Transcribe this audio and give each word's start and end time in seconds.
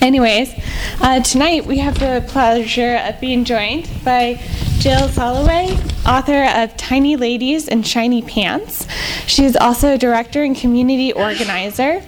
Anyways, 0.00 0.54
uh, 1.00 1.20
tonight 1.22 1.66
we 1.66 1.78
have 1.78 1.98
the 1.98 2.24
pleasure 2.28 3.00
of 3.02 3.20
being 3.20 3.44
joined 3.44 3.90
by 4.04 4.40
Jill 4.78 5.08
Soloway, 5.08 5.76
author 6.06 6.44
of 6.44 6.76
Tiny 6.76 7.16
Ladies 7.16 7.66
in 7.66 7.82
Shiny 7.82 8.22
Pants. 8.22 8.86
She 9.26 9.44
is 9.44 9.56
also 9.56 9.94
a 9.94 9.98
director 9.98 10.44
and 10.44 10.56
community 10.56 11.12
organizer. 11.12 12.00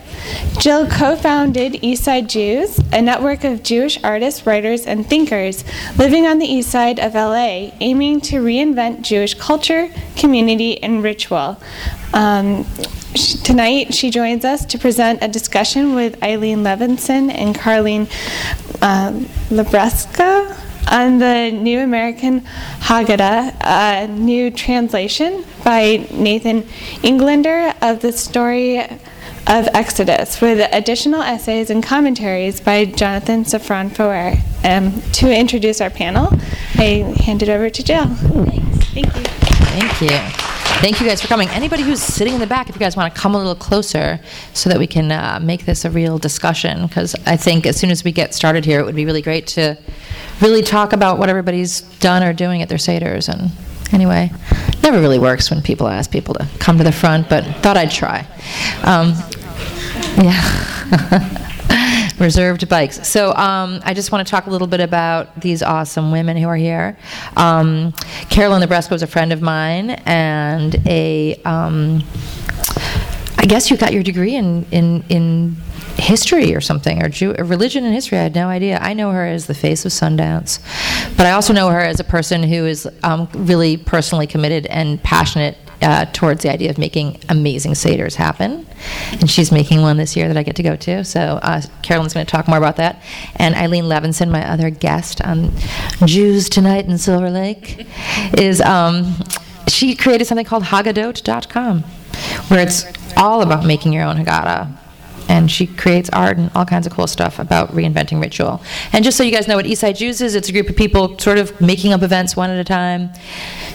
Jill 0.59 0.87
co 0.87 1.17
founded 1.17 1.75
Eastside 1.75 2.29
Jews, 2.29 2.79
a 2.93 3.01
network 3.01 3.45
of 3.45 3.63
Jewish 3.63 4.03
artists, 4.05 4.47
writers, 4.47 4.87
and 4.87 5.07
thinkers 5.07 5.65
living 5.97 6.27
on 6.27 6.39
the 6.39 6.47
east 6.47 6.71
side 6.71 7.01
of 7.01 7.15
LA, 7.15 7.71
aiming 7.81 8.21
to 8.23 8.37
reinvent 8.37 9.03
Jewish 9.03 9.35
culture, 9.35 9.89
community, 10.17 10.83
and 10.83 11.03
ritual. 11.03 11.61
Um, 12.13 12.67
tonight, 13.43 13.95
she 13.95 14.11
joins 14.11 14.45
us 14.45 14.65
to 14.67 14.79
present 14.79 15.23
a 15.23 15.29
discussion 15.29 15.95
with 15.95 16.23
Eileen 16.23 16.59
Levinson 16.59 17.33
and 17.33 17.55
Caroline 17.55 18.09
um, 18.83 19.25
Libresco 19.49 20.57
on 20.91 21.19
the 21.19 21.51
New 21.53 21.81
American 21.81 22.41
Haggadah, 22.81 23.57
a 23.65 24.09
new 24.09 24.51
translation 24.51 25.45
by 25.65 26.07
Nathan 26.13 26.67
Englander 27.03 27.75
of 27.81 28.01
the 28.01 28.13
story 28.13 28.83
of 29.51 29.67
Exodus, 29.75 30.41
with 30.41 30.69
additional 30.73 31.23
essays 31.23 31.71
and 31.71 31.83
commentaries 31.83 32.61
by 32.61 32.85
Jonathan 32.85 33.43
Safran 33.43 33.91
Foer. 33.91 34.35
Um, 34.63 35.03
to 35.13 35.37
introduce 35.37 35.81
our 35.81 35.91
panel, 35.91 36.29
I 36.77 37.17
hand 37.25 37.43
it 37.43 37.49
over 37.49 37.69
to 37.69 37.83
Jill. 37.83 38.07
Thanks. 38.07 38.87
Thank 38.87 39.07
you. 39.07 39.23
Thank 39.25 40.01
you. 40.01 40.19
Thank 40.81 41.01
you 41.01 41.07
guys 41.07 41.21
for 41.21 41.27
coming. 41.27 41.49
Anybody 41.49 41.83
who's 41.83 42.01
sitting 42.01 42.35
in 42.35 42.41
the 42.41 42.47
back, 42.47 42.69
if 42.69 42.77
you 42.77 42.79
guys 42.79 42.97
want 42.97 43.13
to 43.13 43.21
come 43.21 43.35
a 43.35 43.39
little 43.39 43.57
closer 43.57 44.21
so 44.55 44.71
that 44.71 44.79
we 44.79 44.87
can 44.87 45.11
uh, 45.11 45.41
make 45.43 45.67
this 45.67 45.85
a 45.85 45.91
real 45.91 46.17
discussion, 46.17 46.87
because 46.87 47.17
I 47.27 47.37
think 47.37 47.67
as 47.67 47.77
soon 47.77 47.91
as 47.91 48.05
we 48.05 48.13
get 48.13 48.35
started 48.35 48.65
here, 48.65 48.79
it 48.79 48.85
would 48.85 48.95
be 48.95 49.05
really 49.05 49.21
great 49.21 49.49
to 49.49 49.77
really 50.41 50.63
talk 50.63 50.93
about 50.93 51.19
what 51.19 51.29
everybody's 51.29 51.81
done 51.99 52.23
or 52.23 52.33
doing 52.33 52.63
at 52.63 52.69
their 52.69 52.79
Seder's. 52.79 53.29
And 53.29 53.51
anyway, 53.93 54.31
never 54.85 55.01
really 55.01 55.19
works 55.19 55.51
when 55.51 55.61
people 55.61 55.89
ask 55.89 56.09
people 56.11 56.35
to 56.35 56.49
come 56.61 56.79
to 56.79 56.85
the 56.85 56.93
front, 56.93 57.29
but 57.29 57.45
thought 57.57 57.77
I'd 57.77 57.91
try. 57.91 58.27
Um, 58.85 59.15
yeah. 60.17 61.37
reserved 62.21 62.69
bikes. 62.69 63.09
So 63.09 63.35
um, 63.35 63.81
I 63.85 63.95
just 63.95 64.13
want 64.13 64.27
to 64.27 64.31
talk 64.31 64.47
a 64.47 64.51
little 64.51 64.67
bit 64.67 64.81
about 64.81 65.41
these 65.41 65.63
awesome 65.63 66.13
women 66.13 66.37
who 66.37 66.49
are 66.49 66.57
here. 66.57 66.97
Um, 67.37 67.93
Carolyn 68.29 68.63
Libresco 68.63 68.91
was 68.91 69.03
a 69.03 69.07
friend 69.07 69.33
of 69.33 69.43
mine 69.43 69.91
and 69.91 70.77
a. 70.87 71.41
Um, 71.45 72.05
I 73.39 73.47
guess 73.47 73.71
you 73.71 73.79
got 73.79 73.95
your 73.95 74.03
degree 74.03 74.37
in, 74.37 74.67
in, 74.71 75.03
in 75.09 75.57
history 75.97 76.55
or 76.55 76.61
something, 76.61 77.03
or 77.03 77.09
Jew, 77.09 77.33
religion 77.33 77.85
and 77.85 77.95
history. 77.95 78.19
I 78.19 78.25
had 78.25 78.35
no 78.35 78.49
idea. 78.49 78.79
I 78.79 78.93
know 78.93 79.13
her 79.13 79.25
as 79.25 79.47
the 79.47 79.55
face 79.55 79.87
of 79.87 79.93
Sundance, 79.93 80.61
but 81.17 81.25
I 81.25 81.31
also 81.31 81.55
know 81.55 81.71
her 81.71 81.81
as 81.81 82.01
a 82.01 82.05
person 82.05 82.43
who 82.43 82.67
is 82.67 82.87
um, 83.03 83.31
really 83.35 83.79
personally 83.79 84.27
committed 84.27 84.67
and 84.67 85.03
passionate 85.03 85.57
uh, 85.83 86.07
towards 86.13 86.43
the 86.43 86.53
idea 86.53 86.71
of 86.71 86.79
making 86.79 87.21
amazing 87.29 87.75
Seder's 87.75 88.17
happen. 88.17 88.67
And 89.13 89.31
she's 89.31 89.53
making 89.53 89.83
one 89.83 89.97
this 89.97 90.17
year 90.17 90.29
that 90.29 90.37
I 90.37 90.43
get 90.43 90.57
to 90.57 90.63
go 90.63 90.77
to. 90.77 91.05
So 91.05 91.39
uh, 91.43 91.63
Carolyn's 91.83 92.15
going 92.15 92.27
to 92.27 92.31
talk 92.31 92.49
more 92.49 92.59
about 92.59 92.77
that. 92.77 93.03
And 93.37 93.55
Eileen 93.55 93.85
Levinson, 93.85 94.31
my 94.31 94.49
other 94.49 94.71
guest 94.71 95.21
on 95.23 95.53
Jews 96.05 96.49
Tonight 96.49 96.87
in 96.87 96.99
Silver 96.99 97.31
Lake, 97.31 97.87
is 98.39 98.61
um, 98.61 99.15
she 99.69 99.95
created 99.95 100.27
something 100.27 100.47
called 100.47 100.65
Haggadot.com, 100.65 101.83
where 102.49 102.61
it's 102.61 102.85
all 103.17 103.43
about 103.43 103.65
making 103.65 103.93
your 103.93 104.05
own 104.05 104.17
Haggadah 104.17 104.80
and 105.31 105.49
she 105.49 105.65
creates 105.65 106.11
art 106.11 106.37
and 106.39 106.51
all 106.57 106.65
kinds 106.65 106.89
of 106.89 106.93
cool 106.93 107.07
stuff 107.07 107.39
about 107.39 107.71
reinventing 107.71 108.21
ritual. 108.21 108.61
And 108.93 109.05
just 109.05 109.17
so 109.17 109.23
you 109.23 109.31
guys 109.31 109.47
know 109.47 109.55
what 109.55 109.65
Eastside 109.65 109.97
Jews 109.97 110.21
is, 110.21 110.35
it's 110.35 110.49
a 110.49 110.53
group 110.53 110.69
of 110.69 110.75
people 110.75 111.17
sort 111.21 111.39
of 111.39 111.59
making 111.61 111.93
up 111.93 112.03
events 112.03 112.35
one 112.35 112.51
at 112.51 112.59
a 112.59 112.65
time, 112.65 113.11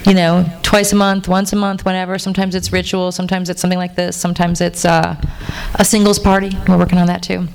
you 0.06 0.14
know, 0.14 0.46
twice 0.64 0.92
a 0.92 0.98
month, 0.98 1.30
once 1.30 1.54
a 1.54 1.56
month, 1.56 1.86
whenever. 1.86 2.20
Sometimes 2.20 2.56
it's 2.56 2.74
ritual, 2.74 3.14
sometimes 3.14 3.50
it's 3.50 3.62
something 3.62 3.80
like 3.80 3.96
this, 3.96 4.18
sometimes 4.18 4.60
it's 4.60 4.84
uh, 4.84 5.16
a 5.76 5.86
singles 5.86 6.20
party. 6.20 6.52
We're 6.68 6.78
working 6.78 7.00
on 7.00 7.08
that 7.08 7.24
too. 7.24 7.48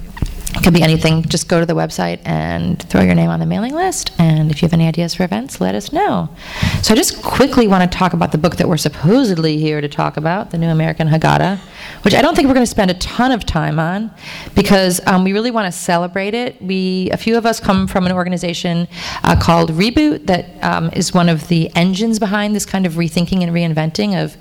It 0.55 0.65
could 0.65 0.75
be 0.75 0.83
anything. 0.83 1.22
Just 1.22 1.49
go 1.49 1.61
to 1.61 1.66
the 1.66 1.75
website 1.75 2.21
and 2.25 2.83
throw 2.83 3.03
your 3.03 3.15
name 3.15 3.31
on 3.31 3.41
the 3.41 3.47
mailing 3.47 3.75
list. 3.75 4.12
And 4.19 4.50
if 4.50 4.61
you 4.61 4.66
have 4.66 4.72
any 4.72 4.87
ideas 4.87 5.15
for 5.15 5.22
events, 5.22 5.61
let 5.61 5.75
us 5.75 5.93
know. 5.93 6.28
So 6.83 6.93
I 6.93 6.97
just 6.97 7.22
quickly 7.22 7.69
want 7.69 7.91
to 7.91 7.99
talk 7.99 8.12
about 8.12 8.33
the 8.33 8.38
book 8.38 8.56
that 8.56 8.69
we're 8.69 8.77
supposedly 8.77 9.59
here 9.59 9.81
to 9.81 9.88
talk 9.88 10.16
about, 10.16 10.50
The 10.50 10.59
New 10.59 10.69
American 10.69 11.09
Haggadah, 11.09 11.59
which 12.03 12.15
I 12.15 12.22
don't 12.22 12.34
think 12.34 12.49
we're 12.49 12.55
going 12.55 12.66
to 12.66 12.71
spend 12.71 12.91
a 12.91 12.94
ton 12.94 13.33
of 13.33 13.47
time 13.47 13.78
on 13.78 14.11
because 14.55 15.00
um, 15.06 15.25
we 15.25 15.33
really 15.33 15.50
want 15.50 15.72
to 15.72 15.72
celebrate 15.72 16.34
it. 16.34 16.61
We, 16.61 17.11
a 17.11 17.17
few 17.17 17.38
of 17.38 17.47
us 17.47 17.61
come 17.61 17.87
from 17.87 18.06
an 18.06 18.12
organization 18.12 18.88
uh, 19.22 19.37
called 19.41 19.71
Reboot 19.71 20.27
that 20.27 20.62
um, 20.62 20.91
is 20.93 21.15
one 21.15 21.28
of 21.28 21.49
the 21.49 21.71
engines 21.77 22.19
behind 22.19 22.56
this 22.56 22.67
kind 22.67 22.87
of 22.87 22.94
rethinking 22.94 23.43
and 23.43 23.53
reinventing 23.53 24.22
of 24.22 24.37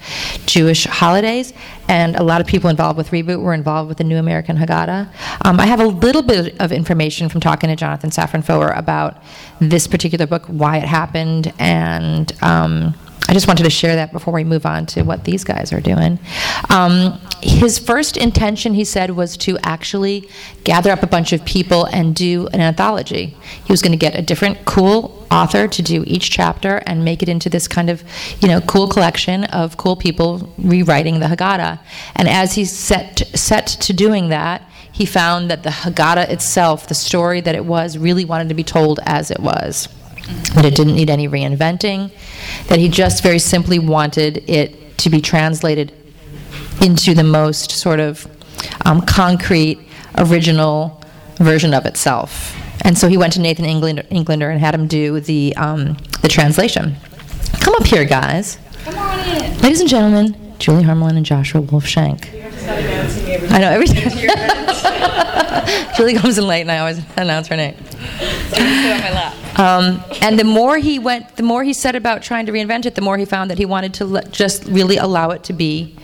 Jewish 0.45 0.85
holidays. 0.85 1.53
And 1.87 2.15
a 2.15 2.23
lot 2.23 2.39
of 2.39 2.47
people 2.47 2.69
involved 2.69 2.97
with 2.97 3.09
Reboot 3.09 3.41
were 3.41 3.53
involved 3.53 3.89
with 3.89 3.97
the 3.97 4.03
New 4.03 4.17
American 4.17 4.57
Haggadah. 4.57 5.09
Um, 5.43 5.59
I 5.59 5.65
have 5.65 5.79
a 5.79 5.87
little 5.99 6.21
bit 6.21 6.59
of 6.59 6.71
information 6.71 7.29
from 7.29 7.41
talking 7.41 7.69
to 7.69 7.75
Jonathan 7.75 8.09
Safran 8.09 8.43
Foer 8.43 8.69
about 8.71 9.21
this 9.59 9.87
particular 9.87 10.25
book, 10.25 10.45
why 10.45 10.77
it 10.77 10.85
happened, 10.85 11.53
and 11.59 12.31
um, 12.41 12.95
I 13.29 13.33
just 13.33 13.47
wanted 13.47 13.63
to 13.63 13.69
share 13.69 13.95
that 13.95 14.11
before 14.11 14.33
we 14.33 14.43
move 14.43 14.65
on 14.65 14.87
to 14.87 15.03
what 15.03 15.23
these 15.23 15.43
guys 15.43 15.71
are 15.71 15.79
doing. 15.79 16.17
Um, 16.71 17.21
his 17.43 17.77
first 17.77 18.17
intention, 18.17 18.73
he 18.73 18.83
said, 18.83 19.11
was 19.11 19.37
to 19.37 19.55
actually 19.63 20.27
gather 20.63 20.89
up 20.89 21.03
a 21.03 21.07
bunch 21.07 21.31
of 21.31 21.45
people 21.45 21.85
and 21.85 22.15
do 22.15 22.47
an 22.53 22.59
anthology. 22.59 23.37
He 23.65 23.71
was 23.71 23.83
going 23.83 23.91
to 23.91 23.99
get 23.99 24.17
a 24.17 24.23
different 24.23 24.65
cool 24.65 25.27
author 25.29 25.67
to 25.67 25.81
do 25.83 26.03
each 26.07 26.31
chapter 26.31 26.81
and 26.87 27.05
make 27.05 27.21
it 27.21 27.29
into 27.29 27.49
this 27.51 27.67
kind 27.67 27.91
of, 27.91 28.03
you 28.39 28.47
know, 28.47 28.61
cool 28.61 28.87
collection 28.87 29.43
of 29.43 29.77
cool 29.77 29.95
people 29.95 30.51
rewriting 30.57 31.19
the 31.19 31.27
Haggadah. 31.27 31.79
And 32.15 32.27
as 32.27 32.55
he 32.55 32.65
set 32.65 33.19
set 33.35 33.67
to 33.67 33.93
doing 33.93 34.29
that, 34.29 34.67
he 34.99 35.05
found 35.05 35.49
that 35.49 35.63
the 35.63 35.69
Haggadah 35.69 36.27
itself, 36.29 36.89
the 36.89 36.93
story 36.93 37.39
that 37.39 37.55
it 37.55 37.63
was, 37.63 37.97
really 37.97 38.25
wanted 38.25 38.49
to 38.49 38.53
be 38.53 38.65
told 38.65 38.99
as 39.05 39.31
it 39.31 39.39
was. 39.39 39.87
That 40.55 40.65
it 40.65 40.75
didn't 40.75 40.95
need 40.95 41.09
any 41.09 41.25
reinventing, 41.25 42.11
that 42.67 42.79
he 42.79 42.89
just 42.89 43.23
very 43.23 43.39
simply 43.39 43.79
wanted 43.79 44.43
it 44.49 44.97
to 44.97 45.09
be 45.09 45.21
translated 45.21 45.93
into 46.81 47.13
the 47.13 47.23
most 47.23 47.71
sort 47.71 48.01
of 48.01 48.27
um, 48.83 48.99
concrete, 49.03 49.79
original 50.17 51.01
version 51.37 51.73
of 51.73 51.85
itself. 51.85 52.53
And 52.81 52.97
so 52.97 53.07
he 53.07 53.15
went 53.15 53.31
to 53.33 53.39
Nathan 53.39 53.63
Englander, 53.63 54.03
Englander 54.09 54.49
and 54.49 54.59
had 54.59 54.75
him 54.75 54.85
do 54.85 55.21
the, 55.21 55.55
um, 55.55 55.93
the 56.21 56.27
translation. 56.27 56.97
Come 57.61 57.73
up 57.75 57.85
here, 57.85 58.03
guys. 58.03 58.59
Come 58.83 58.97
on 58.97 59.17
in. 59.21 59.59
Ladies 59.59 59.79
and 59.79 59.89
gentlemen, 59.89 60.55
Julie 60.59 60.83
Harmelin 60.83 61.15
and 61.15 61.25
Joshua 61.25 61.61
Wolf 61.61 61.85
Shenk. 61.85 62.35
I 63.49 63.59
know 63.59 63.69
every 63.69 63.87
time. 63.87 64.85
Julie 65.97 66.15
comes 66.15 66.37
in 66.37 66.47
late, 66.47 66.61
and 66.61 66.71
I 66.71 66.79
always 66.79 67.01
announce 67.17 67.47
her 67.47 67.55
name. 67.55 67.75
Um, 69.57 70.03
and 70.21 70.39
the 70.39 70.43
more 70.43 70.77
he 70.77 70.99
went, 70.99 71.35
the 71.35 71.43
more 71.43 71.63
he 71.63 71.73
said 71.73 71.95
about 71.95 72.21
trying 72.21 72.45
to 72.45 72.51
reinvent 72.51 72.85
it, 72.85 72.95
the 72.95 73.01
more 73.01 73.17
he 73.17 73.25
found 73.25 73.51
that 73.51 73.57
he 73.57 73.65
wanted 73.65 73.93
to 73.95 74.05
let, 74.05 74.31
just 74.31 74.63
really 74.65 74.97
allow 74.97 75.31
it 75.31 75.43
to 75.45 75.53
be 75.53 75.95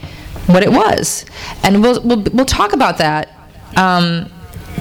what 0.46 0.62
it 0.62 0.70
was. 0.70 1.24
And 1.62 1.82
we'll 1.82 2.00
we'll, 2.02 2.22
we'll 2.32 2.46
talk 2.46 2.72
about 2.72 2.98
that. 2.98 3.30
Um, 3.76 4.30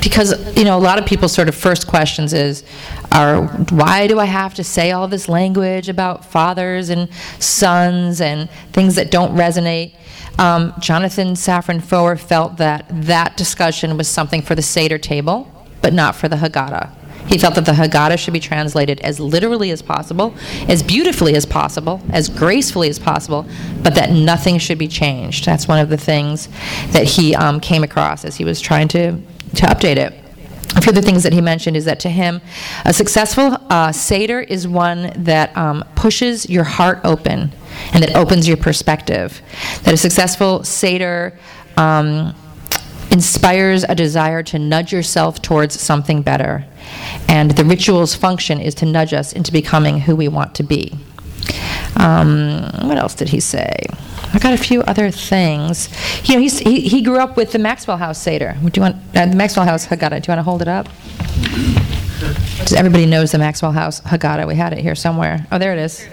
because 0.06 0.56
you 0.56 0.64
know 0.64 0.78
a 0.78 0.80
lot 0.80 1.00
of 1.00 1.06
people's 1.06 1.34
sort 1.34 1.50
of 1.50 1.56
first 1.56 1.88
questions 1.88 2.32
is, 2.32 2.64
are 3.12 3.42
why 3.72 4.08
do 4.08 4.20
I 4.20 4.26
have 4.26 4.54
to 4.54 4.64
say 4.64 4.92
all 4.92 5.08
this 5.08 5.28
language 5.28 5.90
about 5.90 6.24
fathers 6.24 6.90
and 6.90 7.10
sons 7.40 8.22
and 8.22 8.48
things 8.72 8.96
that 8.96 9.10
don't 9.10 9.36
resonate? 9.36 9.96
Um, 10.38 10.74
Jonathan 10.80 11.30
Safran 11.30 11.82
Foer 11.82 12.18
felt 12.18 12.58
that 12.58 12.86
that 12.90 13.36
discussion 13.36 13.98
was 13.98 14.08
something 14.08 14.44
for 14.44 14.54
the 14.54 14.62
Seder 14.62 15.00
table, 15.00 15.52
but 15.82 15.92
not 15.92 16.16
for 16.16 16.30
the 16.30 16.36
Haggadah. 16.36 16.92
He 17.26 17.40
felt 17.40 17.56
that 17.56 17.66
the 17.66 17.72
Haggadah 17.72 18.20
should 18.20 18.34
be 18.34 18.40
translated 18.40 19.00
as 19.00 19.20
literally 19.20 19.72
as 19.72 19.82
possible, 19.82 20.36
as 20.68 20.84
beautifully 20.84 21.36
as 21.36 21.48
possible, 21.48 22.00
as 22.12 22.30
gracefully 22.30 22.90
as 22.90 23.00
possible, 23.00 23.48
but 23.82 23.96
that 23.96 24.12
nothing 24.12 24.60
should 24.60 24.78
be 24.78 24.88
changed. 24.88 25.46
That's 25.46 25.68
one 25.68 25.80
of 25.80 25.90
the 25.90 25.98
things 25.98 26.48
that 26.92 27.06
he 27.06 27.34
um, 27.34 27.60
came 27.60 27.84
across 27.84 28.24
as 28.24 28.36
he 28.36 28.46
was 28.46 28.62
trying 28.62 28.90
to, 28.90 29.20
to 29.56 29.66
update 29.66 29.98
it. 29.98 30.14
A 30.76 30.82
few 30.82 30.90
of 30.90 30.96
the 30.96 31.02
things 31.02 31.24
that 31.24 31.32
he 31.32 31.42
mentioned 31.42 31.78
is 31.78 31.86
that 31.86 32.00
to 32.02 32.10
him, 32.10 32.42
a 32.84 32.94
successful 32.94 33.58
uh, 33.70 33.92
Seder 33.92 34.42
is 34.42 34.68
one 34.68 35.12
that 35.24 35.56
um, 35.56 35.86
pushes 35.96 36.50
your 36.50 36.66
heart 36.66 37.00
open 37.04 37.52
and 37.94 38.04
that 38.04 38.16
opens 38.16 38.48
your 38.48 38.58
perspective. 38.58 39.42
That 39.84 39.94
a 39.94 39.98
successful 39.98 40.64
Seder 40.66 41.38
um, 41.78 42.36
inspires 43.10 43.86
a 43.86 43.96
desire 43.96 44.44
to 44.44 44.60
nudge 44.60 44.92
yourself 44.92 45.42
towards 45.42 45.80
something 45.80 46.22
better. 46.22 46.66
And 47.30 47.52
the 47.52 47.64
ritual's 47.64 48.14
function 48.14 48.60
is 48.60 48.76
to 48.76 48.86
nudge 48.86 49.14
us 49.14 49.32
into 49.32 49.54
becoming 49.54 50.02
who 50.02 50.16
we 50.16 50.28
want 50.28 50.56
to 50.56 50.64
be. 50.64 50.94
Um, 51.96 52.70
what 52.82 52.98
else 52.98 53.16
did 53.16 53.30
he 53.30 53.40
say? 53.40 53.78
I 54.36 54.40
got 54.40 54.54
a 54.54 54.58
few 54.58 54.82
other 54.82 55.12
things. 55.12 55.88
You 56.28 56.36
know, 56.36 56.42
he's, 56.42 56.60
he, 56.60 56.82
he 56.82 57.02
grew 57.02 57.20
up 57.20 57.38
with 57.38 57.54
the 57.54 57.60
Maxwell 57.60 57.96
House 57.96 58.22
Seder. 58.22 58.58
Do 58.62 58.70
you 58.76 58.82
want 58.82 58.98
uh, 59.16 59.28
the 59.28 59.36
Maxwell 59.36 59.66
House 59.66 59.88
Haggadah? 59.88 60.22
Do 60.22 60.28
you 60.28 60.36
want 60.36 60.40
to 60.40 60.44
hold 60.44 60.62
it 60.62 60.68
up? 60.68 60.90
Everybody 62.76 63.06
knows 63.06 63.32
the 63.32 63.38
Maxwell 63.38 63.72
House 63.72 64.02
Haggadah. 64.02 64.46
We 64.46 64.56
had 64.56 64.74
it 64.74 64.80
here 64.80 64.94
somewhere. 64.94 65.48
Oh, 65.54 65.58
there 65.58 65.72
it 65.72 65.80
is. 65.80 66.06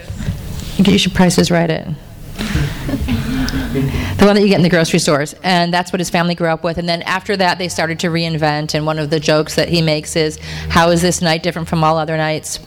You 0.79 0.99
should 0.99 1.15
price 1.15 1.35
this 1.35 1.51
right 1.51 1.69
in. 1.69 1.97
the 2.37 4.25
one 4.25 4.37
that 4.37 4.43
you 4.43 4.49
get 4.49 4.57
in 4.57 4.63
the 4.63 4.71
grocery 4.71 5.01
stores. 5.01 5.35
And 5.43 5.75
that's 5.75 5.93
what 5.93 5.99
his 5.99 6.09
family 6.09 6.37
grew 6.37 6.49
up 6.49 6.63
with. 6.63 6.79
And 6.79 6.89
then 6.89 7.03
after 7.03 7.37
that, 7.39 7.59
they 7.59 7.69
started 7.69 7.99
to 8.01 8.07
reinvent. 8.07 8.75
And 8.75 8.87
one 8.87 9.01
of 9.01 9.11
the 9.11 9.19
jokes 9.19 9.57
that 9.57 9.69
he 9.69 9.83
makes 9.83 10.15
is, 10.15 10.39
How 10.69 10.91
is 10.91 11.03
this 11.03 11.21
night 11.21 11.43
different 11.43 11.67
from 11.67 11.83
all 11.83 11.99
other 11.99 12.17
nights? 12.17 12.61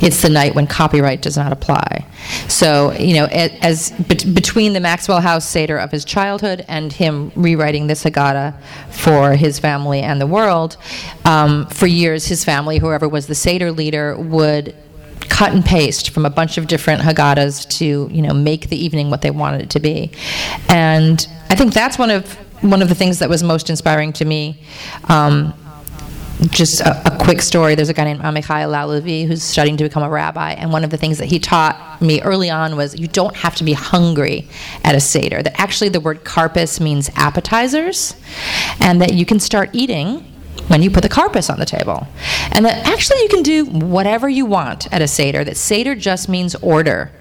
It's 0.00 0.22
the 0.22 0.30
night 0.30 0.54
when 0.54 0.66
copyright 0.66 1.22
does 1.22 1.36
not 1.36 1.52
apply. 1.52 2.06
So, 2.48 2.92
you 2.92 3.14
know, 3.14 3.26
as, 3.26 3.52
as 3.60 3.90
between 4.08 4.72
the 4.72 4.80
Maxwell 4.80 5.20
House 5.20 5.48
Seder 5.48 5.78
of 5.78 5.90
his 5.90 6.04
childhood 6.04 6.64
and 6.68 6.92
him 6.92 7.32
rewriting 7.36 7.86
this 7.86 8.04
Haggadah 8.04 8.60
for 8.90 9.34
his 9.34 9.58
family 9.58 10.00
and 10.00 10.20
the 10.20 10.26
world, 10.26 10.76
um, 11.24 11.66
for 11.66 11.86
years 11.86 12.26
his 12.26 12.44
family, 12.44 12.78
whoever 12.78 13.08
was 13.08 13.26
the 13.26 13.34
Seder 13.34 13.72
leader, 13.72 14.16
would 14.16 14.74
cut 15.28 15.52
and 15.52 15.64
paste 15.64 16.10
from 16.10 16.24
a 16.24 16.30
bunch 16.30 16.56
of 16.56 16.66
different 16.66 17.02
Haggadahs 17.02 17.68
to 17.78 18.08
you 18.10 18.22
know 18.22 18.32
make 18.32 18.68
the 18.68 18.82
evening 18.82 19.10
what 19.10 19.22
they 19.22 19.30
wanted 19.30 19.62
it 19.62 19.70
to 19.70 19.80
be, 19.80 20.10
and 20.68 21.26
I 21.50 21.54
think 21.54 21.74
that's 21.74 21.98
one 21.98 22.10
of 22.10 22.34
one 22.62 22.82
of 22.82 22.88
the 22.88 22.94
things 22.94 23.18
that 23.18 23.28
was 23.28 23.42
most 23.42 23.70
inspiring 23.70 24.12
to 24.14 24.24
me. 24.24 24.58
Um, 25.08 25.54
just 26.50 26.80
a, 26.80 27.12
a, 27.12 27.18
quick 27.18 27.40
story. 27.40 27.74
There's 27.74 27.88
a 27.88 27.94
guy 27.94 28.04
named 28.04 28.20
Amichai 28.20 28.70
Lau-Lavie 28.70 29.26
who's 29.26 29.42
studying 29.42 29.76
to 29.78 29.84
become 29.84 30.02
a 30.02 30.10
rabbi, 30.10 30.52
and 30.52 30.72
one 30.72 30.84
of 30.84 30.90
the 30.90 30.96
things 30.96 31.18
that 31.18 31.26
he 31.26 31.38
taught 31.38 32.00
me 32.00 32.20
early 32.22 32.50
on 32.50 32.76
was 32.76 32.98
you 32.98 33.08
don't 33.08 33.36
have 33.36 33.54
to 33.56 33.64
be 33.64 33.72
hungry 33.72 34.46
at 34.84 34.94
a 34.94 35.00
seder. 35.00 35.42
That 35.42 35.58
actually 35.58 35.88
the 35.88 36.00
word 36.00 36.24
karpas 36.24 36.80
means 36.80 37.10
appetizers, 37.16 38.14
and 38.80 39.00
that 39.00 39.14
you 39.14 39.24
can 39.24 39.40
start 39.40 39.70
eating 39.72 40.24
when 40.68 40.82
you 40.82 40.90
put 40.90 41.02
the 41.02 41.08
karpas 41.08 41.50
on 41.50 41.58
the 41.58 41.66
table. 41.66 42.06
And 42.52 42.64
that 42.64 42.86
actually 42.86 43.22
you 43.22 43.28
can 43.28 43.42
do 43.42 43.66
whatever 43.66 44.28
you 44.28 44.46
want 44.46 44.92
at 44.92 45.02
a 45.02 45.08
Seder, 45.08 45.44
that 45.44 45.56
Seder 45.56 45.94
just 45.94 46.28
means 46.28 46.54
order. 46.56 47.12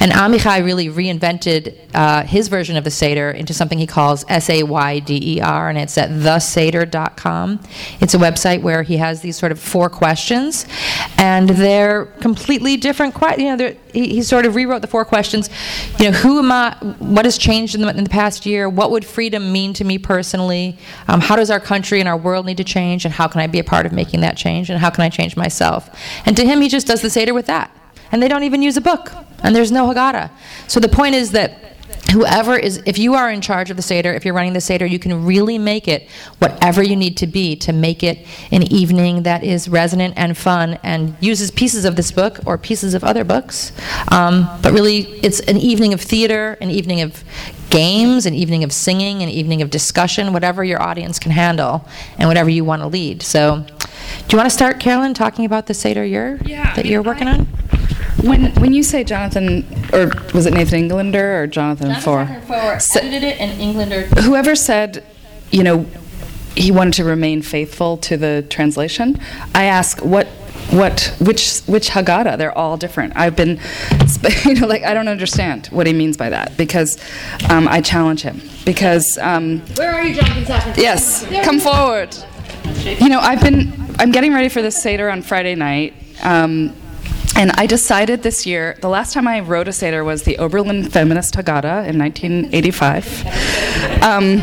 And 0.00 0.12
Amichai 0.12 0.64
really 0.64 0.88
reinvented 0.88 1.78
uh, 1.94 2.24
his 2.24 2.48
version 2.48 2.76
of 2.76 2.84
the 2.84 2.90
Seder 2.90 3.30
into 3.30 3.54
something 3.54 3.78
he 3.78 3.86
calls 3.86 4.24
S 4.28 4.50
A 4.50 4.62
Y 4.62 4.98
D 5.00 5.36
E 5.36 5.40
R, 5.40 5.68
and 5.68 5.78
it's 5.78 5.96
at 5.98 6.10
theseder.com. 6.10 7.60
It's 8.00 8.14
a 8.14 8.18
website 8.18 8.62
where 8.62 8.82
he 8.82 8.96
has 8.96 9.20
these 9.20 9.36
sort 9.36 9.52
of 9.52 9.58
four 9.58 9.88
questions, 9.88 10.66
and 11.18 11.48
they're 11.48 12.06
completely 12.20 12.76
different. 12.76 13.14
You 13.38 13.56
know, 13.56 13.74
he, 13.92 14.08
he, 14.08 14.22
sort 14.22 14.46
of 14.46 14.54
rewrote 14.54 14.82
the 14.82 14.88
four 14.88 15.04
questions. 15.04 15.48
You 15.98 16.10
know, 16.10 16.16
who 16.16 16.38
am 16.38 16.50
I? 16.50 16.76
What 16.98 17.24
has 17.24 17.38
changed 17.38 17.74
in 17.74 17.82
the, 17.82 17.88
in 17.90 18.04
the 18.04 18.10
past 18.10 18.44
year? 18.46 18.68
What 18.68 18.90
would 18.90 19.04
freedom 19.04 19.52
mean 19.52 19.72
to 19.74 19.84
me 19.84 19.98
personally? 19.98 20.78
Um, 21.08 21.20
how 21.20 21.36
does 21.36 21.50
our 21.50 21.60
country 21.60 22.00
and 22.00 22.08
our 22.08 22.16
world 22.16 22.46
need 22.46 22.56
to 22.56 22.64
change? 22.64 23.04
And 23.04 23.14
how 23.14 23.28
can 23.28 23.40
I 23.40 23.46
be 23.46 23.58
a 23.58 23.64
part 23.64 23.86
of 23.86 23.92
making 23.92 24.20
that 24.20 24.36
change? 24.36 24.70
And 24.70 24.78
how 24.78 24.90
can 24.90 25.02
I 25.02 25.08
change 25.08 25.36
myself? 25.36 25.88
And 26.26 26.36
to 26.36 26.44
him, 26.44 26.60
he 26.60 26.68
just 26.68 26.86
does 26.86 27.02
the 27.02 27.10
Seder 27.10 27.34
with 27.34 27.46
that. 27.46 27.70
And 28.12 28.22
they 28.22 28.28
don't 28.28 28.44
even 28.44 28.62
use 28.62 28.76
a 28.76 28.80
book. 28.80 29.12
And 29.42 29.54
there's 29.54 29.72
no 29.72 29.86
Haggadah. 29.86 30.30
So 30.68 30.80
the 30.80 30.88
point 30.88 31.14
is 31.14 31.32
that 31.32 31.64
whoever 32.12 32.56
is, 32.56 32.82
if 32.86 32.98
you 32.98 33.14
are 33.14 33.30
in 33.30 33.40
charge 33.40 33.70
of 33.70 33.76
the 33.76 33.82
Seder, 33.82 34.12
if 34.14 34.24
you're 34.24 34.34
running 34.34 34.52
the 34.52 34.60
Seder, 34.60 34.86
you 34.86 34.98
can 34.98 35.24
really 35.24 35.58
make 35.58 35.88
it 35.88 36.08
whatever 36.38 36.82
you 36.82 36.96
need 36.96 37.16
to 37.18 37.26
be 37.26 37.56
to 37.56 37.72
make 37.72 38.02
it 38.02 38.26
an 38.50 38.62
evening 38.72 39.24
that 39.24 39.42
is 39.42 39.68
resonant 39.68 40.14
and 40.16 40.36
fun 40.36 40.78
and 40.82 41.16
uses 41.20 41.50
pieces 41.50 41.84
of 41.84 41.96
this 41.96 42.12
book 42.12 42.38
or 42.46 42.56
pieces 42.56 42.94
of 42.94 43.04
other 43.04 43.24
books. 43.24 43.72
Um, 44.08 44.48
but 44.62 44.72
really, 44.72 45.02
it's 45.22 45.40
an 45.40 45.56
evening 45.56 45.92
of 45.92 46.00
theater, 46.00 46.56
an 46.60 46.70
evening 46.70 47.00
of 47.00 47.24
games, 47.70 48.26
an 48.26 48.34
evening 48.34 48.62
of 48.62 48.72
singing, 48.72 49.22
an 49.22 49.28
evening 49.28 49.60
of 49.62 49.70
discussion, 49.70 50.32
whatever 50.32 50.62
your 50.62 50.80
audience 50.80 51.18
can 51.18 51.32
handle 51.32 51.86
and 52.18 52.28
whatever 52.28 52.48
you 52.48 52.64
want 52.64 52.82
to 52.82 52.86
lead. 52.86 53.22
So, 53.22 53.66
do 53.66 54.36
you 54.36 54.38
want 54.38 54.48
to 54.48 54.54
start, 54.54 54.78
Carolyn, 54.78 55.14
talking 55.14 55.44
about 55.44 55.66
the 55.66 55.74
Seder 55.74 56.04
you're, 56.04 56.36
yeah, 56.44 56.74
that 56.74 56.86
you're 56.86 57.02
working 57.02 57.26
I, 57.26 57.38
on? 57.38 57.48
When 58.22 58.54
when 58.54 58.72
you 58.72 58.82
say 58.82 59.04
Jonathan, 59.04 59.66
or 59.92 60.10
was 60.32 60.46
it 60.46 60.54
Nathan 60.54 60.78
Englander 60.78 61.42
or 61.42 61.46
Jonathan, 61.46 61.88
Jonathan 62.00 62.40
Foer? 62.40 62.40
Foer 62.46 62.78
edited 62.98 63.22
it, 63.22 63.40
and 63.40 63.60
Englander. 63.60 64.02
Whoever 64.22 64.54
said, 64.54 65.04
you 65.50 65.62
know, 65.62 65.86
he 66.54 66.70
wanted 66.70 66.94
to 66.94 67.04
remain 67.04 67.42
faithful 67.42 67.96
to 67.98 68.16
the 68.16 68.46
translation. 68.48 69.20
I 69.54 69.64
ask 69.64 70.04
what 70.04 70.26
what 70.70 71.14
which 71.20 71.60
which 71.62 71.90
Haggadah? 71.90 72.38
They're 72.38 72.56
all 72.56 72.76
different. 72.76 73.14
I've 73.16 73.36
been, 73.36 73.60
you 74.44 74.54
know, 74.54 74.66
like 74.66 74.82
I 74.82 74.94
don't 74.94 75.08
understand 75.08 75.66
what 75.66 75.86
he 75.86 75.92
means 75.92 76.16
by 76.16 76.30
that 76.30 76.56
because 76.56 76.98
um, 77.50 77.68
I 77.68 77.80
challenge 77.80 78.22
him 78.22 78.40
because. 78.64 79.18
Um, 79.18 79.60
Where 79.76 79.92
are 79.92 80.02
you, 80.02 80.14
Jonathan 80.14 80.44
Safran? 80.44 80.76
Yes, 80.76 81.26
come 81.44 81.58
forward. 81.58 82.16
You 82.84 83.08
know, 83.08 83.20
I've 83.20 83.42
been 83.42 83.72
I'm 83.98 84.10
getting 84.10 84.32
ready 84.32 84.48
for 84.48 84.62
this 84.62 84.80
seder 84.80 85.10
on 85.10 85.22
Friday 85.22 85.54
night. 85.54 85.94
Um, 86.22 86.74
and 87.36 87.50
I 87.52 87.66
decided 87.66 88.22
this 88.22 88.46
year, 88.46 88.76
the 88.80 88.88
last 88.88 89.12
time 89.12 89.26
I 89.26 89.40
wrote 89.40 89.66
a 89.66 89.72
Seder 89.72 90.04
was 90.04 90.22
the 90.22 90.38
Oberlin 90.38 90.88
Feminist 90.88 91.34
Haggadah 91.34 91.88
in 91.88 91.98
1985, 91.98 94.02
um, 94.02 94.38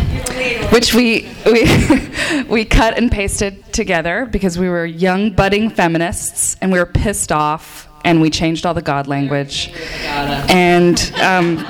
which 0.72 0.94
we, 0.94 1.30
we, 1.46 2.44
we 2.50 2.66
cut 2.66 2.98
and 2.98 3.12
pasted 3.12 3.72
together 3.72 4.26
because 4.26 4.58
we 4.58 4.68
were 4.68 4.86
young, 4.86 5.32
budding 5.32 5.70
feminists 5.70 6.58
and 6.62 6.72
we 6.72 6.80
were 6.80 6.86
pissed 6.86 7.32
off 7.32 7.88
and 8.04 8.20
we 8.20 8.30
changed 8.30 8.66
all 8.66 8.74
the 8.74 8.82
God 8.82 9.08
language. 9.08 9.72
And, 10.04 11.00
um, 11.22 11.66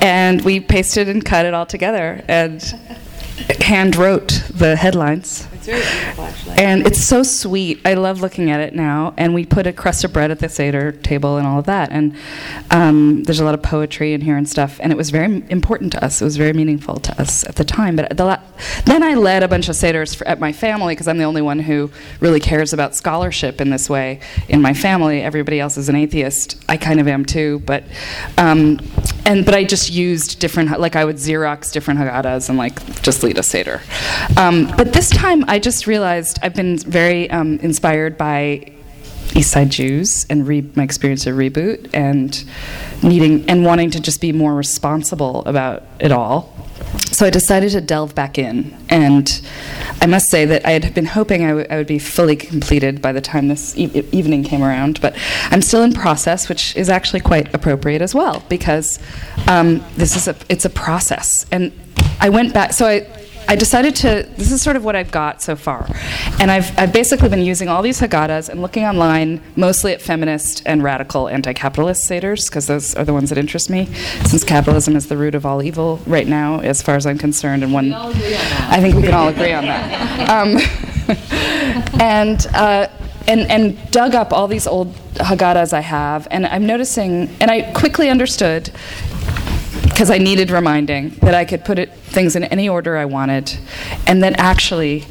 and 0.00 0.42
we 0.42 0.60
pasted 0.60 1.08
and 1.08 1.24
cut 1.24 1.46
it 1.46 1.54
all 1.54 1.66
together 1.66 2.24
and 2.28 2.62
hand 3.60 3.96
wrote 3.96 4.44
the 4.54 4.76
headlines. 4.76 5.48
And 6.56 6.86
it's 6.86 7.02
so 7.02 7.22
sweet. 7.22 7.80
I 7.84 7.94
love 7.94 8.20
looking 8.20 8.50
at 8.50 8.60
it 8.60 8.74
now. 8.74 9.14
And 9.16 9.34
we 9.34 9.44
put 9.44 9.66
a 9.66 9.72
crust 9.72 10.04
of 10.04 10.12
bread 10.12 10.30
at 10.30 10.38
the 10.38 10.48
Seder 10.48 10.92
table 10.92 11.36
and 11.36 11.46
all 11.46 11.58
of 11.58 11.66
that. 11.66 11.90
And 11.90 12.16
um, 12.70 13.22
there's 13.24 13.40
a 13.40 13.44
lot 13.44 13.54
of 13.54 13.62
poetry 13.62 14.12
in 14.12 14.20
here 14.20 14.36
and 14.36 14.48
stuff. 14.48 14.78
And 14.82 14.92
it 14.92 14.96
was 14.96 15.10
very 15.10 15.44
important 15.50 15.92
to 15.92 16.04
us. 16.04 16.20
It 16.20 16.24
was 16.24 16.36
very 16.36 16.52
meaningful 16.52 16.96
to 16.96 17.20
us 17.20 17.44
at 17.44 17.56
the 17.56 17.64
time. 17.64 17.96
But 17.96 18.16
the 18.16 18.24
la- 18.24 18.40
then 18.84 19.02
I 19.02 19.14
led 19.14 19.42
a 19.42 19.48
bunch 19.48 19.68
of 19.68 19.74
Seders 19.74 20.14
for, 20.14 20.26
at 20.26 20.40
my 20.40 20.52
family 20.52 20.94
because 20.94 21.08
I'm 21.08 21.18
the 21.18 21.24
only 21.24 21.42
one 21.42 21.58
who 21.58 21.90
really 22.20 22.40
cares 22.40 22.72
about 22.72 22.94
scholarship 22.94 23.60
in 23.60 23.70
this 23.70 23.88
way 23.88 24.20
in 24.48 24.62
my 24.62 24.74
family. 24.74 25.22
Everybody 25.22 25.60
else 25.60 25.76
is 25.76 25.88
an 25.88 25.96
atheist. 25.96 26.62
I 26.68 26.76
kind 26.76 27.00
of 27.00 27.08
am 27.08 27.24
too. 27.24 27.60
But 27.60 27.84
um, 28.38 28.80
and 29.24 29.44
but 29.44 29.54
I 29.54 29.64
just 29.64 29.90
used 29.90 30.40
different 30.40 30.78
like 30.80 30.96
I 30.96 31.04
would 31.04 31.16
Xerox 31.16 31.72
different 31.72 32.00
Haggadahs 32.00 32.48
and 32.48 32.58
like 32.58 33.02
just 33.02 33.22
lead 33.22 33.38
a 33.38 33.42
Seder. 33.42 33.80
Um, 34.36 34.72
but 34.76 34.92
this 34.92 35.10
time 35.10 35.44
I 35.50 35.58
just 35.58 35.88
realized 35.88 36.38
I've 36.44 36.54
been 36.54 36.78
very 36.78 37.28
um, 37.28 37.58
inspired 37.58 38.16
by 38.16 38.70
East 39.34 39.50
Side 39.50 39.70
Jews 39.70 40.24
and 40.30 40.46
re- 40.46 40.70
my 40.76 40.84
experience 40.84 41.26
of 41.26 41.34
reboot 41.34 41.90
and 41.92 42.44
needing 43.02 43.50
and 43.50 43.64
wanting 43.64 43.90
to 43.90 44.00
just 44.00 44.20
be 44.20 44.30
more 44.30 44.54
responsible 44.54 45.44
about 45.46 45.82
it 45.98 46.12
all. 46.12 46.54
So 47.10 47.26
I 47.26 47.30
decided 47.30 47.72
to 47.72 47.80
delve 47.80 48.14
back 48.14 48.38
in, 48.38 48.76
and 48.88 49.42
I 50.00 50.06
must 50.06 50.30
say 50.30 50.44
that 50.44 50.64
I 50.64 50.70
had 50.70 50.94
been 50.94 51.04
hoping 51.04 51.44
I, 51.44 51.48
w- 51.48 51.66
I 51.68 51.78
would 51.78 51.88
be 51.88 51.98
fully 51.98 52.36
completed 52.36 53.02
by 53.02 53.10
the 53.10 53.20
time 53.20 53.48
this 53.48 53.76
e- 53.76 54.06
evening 54.12 54.44
came 54.44 54.62
around, 54.62 55.00
but 55.00 55.16
I'm 55.50 55.62
still 55.62 55.82
in 55.82 55.92
process, 55.94 56.48
which 56.48 56.76
is 56.76 56.88
actually 56.88 57.20
quite 57.20 57.52
appropriate 57.52 58.02
as 58.02 58.14
well 58.14 58.44
because 58.48 59.00
um, 59.48 59.84
this 59.96 60.14
is 60.14 60.28
a 60.28 60.36
it's 60.48 60.64
a 60.64 60.70
process. 60.70 61.44
And 61.50 61.72
I 62.20 62.28
went 62.28 62.54
back, 62.54 62.72
so 62.72 62.86
I 62.86 63.00
I 63.48 63.56
decided 63.56 63.96
to, 63.96 64.28
this 64.36 64.52
is 64.52 64.62
sort 64.62 64.76
of 64.76 64.84
what 64.84 64.94
I've 64.94 65.10
got 65.10 65.42
so 65.42 65.56
far. 65.56 65.86
And 66.38 66.50
I've, 66.50 66.76
I've 66.78 66.92
basically 66.92 67.28
been 67.28 67.42
using 67.42 67.68
all 67.68 67.82
these 67.82 68.00
Haggadahs 68.00 68.48
and 68.48 68.62
looking 68.62 68.84
online 68.84 69.42
mostly 69.56 69.92
at 69.92 70.00
feminist 70.00 70.62
and 70.66 70.82
radical 70.82 71.28
anti 71.28 71.52
capitalist 71.52 72.08
Seders, 72.08 72.48
because 72.48 72.66
those 72.66 72.94
are 72.94 73.04
the 73.04 73.12
ones 73.12 73.30
that 73.30 73.38
interest 73.38 73.68
me, 73.70 73.86
since 74.24 74.44
capitalism 74.44 74.94
is 74.96 75.08
the 75.08 75.16
root 75.16 75.34
of 75.34 75.44
all 75.44 75.62
evil 75.62 76.00
right 76.06 76.26
now, 76.26 76.60
as 76.60 76.80
far 76.82 76.94
as 76.94 77.06
I'm 77.06 77.18
concerned. 77.18 77.64
And 77.64 77.72
one, 77.72 77.92
I 77.92 78.80
think 78.80 78.94
we 78.94 79.02
can 79.02 79.14
all 79.14 79.28
agree 79.28 79.52
on 79.52 79.64
that. 79.64 80.20
Um, 80.30 80.58
and, 82.00 82.46
uh, 82.54 82.86
and, 83.26 83.40
and 83.50 83.90
dug 83.90 84.14
up 84.14 84.32
all 84.32 84.46
these 84.46 84.66
old 84.66 84.94
Haggadahs 85.14 85.72
I 85.72 85.80
have, 85.80 86.28
and 86.30 86.46
I'm 86.46 86.66
noticing, 86.66 87.28
and 87.40 87.50
I 87.50 87.62
quickly 87.72 88.08
understood 88.08 88.70
because 90.00 90.10
I 90.10 90.16
needed 90.16 90.50
reminding 90.50 91.10
that 91.16 91.34
I 91.34 91.44
could 91.44 91.62
put 91.62 91.78
it, 91.78 91.92
things 91.92 92.34
in 92.34 92.44
any 92.44 92.70
order 92.70 92.96
I 92.96 93.04
wanted, 93.04 93.54
and 94.06 94.22
that 94.22 94.32
actually, 94.38 95.04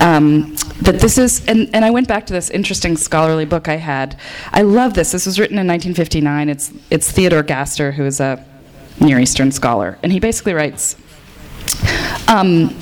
um, 0.00 0.56
that 0.80 1.00
this 1.00 1.18
is, 1.18 1.46
and, 1.46 1.68
and 1.74 1.84
I 1.84 1.90
went 1.90 2.08
back 2.08 2.24
to 2.28 2.32
this 2.32 2.48
interesting 2.48 2.96
scholarly 2.96 3.44
book 3.44 3.68
I 3.68 3.76
had. 3.76 4.18
I 4.52 4.62
love 4.62 4.94
this. 4.94 5.12
This 5.12 5.26
was 5.26 5.38
written 5.38 5.58
in 5.58 5.66
1959. 5.66 6.48
It's, 6.48 6.72
it's 6.88 7.12
Theodore 7.12 7.42
Gaster, 7.42 7.92
who 7.92 8.06
is 8.06 8.20
a 8.20 8.42
Near 9.02 9.20
Eastern 9.20 9.52
scholar, 9.52 9.98
and 10.02 10.10
he 10.10 10.18
basically 10.18 10.54
writes. 10.54 10.96
Um, 12.26 12.74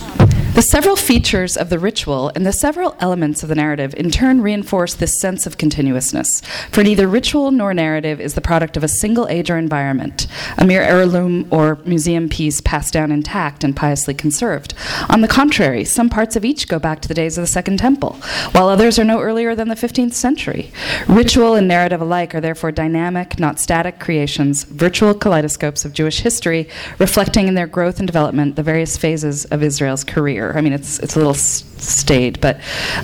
the 0.58 0.62
several 0.62 0.96
features 0.96 1.56
of 1.56 1.70
the 1.70 1.78
ritual 1.78 2.32
and 2.34 2.44
the 2.44 2.52
several 2.52 2.96
elements 2.98 3.44
of 3.44 3.48
the 3.48 3.54
narrative 3.54 3.94
in 3.94 4.10
turn 4.10 4.40
reinforce 4.40 4.92
this 4.92 5.20
sense 5.20 5.46
of 5.46 5.56
continuousness, 5.56 6.42
for 6.72 6.82
neither 6.82 7.06
ritual 7.06 7.52
nor 7.52 7.72
narrative 7.72 8.20
is 8.20 8.34
the 8.34 8.40
product 8.40 8.76
of 8.76 8.82
a 8.82 8.88
single 8.88 9.28
age 9.28 9.50
or 9.50 9.56
environment, 9.56 10.26
a 10.56 10.66
mere 10.66 10.82
heirloom 10.82 11.46
or 11.52 11.76
museum 11.84 12.28
piece 12.28 12.60
passed 12.60 12.92
down 12.92 13.12
intact 13.12 13.62
and 13.62 13.76
piously 13.76 14.12
conserved. 14.12 14.74
On 15.08 15.20
the 15.20 15.28
contrary, 15.28 15.84
some 15.84 16.10
parts 16.10 16.34
of 16.34 16.44
each 16.44 16.66
go 16.66 16.80
back 16.80 17.00
to 17.02 17.08
the 17.08 17.14
days 17.14 17.38
of 17.38 17.42
the 17.42 17.46
Second 17.46 17.78
Temple, 17.78 18.14
while 18.50 18.68
others 18.68 18.98
are 18.98 19.04
no 19.04 19.20
earlier 19.20 19.54
than 19.54 19.68
the 19.68 19.76
15th 19.76 20.14
century. 20.14 20.72
Ritual 21.06 21.54
and 21.54 21.68
narrative 21.68 22.00
alike 22.00 22.34
are 22.34 22.40
therefore 22.40 22.72
dynamic, 22.72 23.38
not 23.38 23.60
static 23.60 24.00
creations, 24.00 24.64
virtual 24.64 25.14
kaleidoscopes 25.14 25.84
of 25.84 25.92
Jewish 25.92 26.18
history, 26.22 26.68
reflecting 26.98 27.46
in 27.46 27.54
their 27.54 27.68
growth 27.68 28.00
and 28.00 28.08
development 28.08 28.56
the 28.56 28.64
various 28.64 28.96
phases 28.96 29.44
of 29.44 29.62
Israel's 29.62 30.02
career. 30.02 30.48
I 30.57 30.61
mean, 30.61 30.73
it's 30.73 30.99
it's 31.00 31.14
a 31.17 31.19
little 31.19 31.35
s- 31.35 31.64
staid, 31.78 32.40
but 32.40 32.61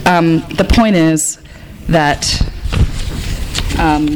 um, 0.06 0.40
the 0.56 0.64
point 0.68 0.96
is 0.96 1.40
that 1.88 2.24
um, 3.78 4.06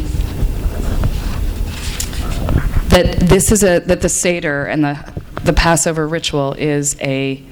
that 2.89 3.17
this 3.21 3.53
is 3.53 3.63
a 3.63 3.81
that 3.81 4.01
the 4.01 4.09
seder 4.09 4.65
and 4.67 4.85
the 4.85 5.13
the 5.45 5.53
Passover 5.53 6.07
ritual 6.09 6.55
is 6.55 6.97
a 7.01 7.43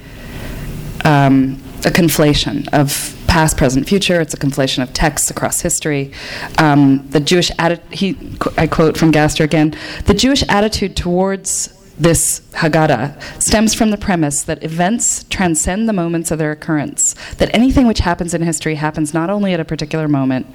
um, 1.04 1.60
a 1.84 1.90
conflation 1.90 2.68
of 2.72 3.12
past, 3.28 3.56
present, 3.56 3.86
future. 3.86 4.20
It's 4.20 4.34
a 4.34 4.38
conflation 4.38 4.82
of 4.82 4.92
texts 4.92 5.30
across 5.30 5.60
history. 5.60 6.12
Um, 6.58 7.06
the 7.10 7.20
Jewish 7.20 7.50
atti- 7.52 7.92
he, 7.92 8.16
I 8.56 8.66
quote 8.66 8.96
from 8.96 9.10
Gaster 9.10 9.44
again: 9.44 9.74
the 10.06 10.14
Jewish 10.14 10.42
attitude 10.48 10.96
towards 10.96 11.68
this 11.98 12.40
Haggadah 12.52 13.42
stems 13.42 13.74
from 13.74 13.90
the 13.90 13.96
premise 13.96 14.42
that 14.42 14.62
events 14.62 15.24
transcend 15.24 15.88
the 15.88 15.92
moments 15.92 16.30
of 16.30 16.38
their 16.38 16.52
occurrence, 16.52 17.14
that 17.38 17.54
anything 17.54 17.86
which 17.86 18.00
happens 18.00 18.34
in 18.34 18.42
history 18.42 18.74
happens 18.74 19.14
not 19.14 19.30
only 19.30 19.54
at 19.54 19.60
a 19.60 19.64
particular 19.64 20.06
moment, 20.06 20.46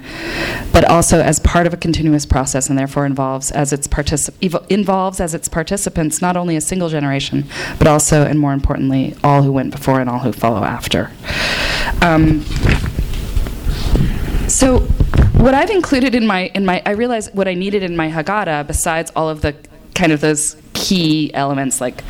but 0.72 0.84
also 0.84 1.20
as 1.20 1.40
part 1.40 1.66
of 1.66 1.74
a 1.74 1.76
continuous 1.76 2.24
process 2.24 2.68
and 2.68 2.78
therefore 2.78 3.06
involves 3.06 3.50
as 3.50 3.72
its, 3.72 3.88
particip- 3.88 4.66
involves 4.68 5.20
as 5.20 5.34
its 5.34 5.48
participants 5.48 6.22
not 6.22 6.36
only 6.36 6.56
a 6.56 6.60
single 6.60 6.88
generation, 6.88 7.44
but 7.78 7.86
also, 7.86 8.24
and 8.24 8.38
more 8.38 8.52
importantly, 8.52 9.16
all 9.24 9.42
who 9.42 9.52
went 9.52 9.72
before 9.72 10.00
and 10.00 10.08
all 10.08 10.20
who 10.20 10.32
follow 10.32 10.62
after. 10.62 11.10
Um, 12.00 12.42
so 14.48 14.80
what 15.42 15.54
I've 15.54 15.70
included 15.70 16.14
in 16.14 16.26
my 16.26 16.50
in 16.54 16.64
my 16.64 16.82
I 16.84 16.90
realized 16.90 17.34
what 17.34 17.48
I 17.48 17.54
needed 17.54 17.82
in 17.82 17.96
my 17.96 18.10
Haggadah 18.10 18.66
besides 18.66 19.10
all 19.16 19.28
of 19.28 19.40
the 19.40 19.56
kind 19.94 20.12
of 20.12 20.20
those 20.20 20.61
key 20.82 21.32
elements 21.34 21.80
like 21.80 22.02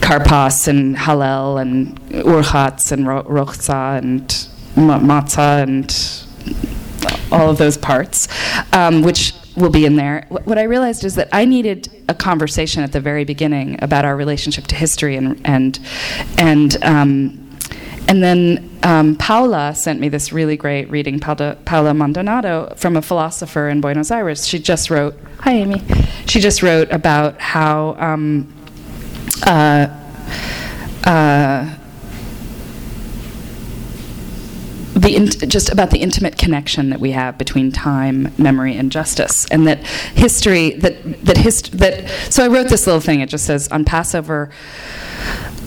karpas 0.00 0.68
and 0.68 0.96
hallel 0.96 1.60
and 1.60 2.00
urchatz 2.10 2.92
and 2.92 3.06
ro- 3.06 3.24
rochza 3.24 3.98
and 3.98 4.48
ma- 4.76 4.98
matzah 4.98 5.62
and 5.62 5.88
all 7.32 7.48
of 7.50 7.58
those 7.58 7.76
parts, 7.76 8.28
um, 8.72 9.02
which 9.02 9.32
will 9.56 9.70
be 9.70 9.84
in 9.84 9.96
there. 9.96 10.26
Wh- 10.28 10.46
What 10.46 10.58
I 10.58 10.62
realized 10.64 11.04
is 11.04 11.14
that 11.16 11.28
I 11.32 11.44
needed 11.44 11.88
a 12.08 12.14
conversation 12.14 12.82
at 12.82 12.92
the 12.92 13.00
very 13.00 13.24
beginning 13.24 13.76
about 13.82 14.04
our 14.04 14.16
relationship 14.16 14.66
to 14.68 14.74
history 14.74 15.16
and 15.16 15.40
and 15.44 15.78
and. 16.38 16.76
Um, 16.84 17.46
and 18.10 18.24
then 18.24 18.68
um, 18.82 19.14
Paula 19.14 19.72
sent 19.72 20.00
me 20.00 20.08
this 20.08 20.32
really 20.32 20.56
great 20.56 20.90
reading, 20.90 21.20
Paula, 21.20 21.56
Paula 21.64 21.94
Maldonado, 21.94 22.74
from 22.76 22.96
a 22.96 23.02
philosopher 23.02 23.68
in 23.68 23.80
Buenos 23.80 24.10
Aires. 24.10 24.48
She 24.48 24.58
just 24.58 24.90
wrote, 24.90 25.14
hi 25.38 25.52
Amy, 25.52 25.80
she 26.26 26.40
just 26.40 26.60
wrote 26.60 26.90
about 26.90 27.40
how 27.40 27.94
um, 28.00 28.52
uh, 29.46 29.86
uh, 31.04 31.72
the 35.00 35.16
int- 35.16 35.48
just 35.48 35.70
about 35.70 35.90
the 35.90 35.98
intimate 35.98 36.36
connection 36.36 36.90
that 36.90 37.00
we 37.00 37.12
have 37.12 37.38
between 37.38 37.72
time, 37.72 38.32
memory, 38.36 38.76
and 38.76 38.92
justice, 38.92 39.46
and 39.50 39.66
that 39.66 39.86
history 39.86 40.70
that 40.74 41.24
that 41.24 41.38
hist- 41.38 41.78
that. 41.78 42.08
So 42.30 42.44
I 42.44 42.48
wrote 42.48 42.68
this 42.68 42.86
little 42.86 43.00
thing. 43.00 43.20
It 43.20 43.28
just 43.28 43.46
says 43.46 43.68
on 43.68 43.84
Passover. 43.84 44.50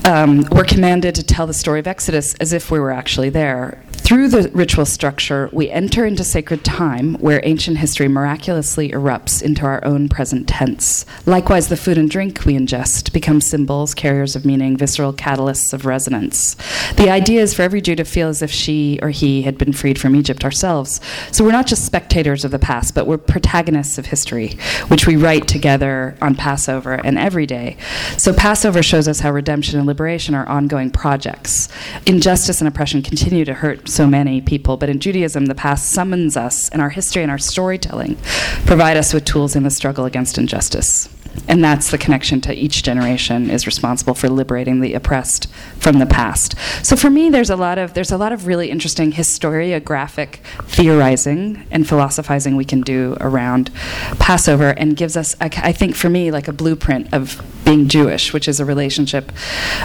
Um, 0.05 0.45
we're 0.51 0.65
commanded 0.65 1.15
to 1.15 1.23
tell 1.23 1.47
the 1.47 1.53
story 1.53 1.79
of 1.79 1.87
Exodus 1.87 2.33
as 2.35 2.51
if 2.51 2.69
we 2.69 2.79
were 2.79 2.91
actually 2.91 3.29
there. 3.29 3.82
Through 4.03 4.27
the 4.27 4.49
ritual 4.49 4.85
structure, 4.85 5.49
we 5.53 5.69
enter 5.69 6.05
into 6.05 6.25
sacred 6.25 6.65
time 6.65 7.13
where 7.15 7.39
ancient 7.45 7.77
history 7.77 8.09
miraculously 8.09 8.89
erupts 8.89 9.41
into 9.41 9.65
our 9.65 9.83
own 9.85 10.09
present 10.09 10.45
tense. 10.45 11.05
Likewise, 11.25 11.69
the 11.69 11.77
food 11.77 11.97
and 11.97 12.09
drink 12.09 12.43
we 12.43 12.53
ingest 12.53 13.13
become 13.13 13.39
symbols, 13.39 13.93
carriers 13.93 14.35
of 14.35 14.45
meaning, 14.45 14.75
visceral 14.75 15.13
catalysts 15.13 15.71
of 15.71 15.85
resonance. 15.85 16.55
The 16.97 17.09
idea 17.09 17.41
is 17.41 17.53
for 17.53 17.61
every 17.61 17.79
Jew 17.79 17.95
to 17.95 18.03
feel 18.03 18.27
as 18.27 18.41
if 18.41 18.51
she 18.51 18.99
or 19.01 19.09
he 19.09 19.43
had 19.43 19.57
been 19.57 19.71
freed 19.71 19.97
from 19.97 20.17
Egypt 20.17 20.43
ourselves. 20.43 20.99
So 21.31 21.45
we're 21.45 21.53
not 21.53 21.67
just 21.67 21.85
spectators 21.85 22.43
of 22.43 22.51
the 22.51 22.59
past, 22.59 22.93
but 22.93 23.07
we're 23.07 23.17
protagonists 23.17 23.97
of 23.97 24.07
history, 24.07 24.57
which 24.89 25.07
we 25.07 25.15
write 25.15 25.47
together 25.47 26.17
on 26.21 26.35
Passover 26.35 26.95
and 27.05 27.17
every 27.17 27.45
day. 27.45 27.77
So 28.17 28.33
Passover 28.33 28.83
shows 28.83 29.07
us 29.07 29.21
how 29.21 29.31
redemption 29.31 29.79
and 29.79 29.87
liberation 29.87 30.35
are 30.35 30.47
ongoing 30.49 30.91
projects. 30.91 31.69
Injustice 32.05 32.59
and 32.59 32.67
oppression 32.67 33.01
continue 33.01 33.45
to 33.45 33.53
hurt 33.53 33.92
so 33.93 34.07
many 34.07 34.41
people, 34.41 34.77
but 34.77 34.89
in 34.89 34.99
Judaism, 34.99 35.45
the 35.45 35.55
past 35.55 35.89
summons 35.89 36.35
us, 36.35 36.69
and 36.69 36.81
our 36.81 36.89
history 36.89 37.21
and 37.21 37.31
our 37.31 37.37
storytelling 37.37 38.17
provide 38.65 38.97
us 38.97 39.13
with 39.13 39.25
tools 39.25 39.55
in 39.55 39.63
the 39.63 39.69
struggle 39.69 40.05
against 40.05 40.37
injustice. 40.37 41.09
And 41.47 41.63
that's 41.63 41.89
the 41.89 41.97
connection 41.97 42.41
to 42.41 42.53
each 42.53 42.83
generation 42.83 43.49
is 43.49 43.65
responsible 43.65 44.13
for 44.13 44.29
liberating 44.29 44.81
the 44.81 44.93
oppressed 44.93 45.51
from 45.77 45.97
the 45.97 46.05
past. 46.05 46.55
So 46.83 46.95
for 46.95 47.09
me, 47.09 47.29
there's 47.29 47.49
a 47.49 47.55
lot 47.55 47.79
of 47.79 47.95
there's 47.95 48.11
a 48.11 48.17
lot 48.17 48.31
of 48.31 48.45
really 48.45 48.69
interesting 48.69 49.11
historiographic 49.11 50.35
theorizing 50.65 51.65
and 51.71 51.87
philosophizing 51.87 52.55
we 52.55 52.65
can 52.65 52.81
do 52.81 53.17
around 53.19 53.73
Passover, 54.19 54.69
and 54.77 54.95
gives 54.95 55.17
us, 55.17 55.35
I 55.41 55.49
I 55.57 55.71
think, 55.71 55.95
for 55.95 56.09
me, 56.09 56.29
like 56.29 56.47
a 56.47 56.53
blueprint 56.53 57.11
of 57.11 57.41
being 57.65 57.87
Jewish, 57.87 58.31
which 58.31 58.47
is 58.47 58.59
a 58.59 58.65
relationship, 58.65 59.31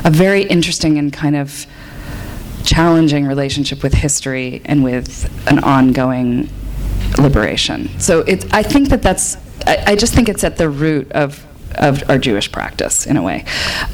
a 0.04 0.10
very 0.10 0.42
interesting 0.42 0.98
and 0.98 1.12
kind 1.12 1.36
of 1.36 1.66
challenging 2.68 3.26
relationship 3.26 3.82
with 3.82 3.94
history 3.94 4.60
and 4.66 4.84
with 4.84 5.10
an 5.50 5.58
ongoing 5.64 6.50
liberation. 7.18 7.88
So 7.98 8.20
it, 8.20 8.52
I 8.52 8.62
think 8.62 8.90
that 8.90 9.00
that's, 9.00 9.36
I, 9.66 9.92
I 9.92 9.96
just 9.96 10.12
think 10.14 10.28
it's 10.28 10.44
at 10.44 10.58
the 10.58 10.68
root 10.68 11.10
of, 11.12 11.44
of 11.76 12.08
our 12.08 12.18
Jewish 12.18 12.50
practice 12.50 13.06
in 13.06 13.16
a 13.16 13.22
way. 13.22 13.44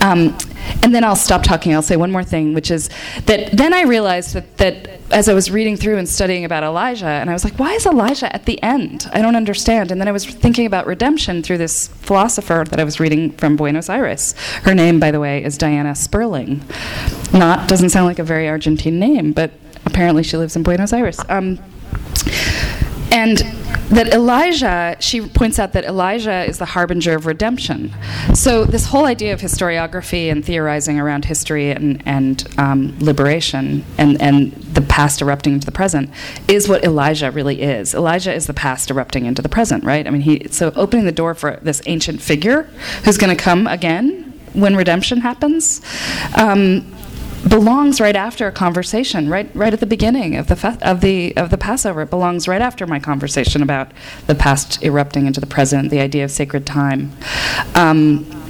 Um, 0.00 0.36
and 0.82 0.94
then 0.94 1.04
I'll 1.04 1.16
stop 1.16 1.42
talking. 1.42 1.74
I'll 1.74 1.82
say 1.82 1.96
one 1.96 2.10
more 2.10 2.24
thing, 2.24 2.54
which 2.54 2.70
is 2.70 2.88
that 3.26 3.52
then 3.52 3.74
I 3.74 3.82
realized 3.82 4.34
that, 4.34 4.56
that 4.58 5.00
as 5.10 5.28
I 5.28 5.34
was 5.34 5.50
reading 5.50 5.76
through 5.76 5.98
and 5.98 6.08
studying 6.08 6.44
about 6.44 6.62
Elijah, 6.62 7.06
and 7.06 7.28
I 7.28 7.32
was 7.32 7.44
like, 7.44 7.58
why 7.58 7.72
is 7.74 7.86
Elijah 7.86 8.34
at 8.34 8.46
the 8.46 8.62
end? 8.62 9.08
I 9.12 9.20
don't 9.20 9.36
understand. 9.36 9.90
And 9.90 10.00
then 10.00 10.08
I 10.08 10.12
was 10.12 10.24
thinking 10.24 10.66
about 10.66 10.86
redemption 10.86 11.42
through 11.42 11.58
this 11.58 11.88
philosopher 11.88 12.64
that 12.70 12.80
I 12.80 12.84
was 12.84 13.00
reading 13.00 13.32
from 13.32 13.56
Buenos 13.56 13.88
Aires. 13.88 14.32
Her 14.62 14.74
name, 14.74 14.98
by 14.98 15.10
the 15.10 15.20
way, 15.20 15.44
is 15.44 15.58
Diana 15.58 15.94
Sperling. 15.94 16.62
Not, 17.32 17.68
doesn't 17.68 17.90
sound 17.90 18.06
like 18.06 18.18
a 18.18 18.24
very 18.24 18.48
Argentine 18.48 18.98
name, 18.98 19.32
but 19.32 19.50
apparently 19.84 20.22
she 20.22 20.36
lives 20.36 20.56
in 20.56 20.62
Buenos 20.62 20.92
Aires. 20.92 21.20
Um, 21.28 21.58
and 23.12 23.42
that 23.90 24.08
Elijah, 24.08 24.96
she 25.00 25.20
points 25.20 25.58
out 25.58 25.72
that 25.72 25.84
Elijah 25.84 26.44
is 26.44 26.58
the 26.58 26.64
harbinger 26.64 27.14
of 27.14 27.26
redemption. 27.26 27.92
So, 28.34 28.64
this 28.64 28.86
whole 28.86 29.04
idea 29.04 29.32
of 29.32 29.40
historiography 29.40 30.30
and 30.30 30.44
theorizing 30.44 30.98
around 30.98 31.24
history 31.24 31.70
and, 31.70 32.02
and 32.06 32.46
um, 32.58 32.96
liberation 32.98 33.84
and, 33.98 34.20
and 34.20 34.52
the 34.52 34.82
past 34.82 35.22
erupting 35.22 35.54
into 35.54 35.66
the 35.66 35.72
present 35.72 36.10
is 36.48 36.68
what 36.68 36.84
Elijah 36.84 37.30
really 37.30 37.62
is. 37.62 37.94
Elijah 37.94 38.32
is 38.32 38.46
the 38.46 38.54
past 38.54 38.90
erupting 38.90 39.26
into 39.26 39.42
the 39.42 39.48
present, 39.48 39.84
right? 39.84 40.06
I 40.06 40.10
mean, 40.10 40.22
he, 40.22 40.48
so 40.50 40.72
opening 40.74 41.04
the 41.04 41.12
door 41.12 41.34
for 41.34 41.58
this 41.62 41.82
ancient 41.86 42.20
figure 42.20 42.62
who's 43.04 43.18
going 43.18 43.36
to 43.36 43.42
come 43.42 43.66
again 43.66 44.32
when 44.54 44.76
redemption 44.76 45.20
happens. 45.20 45.80
Um, 46.36 46.86
belongs 47.48 48.00
right 48.00 48.16
after 48.16 48.46
a 48.46 48.52
conversation, 48.52 49.28
right 49.28 49.50
right 49.54 49.72
at 49.72 49.80
the 49.80 49.86
beginning 49.86 50.36
of 50.36 50.48
the 50.48 50.78
of 50.82 51.00
the 51.00 51.36
of 51.36 51.50
the 51.50 51.58
Passover. 51.58 52.02
It 52.02 52.10
belongs 52.10 52.48
right 52.48 52.62
after 52.62 52.86
my 52.86 52.98
conversation 52.98 53.62
about 53.62 53.90
the 54.26 54.34
past 54.34 54.82
erupting 54.82 55.26
into 55.26 55.40
the 55.40 55.46
present, 55.46 55.90
the 55.90 56.00
idea 56.00 56.24
of 56.24 56.30
sacred 56.30 56.66
time. 56.66 57.12
Um, 57.74 58.43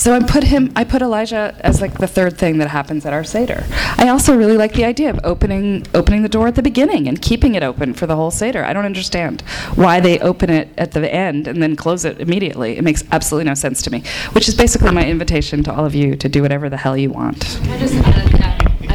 so 0.00 0.14
I 0.14 0.20
put 0.20 0.44
him, 0.44 0.72
I 0.74 0.84
put 0.84 1.02
Elijah 1.02 1.54
as 1.60 1.82
like 1.82 1.98
the 1.98 2.06
third 2.06 2.38
thing 2.38 2.56
that 2.56 2.68
happens 2.68 3.04
at 3.04 3.12
our 3.12 3.22
seder. 3.22 3.66
I 3.98 4.08
also 4.08 4.34
really 4.34 4.56
like 4.56 4.72
the 4.72 4.86
idea 4.86 5.10
of 5.10 5.20
opening 5.24 5.84
opening 5.92 6.22
the 6.22 6.28
door 6.30 6.48
at 6.48 6.54
the 6.54 6.62
beginning 6.62 7.06
and 7.06 7.20
keeping 7.20 7.54
it 7.54 7.62
open 7.62 7.92
for 7.92 8.06
the 8.06 8.16
whole 8.16 8.30
seder. 8.30 8.64
I 8.64 8.72
don't 8.72 8.86
understand 8.86 9.42
why 9.74 10.00
they 10.00 10.18
open 10.20 10.48
it 10.48 10.70
at 10.78 10.92
the 10.92 11.12
end 11.12 11.46
and 11.46 11.62
then 11.62 11.76
close 11.76 12.06
it 12.06 12.18
immediately. 12.18 12.78
It 12.78 12.82
makes 12.82 13.04
absolutely 13.12 13.44
no 13.50 13.52
sense 13.52 13.82
to 13.82 13.90
me. 13.90 14.02
Which 14.32 14.48
is 14.48 14.54
basically 14.54 14.90
my 14.90 15.06
invitation 15.06 15.62
to 15.64 15.74
all 15.74 15.84
of 15.84 15.94
you 15.94 16.16
to 16.16 16.30
do 16.30 16.40
whatever 16.40 16.70
the 16.70 16.78
hell 16.78 16.96
you 16.96 17.10
want. 17.10 17.60
I 17.68 17.76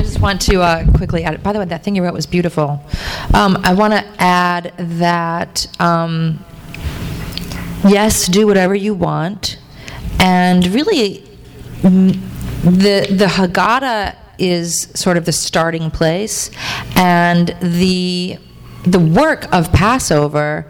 just, 0.01 0.19
want 0.19 0.41
to 0.41 0.59
uh, 0.59 0.91
quickly 0.93 1.23
add. 1.23 1.43
By 1.43 1.53
the 1.53 1.59
way, 1.59 1.65
that 1.65 1.83
thing 1.83 1.95
you 1.95 2.03
wrote 2.03 2.15
was 2.15 2.25
beautiful. 2.25 2.81
Um, 3.35 3.57
I 3.63 3.75
want 3.75 3.93
to 3.93 4.03
add 4.17 4.73
that 4.77 5.67
um, 5.79 6.43
yes, 7.87 8.25
do 8.25 8.47
whatever 8.47 8.73
you 8.73 8.95
want, 8.95 9.59
and 10.19 10.67
really, 10.67 11.23
the 11.81 13.07
the 13.09 13.25
Haggadah 13.25 14.15
is 14.37 14.89
sort 14.93 15.17
of 15.17 15.25
the 15.25 15.31
starting 15.31 15.91
place, 15.91 16.51
and 16.95 17.55
the 17.61 18.37
the 18.83 18.99
work 18.99 19.51
of 19.53 19.71
Passover 19.71 20.69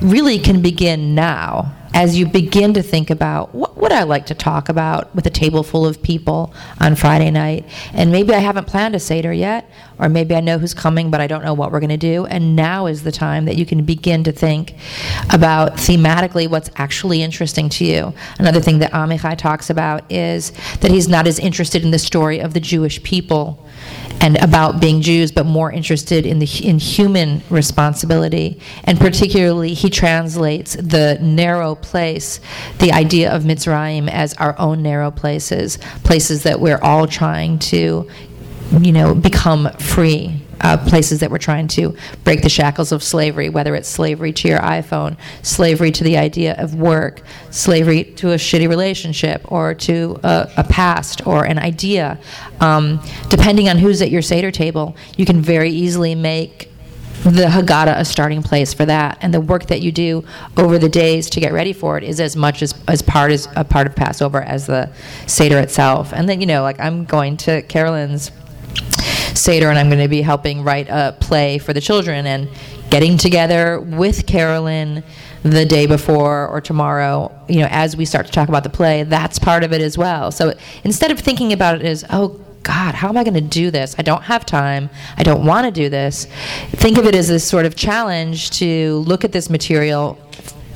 really 0.00 0.38
can 0.38 0.60
begin 0.60 1.14
now 1.14 1.74
as 1.94 2.18
you 2.18 2.26
begin 2.26 2.74
to 2.74 2.82
think 2.82 3.10
about 3.10 3.54
would 3.84 3.92
I 3.92 4.04
like 4.04 4.24
to 4.26 4.34
talk 4.34 4.70
about 4.70 5.14
with 5.14 5.26
a 5.26 5.30
table 5.30 5.62
full 5.62 5.84
of 5.84 6.02
people 6.02 6.54
on 6.80 6.96
Friday 6.96 7.30
night, 7.30 7.66
and 7.92 8.10
maybe 8.10 8.32
I 8.32 8.38
haven't 8.38 8.66
planned 8.66 8.94
a 8.94 8.98
seder 8.98 9.30
yet, 9.30 9.70
or 9.98 10.08
maybe 10.08 10.34
I 10.34 10.40
know 10.40 10.56
who's 10.56 10.72
coming, 10.72 11.10
but 11.10 11.20
I 11.20 11.26
don't 11.26 11.44
know 11.44 11.52
what 11.52 11.70
we're 11.70 11.80
going 11.80 11.90
to 11.90 11.98
do. 11.98 12.24
And 12.24 12.56
now 12.56 12.86
is 12.86 13.02
the 13.02 13.12
time 13.12 13.44
that 13.44 13.56
you 13.56 13.66
can 13.66 13.84
begin 13.84 14.24
to 14.24 14.32
think 14.32 14.74
about 15.34 15.74
thematically 15.74 16.48
what's 16.48 16.70
actually 16.76 17.22
interesting 17.22 17.68
to 17.68 17.84
you. 17.84 18.14
Another 18.38 18.60
thing 18.62 18.78
that 18.78 18.92
Amichai 18.92 19.36
talks 19.36 19.68
about 19.68 20.10
is 20.10 20.52
that 20.80 20.90
he's 20.90 21.06
not 21.06 21.26
as 21.26 21.38
interested 21.38 21.84
in 21.84 21.90
the 21.90 21.98
story 21.98 22.40
of 22.40 22.54
the 22.54 22.60
Jewish 22.60 23.02
people 23.02 23.68
and 24.20 24.42
about 24.42 24.80
being 24.80 25.02
Jews, 25.02 25.30
but 25.30 25.44
more 25.44 25.70
interested 25.70 26.24
in 26.24 26.38
the 26.38 26.46
in 26.62 26.78
human 26.78 27.42
responsibility. 27.50 28.58
And 28.84 28.98
particularly, 28.98 29.74
he 29.74 29.90
translates 29.90 30.74
the 30.76 31.18
narrow 31.20 31.74
place, 31.74 32.40
the 32.78 32.92
idea 32.92 33.30
of 33.30 33.42
Mitzrayim, 33.42 33.73
as 34.08 34.34
our 34.34 34.58
own 34.58 34.82
narrow 34.82 35.10
places, 35.10 35.78
places 36.04 36.42
that 36.44 36.60
we're 36.60 36.80
all 36.82 37.06
trying 37.06 37.58
to, 37.58 38.08
you 38.80 38.92
know, 38.92 39.14
become 39.14 39.70
free. 39.78 40.40
Uh, 40.60 40.78
places 40.88 41.20
that 41.20 41.30
we're 41.30 41.36
trying 41.36 41.68
to 41.68 41.94
break 42.22 42.40
the 42.40 42.48
shackles 42.48 42.92
of 42.92 43.02
slavery, 43.02 43.50
whether 43.50 43.74
it's 43.74 43.88
slavery 43.88 44.32
to 44.32 44.48
your 44.48 44.60
iPhone, 44.60 45.16
slavery 45.42 45.90
to 45.90 46.04
the 46.04 46.16
idea 46.16 46.54
of 46.56 46.74
work, 46.74 47.20
slavery 47.50 48.04
to 48.04 48.30
a 48.30 48.36
shitty 48.36 48.66
relationship, 48.66 49.42
or 49.52 49.74
to 49.74 50.18
a, 50.22 50.48
a 50.56 50.64
past 50.64 51.26
or 51.26 51.44
an 51.44 51.58
idea. 51.58 52.18
Um, 52.60 53.02
depending 53.28 53.68
on 53.68 53.76
who's 53.76 54.00
at 54.00 54.10
your 54.10 54.22
Seder 54.22 54.52
table, 54.52 54.96
you 55.18 55.26
can 55.26 55.42
very 55.42 55.70
easily 55.70 56.14
make 56.14 56.70
the 57.24 57.46
Haggadah 57.46 57.98
a 57.98 58.04
starting 58.04 58.42
place 58.42 58.72
for 58.74 58.84
that, 58.86 59.18
and 59.20 59.32
the 59.32 59.40
work 59.40 59.66
that 59.66 59.80
you 59.80 59.90
do 59.90 60.24
over 60.56 60.78
the 60.78 60.88
days 60.88 61.30
to 61.30 61.40
get 61.40 61.52
ready 61.52 61.72
for 61.72 61.96
it 61.96 62.04
is 62.04 62.20
as 62.20 62.36
much 62.36 62.62
as, 62.62 62.74
as 62.86 63.02
part 63.02 63.32
as 63.32 63.48
a 63.56 63.64
part 63.64 63.86
of 63.86 63.96
Passover 63.96 64.42
as 64.42 64.66
the 64.66 64.90
Seder 65.26 65.58
itself. 65.58 66.12
And 66.12 66.28
then 66.28 66.40
you 66.40 66.46
know, 66.46 66.62
like 66.62 66.78
I'm 66.78 67.04
going 67.04 67.36
to 67.38 67.62
Carolyn's 67.62 68.30
Seder, 69.34 69.68
and 69.68 69.78
I'm 69.78 69.88
going 69.88 70.02
to 70.02 70.08
be 70.08 70.22
helping 70.22 70.62
write 70.62 70.88
a 70.88 71.16
play 71.18 71.58
for 71.58 71.72
the 71.72 71.80
children 71.80 72.26
and 72.26 72.48
getting 72.90 73.16
together 73.16 73.80
with 73.80 74.26
Carolyn 74.26 75.02
the 75.42 75.66
day 75.66 75.86
before 75.86 76.48
or 76.48 76.60
tomorrow, 76.60 77.30
you 77.48 77.60
know, 77.60 77.68
as 77.70 77.96
we 77.96 78.04
start 78.04 78.26
to 78.26 78.32
talk 78.32 78.48
about 78.48 78.62
the 78.62 78.70
play, 78.70 79.02
that's 79.02 79.38
part 79.38 79.64
of 79.64 79.72
it 79.72 79.82
as 79.82 79.98
well. 79.98 80.30
So 80.30 80.54
instead 80.84 81.10
of 81.10 81.18
thinking 81.18 81.52
about 81.52 81.76
it 81.76 81.82
as, 81.82 82.04
oh, 82.10 82.40
God, 82.64 82.94
how 82.94 83.10
am 83.10 83.16
I 83.18 83.24
going 83.24 83.34
to 83.34 83.40
do 83.40 83.70
this? 83.70 83.94
I 83.98 84.02
don't 84.02 84.22
have 84.22 84.44
time. 84.46 84.88
I 85.18 85.22
don't 85.22 85.44
want 85.44 85.66
to 85.66 85.70
do 85.70 85.90
this. 85.90 86.26
Think 86.70 86.96
of 86.96 87.04
it 87.04 87.14
as 87.14 87.28
this 87.28 87.46
sort 87.46 87.66
of 87.66 87.76
challenge 87.76 88.50
to 88.52 89.04
look 89.06 89.22
at 89.22 89.32
this 89.32 89.50
material, 89.50 90.14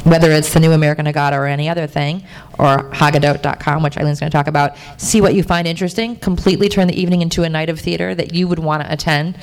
whether 0.05 0.31
it's 0.31 0.53
the 0.53 0.61
New 0.61 0.73
American 0.73 1.07
Haggadah 1.07 1.33
or 1.33 1.47
any 1.47 1.67
other 1.67 1.87
thing, 1.87 2.23
or 2.59 2.91
Haggadot.com, 2.91 3.83
which 3.83 3.97
Eileen's 3.97 4.21
going 4.21 4.31
to 4.31 4.37
talk 4.37 4.49
about. 4.49 4.77
See 4.99 5.23
what 5.23 5.35
you 5.35 5.43
find 5.43 5.67
interesting. 5.67 6.17
Completely 6.17 6.69
turn 6.69 6.89
the 6.89 7.01
evening 7.01 7.23
into 7.23 7.43
a 7.43 7.49
night 7.49 7.71
of 7.71 7.81
theater 7.81 8.15
that 8.15 8.35
you 8.35 8.49
would 8.49 8.59
want 8.59 8.83
to 8.83 8.93
attend, 8.93 9.39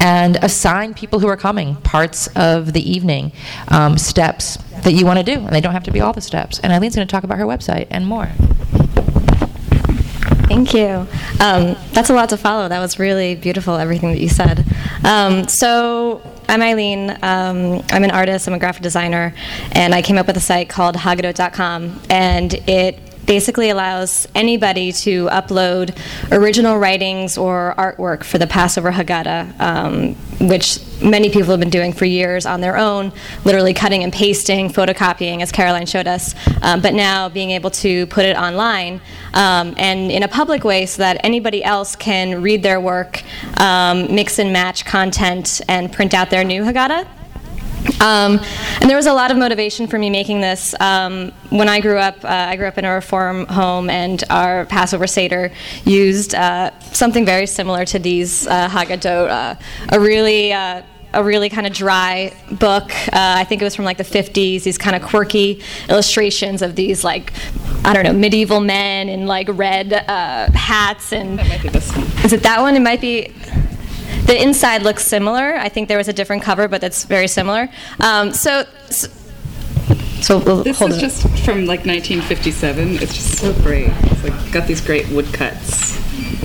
and 0.00 0.36
assign 0.36 0.94
people 0.94 1.20
who 1.20 1.28
are 1.28 1.36
coming 1.36 1.76
parts 1.76 2.28
of 2.28 2.72
the 2.72 2.90
evening, 2.90 3.30
um, 3.68 3.98
steps 3.98 4.56
that 4.84 4.92
you 4.92 5.04
want 5.04 5.18
to 5.18 5.24
do, 5.24 5.38
and 5.38 5.50
they 5.50 5.60
don't 5.60 5.74
have 5.74 5.84
to 5.84 5.92
be 5.92 6.00
all 6.00 6.14
the 6.14 6.22
steps. 6.22 6.60
And 6.60 6.72
Eileen's 6.72 6.96
going 6.96 7.06
to 7.06 7.12
talk 7.12 7.24
about 7.24 7.36
her 7.36 7.46
website 7.46 7.88
and 7.90 8.06
more. 8.06 8.30
Thank 10.50 10.74
you. 10.74 11.06
Um, 11.38 11.76
that's 11.92 12.10
a 12.10 12.12
lot 12.12 12.30
to 12.30 12.36
follow. 12.36 12.68
That 12.68 12.80
was 12.80 12.98
really 12.98 13.36
beautiful, 13.36 13.76
everything 13.76 14.10
that 14.10 14.20
you 14.20 14.28
said. 14.28 14.64
Um, 15.04 15.46
so, 15.46 16.20
I'm 16.48 16.60
Eileen. 16.60 17.10
Um, 17.22 17.84
I'm 17.92 18.02
an 18.02 18.10
artist, 18.10 18.48
I'm 18.48 18.54
a 18.54 18.58
graphic 18.58 18.82
designer, 18.82 19.32
and 19.70 19.94
I 19.94 20.02
came 20.02 20.18
up 20.18 20.26
with 20.26 20.36
a 20.36 20.40
site 20.40 20.68
called 20.68 20.96
Haggadot.com, 20.96 22.00
and 22.10 22.54
it 22.68 22.98
basically 23.26 23.70
allows 23.70 24.26
anybody 24.34 24.92
to 24.92 25.26
upload 25.28 25.96
original 26.32 26.78
writings 26.78 27.38
or 27.38 27.74
artwork 27.78 28.24
for 28.24 28.38
the 28.38 28.46
Passover 28.46 28.90
Haggadah, 28.90 29.60
um, 29.60 30.14
which 30.48 30.80
many 31.02 31.30
people 31.30 31.50
have 31.50 31.60
been 31.60 31.70
doing 31.70 31.92
for 31.92 32.04
years 32.04 32.46
on 32.46 32.60
their 32.60 32.76
own, 32.76 33.12
literally 33.44 33.74
cutting 33.74 34.02
and 34.02 34.12
pasting, 34.12 34.68
photocopying, 34.68 35.42
as 35.42 35.52
Caroline 35.52 35.86
showed 35.86 36.06
us, 36.06 36.34
um, 36.62 36.80
but 36.80 36.94
now 36.94 37.28
being 37.28 37.50
able 37.50 37.70
to 37.70 38.06
put 38.06 38.24
it 38.24 38.36
online 38.36 39.00
um, 39.34 39.74
and 39.76 40.10
in 40.10 40.22
a 40.22 40.28
public 40.28 40.64
way 40.64 40.86
so 40.86 41.02
that 41.02 41.20
anybody 41.24 41.62
else 41.62 41.96
can 41.96 42.42
read 42.42 42.62
their 42.62 42.80
work, 42.80 43.22
um, 43.60 44.14
mix 44.14 44.38
and 44.38 44.52
match 44.52 44.84
content, 44.84 45.60
and 45.68 45.92
print 45.92 46.14
out 46.14 46.30
their 46.30 46.44
new 46.44 46.62
Haggadah. 46.62 47.06
Um, 48.00 48.40
and 48.80 48.88
there 48.88 48.96
was 48.96 49.06
a 49.06 49.12
lot 49.12 49.30
of 49.30 49.36
motivation 49.36 49.86
for 49.86 49.98
me 49.98 50.10
making 50.10 50.40
this. 50.40 50.74
Um, 50.80 51.32
when 51.50 51.68
I 51.68 51.80
grew 51.80 51.98
up, 51.98 52.24
uh, 52.24 52.28
I 52.28 52.56
grew 52.56 52.66
up 52.66 52.78
in 52.78 52.84
a 52.84 52.94
reform 52.94 53.46
home, 53.46 53.90
and 53.90 54.22
our 54.30 54.66
Passover 54.66 55.06
Seder 55.06 55.52
used 55.84 56.34
uh, 56.34 56.70
something 56.80 57.24
very 57.24 57.46
similar 57.46 57.84
to 57.86 57.98
these 57.98 58.46
uh, 58.46 58.68
Haggadot, 58.68 59.28
uh, 59.28 59.54
a 59.90 60.00
really 60.00 60.52
uh, 60.52 60.82
a 61.12 61.24
really 61.24 61.48
kind 61.48 61.66
of 61.66 61.72
dry 61.72 62.32
book. 62.52 62.90
Uh, 63.08 63.10
I 63.12 63.44
think 63.44 63.60
it 63.62 63.64
was 63.64 63.74
from 63.74 63.84
like 63.84 63.98
the 63.98 64.04
50s. 64.04 64.62
These 64.62 64.78
kind 64.78 64.94
of 64.94 65.02
quirky 65.02 65.62
illustrations 65.88 66.62
of 66.62 66.76
these 66.76 67.02
like 67.02 67.32
I 67.84 67.92
don't 67.92 68.04
know 68.04 68.12
medieval 68.12 68.60
men 68.60 69.08
in 69.08 69.26
like 69.26 69.48
red 69.50 69.92
uh, 69.92 70.50
hats 70.52 71.12
and. 71.12 71.38
That 71.38 71.48
might 71.48 71.62
be 71.62 71.68
this 71.68 71.94
one. 71.96 72.06
Is 72.24 72.32
it 72.32 72.42
that 72.42 72.60
one? 72.60 72.76
It 72.76 72.82
might 72.82 73.00
be. 73.00 73.32
The 74.30 74.40
inside 74.40 74.82
looks 74.82 75.04
similar. 75.04 75.56
I 75.56 75.68
think 75.68 75.88
there 75.88 75.98
was 75.98 76.06
a 76.06 76.12
different 76.12 76.44
cover, 76.44 76.68
but 76.68 76.80
that's 76.80 77.02
very 77.02 77.26
similar. 77.26 77.68
Um, 77.98 78.32
so, 78.32 78.64
so, 78.88 79.08
so 80.20 80.38
we'll 80.38 80.62
This 80.62 80.80
is 80.80 81.00
just 81.00 81.22
from 81.44 81.66
like 81.66 81.84
1957. 81.84 83.02
It's 83.02 83.12
just 83.12 83.38
so 83.38 83.52
great. 83.54 83.88
It's 83.88 84.22
like 84.22 84.52
got 84.52 84.68
these 84.68 84.80
great 84.80 85.08
woodcuts 85.08 85.96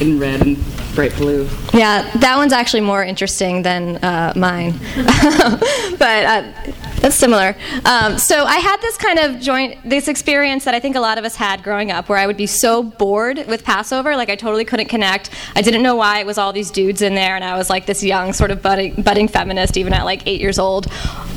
in 0.01 0.17
red 0.19 0.41
and 0.41 0.57
bright 0.95 1.15
blue. 1.15 1.47
Yeah, 1.75 2.09
that 2.21 2.37
one's 2.37 2.53
actually 2.53 2.81
more 2.81 3.03
interesting 3.03 3.61
than 3.61 3.97
uh, 3.97 4.33
mine, 4.35 4.79
but 4.95 6.25
uh, 6.25 6.51
that's 7.01 7.15
similar. 7.15 7.55
Um, 7.85 8.17
so 8.17 8.45
I 8.45 8.57
had 8.57 8.81
this 8.81 8.97
kind 8.97 9.19
of 9.19 9.39
joint, 9.39 9.77
this 9.87 10.07
experience 10.07 10.65
that 10.65 10.73
I 10.73 10.79
think 10.79 10.95
a 10.95 10.99
lot 10.99 11.17
of 11.17 11.25
us 11.25 11.35
had 11.35 11.63
growing 11.63 11.91
up, 11.91 12.09
where 12.09 12.17
I 12.17 12.25
would 12.25 12.37
be 12.37 12.47
so 12.47 12.81
bored 12.81 13.45
with 13.47 13.63
Passover, 13.63 14.15
like 14.15 14.29
I 14.29 14.35
totally 14.35 14.65
couldn't 14.65 14.87
connect. 14.87 15.29
I 15.55 15.61
didn't 15.61 15.83
know 15.83 15.95
why 15.95 16.19
it 16.19 16.25
was 16.25 16.37
all 16.37 16.53
these 16.53 16.71
dudes 16.71 17.01
in 17.01 17.15
there, 17.15 17.35
and 17.35 17.43
I 17.43 17.57
was 17.57 17.69
like 17.69 17.85
this 17.85 18.03
young, 18.03 18.33
sort 18.33 18.51
of 18.51 18.61
budding, 18.61 19.01
budding 19.01 19.27
feminist, 19.27 19.77
even 19.77 19.93
at 19.93 20.03
like 20.05 20.25
eight 20.27 20.41
years 20.41 20.57
old, 20.57 20.87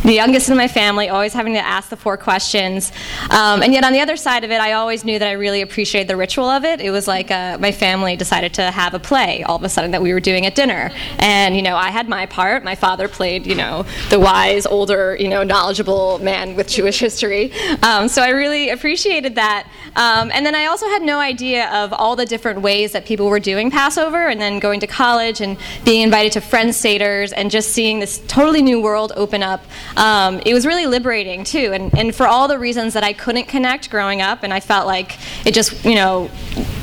the 0.04 0.14
youngest 0.14 0.48
in 0.48 0.56
my 0.56 0.68
family, 0.68 1.08
always 1.08 1.32
having 1.32 1.54
to 1.54 1.60
ask 1.60 1.90
the 1.90 1.96
four 1.96 2.16
questions. 2.16 2.92
Um, 3.30 3.62
and 3.62 3.72
yet 3.72 3.84
on 3.84 3.92
the 3.92 4.00
other 4.00 4.16
side 4.16 4.44
of 4.44 4.50
it, 4.50 4.60
I 4.60 4.72
always 4.72 5.04
knew 5.04 5.18
that 5.18 5.28
I 5.28 5.32
really 5.32 5.60
appreciated 5.60 6.08
the 6.08 6.16
ritual 6.16 6.46
of 6.46 6.64
it. 6.64 6.80
It 6.80 6.90
was 6.90 7.06
like 7.08 7.30
uh, 7.30 7.58
my 7.58 7.72
family 7.72 8.16
decided 8.16 8.54
to 8.54 8.70
have 8.70 8.94
a 8.94 8.98
play 8.98 9.42
all 9.42 9.56
of 9.56 9.64
a 9.64 9.68
sudden 9.68 9.90
that 9.90 10.02
we 10.02 10.12
were 10.12 10.20
doing 10.20 10.46
at 10.46 10.54
dinner, 10.54 10.90
and 11.18 11.56
you 11.56 11.62
know 11.62 11.76
I 11.76 11.90
had 11.90 12.08
my 12.08 12.26
part. 12.26 12.64
My 12.64 12.74
father 12.74 13.08
played, 13.08 13.46
you 13.46 13.54
know, 13.54 13.84
the 14.10 14.18
wise, 14.20 14.66
older, 14.66 15.16
you 15.18 15.28
know, 15.28 15.42
knowledgeable 15.48 16.20
man 16.20 16.54
with 16.54 16.68
Jewish 16.68 17.00
history. 17.00 17.50
Um, 17.82 18.06
so 18.06 18.22
I 18.22 18.28
really 18.28 18.70
appreciated 18.70 19.34
that. 19.34 19.66
Um, 19.96 20.30
and 20.32 20.46
then 20.46 20.54
I 20.54 20.66
also 20.66 20.86
had 20.86 21.02
no 21.02 21.18
idea 21.18 21.68
of 21.72 21.92
all 21.92 22.14
the 22.14 22.26
different 22.26 22.60
ways 22.60 22.92
that 22.92 23.04
people 23.04 23.26
were 23.28 23.40
doing 23.40 23.70
Passover, 23.70 24.28
and 24.28 24.40
then 24.40 24.60
going 24.60 24.78
to 24.80 24.86
college 24.86 25.40
and 25.40 25.56
being 25.84 26.02
invited 26.02 26.32
to 26.32 26.40
friends' 26.40 26.76
seders 26.76 27.32
and 27.36 27.50
just 27.50 27.70
seeing 27.70 27.98
this 27.98 28.22
totally 28.28 28.62
new 28.62 28.80
world 28.80 29.12
open 29.16 29.42
up. 29.42 29.64
Um, 29.96 30.40
it 30.46 30.54
was 30.54 30.64
really 30.66 30.86
liberating 30.86 31.42
too, 31.42 31.72
and, 31.72 31.96
and 31.98 32.14
for 32.14 32.26
all 32.28 32.46
the 32.46 32.58
reasons 32.58 32.92
that 32.94 33.02
I 33.02 33.12
couldn't 33.12 33.48
connect 33.48 33.90
growing 33.90 34.20
up, 34.22 34.42
and 34.44 34.52
I 34.52 34.60
felt 34.60 34.86
like 34.86 35.16
it 35.46 35.54
just, 35.54 35.84
you 35.84 35.94
know, 35.94 36.30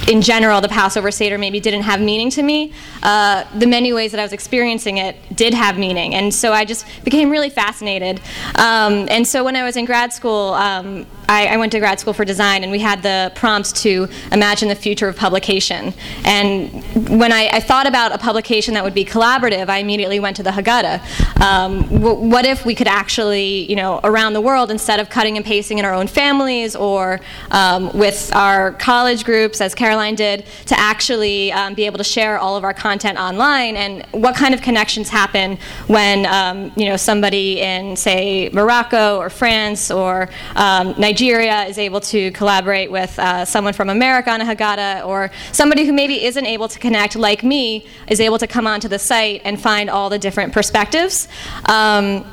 in 0.08 0.22
general, 0.22 0.62
the 0.62 0.70
Passover 0.70 1.12
Seder 1.12 1.38
maybe 1.38 1.60
didn't 1.60 1.84
have 1.84 2.00
meaning 2.02 2.30
to 2.32 2.44
me. 2.44 2.72
Uh, 3.02 3.44
the 3.58 3.66
many 3.66 3.94
ways 3.94 4.12
that 4.12 4.20
I 4.20 4.24
was 4.24 4.34
experiencing 4.34 4.98
it 4.98 5.16
did 5.36 5.54
have 5.54 5.78
meaning, 5.78 6.16
and 6.16 6.34
so 6.34 6.54
I 6.54 6.66
just 6.66 6.86
became 7.04 7.30
really 7.30 7.50
fascinated. 7.50 8.20
Um, 8.56 9.08
and 9.10 9.28
so 9.28 9.44
when 9.44 9.56
I 9.56 9.64
was 9.64 9.78
in 9.78 9.86
grad 9.86 10.14
school, 10.14 10.54
um, 10.54 11.06
I, 11.28 11.48
I, 11.48 11.58
went 11.58 11.72
to 11.72 11.80
grad 11.80 12.00
school 12.00 12.14
for 12.14 12.26
design, 12.26 12.64
and 12.64 12.72
we 12.72 12.80
had 12.80 13.02
the 13.02 13.32
prompts 13.36 13.72
to 13.84 14.08
imagine 14.32 14.70
the 14.70 14.76
future 14.76 15.08
of 15.08 15.16
publication. 15.16 15.94
And 16.24 16.84
when 17.10 17.32
I, 17.32 17.50
I 17.52 17.60
thought 17.60 17.88
about 17.88 18.14
a 18.14 18.18
publication 18.18 18.76
that 18.76 18.84
would 18.84 18.94
be 18.94 19.06
collaborative, 19.06 19.70
I 19.70 19.80
immediately 19.80 20.20
went 20.20 20.36
to 20.38 20.44
the 20.44 20.52
Haggadah. 20.52 21.42
Um, 21.42 21.84
what 22.30 22.46
if 22.46 22.66
we 22.66 22.76
could 22.76 22.88
actually, 22.88 23.70
you 23.70 23.76
know, 23.76 24.00
around 24.04 24.34
the 24.34 24.42
world, 24.42 24.70
instead 24.70 25.00
of 25.00 25.10
cutting 25.10 25.38
and 25.38 25.46
pasting 25.46 25.80
in 25.80 25.86
our 25.86 25.94
own 25.94 26.08
families 26.08 26.76
or 26.76 27.20
um, 27.52 27.92
with 27.98 28.34
our 28.36 28.74
college 28.74 29.26
groups, 29.26 29.62
as 29.62 29.74
Did, 30.16 30.46
to 30.68 30.80
actually 30.80 31.52
um, 31.52 31.74
be 31.74 31.86
able 31.86 31.98
to 31.98 32.04
share 32.04 32.38
all 32.40 32.56
of 32.56 32.64
our 32.64 32.74
content 32.74 33.18
online? 33.18 33.76
And 33.76 34.06
what 34.12 34.36
kind 34.36 34.54
of 34.54 34.62
connections 34.62 35.10
happen 35.10 35.58
when, 35.88 36.26
um, 36.26 36.72
you 36.76 36.86
know, 36.86 36.98
somebody 36.98 37.62
in, 37.62 37.96
say, 37.96 38.50
Morocco 38.54 39.18
or 39.18 39.30
France 39.30 39.92
or 39.92 40.30
Nigeria 40.56 41.26
Nigeria 41.26 41.64
is 41.64 41.78
able 41.78 42.02
to 42.02 42.32
collaborate 42.32 42.92
with 42.92 43.18
uh, 43.20 43.46
someone 43.46 43.74
from 43.74 43.90
America 43.90 44.30
on 44.30 44.42
a 44.42 44.46
Haggadah, 44.46 45.06
or 45.06 45.32
somebody 45.52 45.86
who 45.86 45.94
maybe 45.94 46.24
isn't 46.24 46.46
able 46.46 46.68
to 46.68 46.80
connect, 46.80 47.16
like 47.16 47.44
me, 47.44 47.86
is 48.08 48.20
able 48.20 48.38
to 48.38 48.48
come 48.48 48.68
onto 48.68 48.88
the 48.88 49.00
site 49.00 49.42
and 49.44 49.60
find 49.60 49.90
all 49.90 50.10
the 50.10 50.20
different 50.20 50.54
perspectives. 50.54 51.28
Um, 51.66 52.26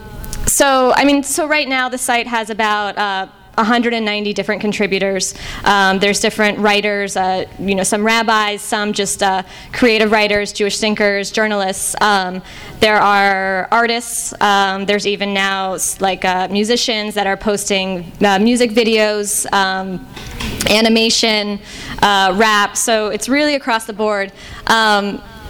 so, 0.47 0.93
I 0.95 1.05
mean, 1.05 1.23
so 1.23 1.49
right 1.49 1.69
now 1.69 1.89
the 1.89 1.99
site 1.99 2.27
has 2.27 2.51
about 2.51 2.99
uh, 2.99 3.27
190 3.57 4.33
different 4.33 4.61
contributors. 4.61 5.35
Um, 5.65 5.99
there's 5.99 6.21
different 6.21 6.59
writers, 6.59 7.17
uh, 7.17 7.47
you 7.59 7.75
know, 7.75 7.83
some 7.83 8.05
rabbis, 8.05 8.63
some 8.63 8.93
just 8.93 9.23
uh, 9.23 9.43
creative 9.73 10.11
writers, 10.11 10.53
Jewish 10.53 10.79
thinkers, 10.79 11.31
journalists. 11.31 11.95
Um, 12.01 12.43
there 12.81 12.97
are 12.97 13.69
artists. 13.71 14.33
Um, 14.41 14.87
there's 14.87 15.07
even 15.07 15.35
now 15.35 15.77
like 16.01 16.25
uh, 16.25 16.49
musicians 16.51 17.15
that 17.15 17.27
are 17.27 17.37
posting 17.37 18.11
uh, 18.25 18.39
music 18.39 18.71
videos, 18.71 19.51
um, 19.53 20.07
animation, 20.71 21.61
uh, 22.01 22.35
rap. 22.37 22.77
So 22.77 23.09
it's 23.09 23.29
really 23.29 23.55
across 23.55 23.87
the 23.87 23.93
board. 23.93 24.33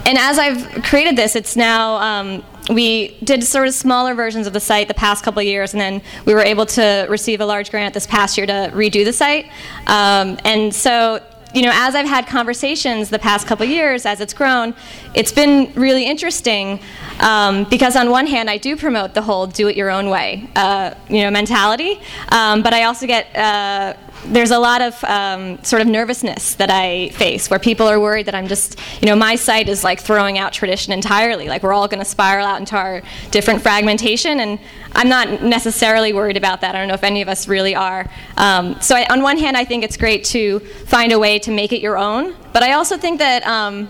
And 0.05 0.17
as 0.17 0.37
I've 0.37 0.83
created 0.83 1.15
this, 1.15 1.35
it's 1.35 1.55
now 1.55 1.95
um, 1.95 2.43
we 2.69 3.17
did 3.23 3.43
sort 3.43 3.67
of 3.67 3.73
smaller 3.73 4.13
versions 4.13 4.47
of 4.47 4.53
the 4.53 4.59
site 4.59 4.87
the 4.87 4.93
past 4.93 5.23
couple 5.23 5.41
years, 5.41 5.73
and 5.73 5.79
then 5.79 6.01
we 6.25 6.33
were 6.33 6.41
able 6.41 6.65
to 6.65 7.07
receive 7.09 7.39
a 7.39 7.45
large 7.45 7.71
grant 7.71 7.93
this 7.93 8.05
past 8.05 8.37
year 8.37 8.45
to 8.45 8.69
redo 8.73 9.05
the 9.05 9.13
site. 9.13 9.45
Um, 9.87 10.37
and 10.43 10.73
so, 10.73 11.23
you 11.53 11.61
know, 11.61 11.71
as 11.73 11.95
I've 11.95 12.07
had 12.07 12.27
conversations 12.27 13.09
the 13.09 13.19
past 13.19 13.47
couple 13.47 13.65
years, 13.65 14.05
as 14.05 14.19
it's 14.19 14.33
grown, 14.33 14.75
it's 15.13 15.31
been 15.31 15.71
really 15.75 16.05
interesting 16.05 16.79
um, 17.19 17.63
because 17.69 17.95
on 17.95 18.09
one 18.09 18.27
hand, 18.27 18.49
I 18.49 18.57
do 18.57 18.75
promote 18.75 19.13
the 19.13 19.21
whole 19.21 19.47
do 19.47 19.67
it 19.69 19.77
your 19.77 19.89
own 19.89 20.09
way, 20.09 20.49
uh, 20.55 20.95
you 21.09 21.21
know, 21.21 21.31
mentality, 21.31 22.01
um, 22.29 22.61
but 22.61 22.73
I 22.73 22.83
also 22.83 23.07
get 23.07 23.33
uh, 23.35 23.93
there's 24.25 24.51
a 24.51 24.59
lot 24.59 24.81
of 24.81 25.03
um, 25.03 25.63
sort 25.63 25.81
of 25.81 25.87
nervousness 25.87 26.55
that 26.55 26.69
I 26.69 27.09
face 27.09 27.49
where 27.49 27.59
people 27.59 27.87
are 27.87 27.99
worried 27.99 28.25
that 28.27 28.35
I'm 28.35 28.47
just, 28.47 28.79
you 29.01 29.07
know, 29.07 29.15
my 29.15 29.35
site 29.35 29.69
is 29.69 29.83
like 29.83 29.99
throwing 29.99 30.37
out 30.37 30.53
tradition 30.53 30.93
entirely. 30.93 31.47
Like 31.47 31.63
we're 31.63 31.73
all 31.73 31.87
going 31.87 31.99
to 31.99 32.05
spiral 32.05 32.45
out 32.45 32.59
into 32.59 32.75
our 32.75 33.01
different 33.31 33.61
fragmentation, 33.61 34.39
and 34.39 34.59
I'm 34.93 35.09
not 35.09 35.43
necessarily 35.43 36.13
worried 36.13 36.37
about 36.37 36.61
that. 36.61 36.75
I 36.75 36.79
don't 36.79 36.87
know 36.87 36.93
if 36.93 37.03
any 37.03 37.21
of 37.21 37.27
us 37.27 37.47
really 37.47 37.75
are. 37.75 38.09
Um, 38.37 38.79
so 38.81 38.95
I, 38.95 39.05
on 39.09 39.21
one 39.21 39.37
hand, 39.37 39.57
I 39.57 39.65
think 39.65 39.83
it's 39.83 39.97
great 39.97 40.23
to 40.25 40.59
find 40.59 41.11
a 41.11 41.19
way 41.19 41.39
to 41.39 41.51
make 41.51 41.73
it 41.73 41.81
your 41.81 41.97
own, 41.97 42.35
but 42.53 42.63
I 42.63 42.73
also 42.73 42.97
think 42.97 43.19
that. 43.19 43.45
Um, 43.45 43.89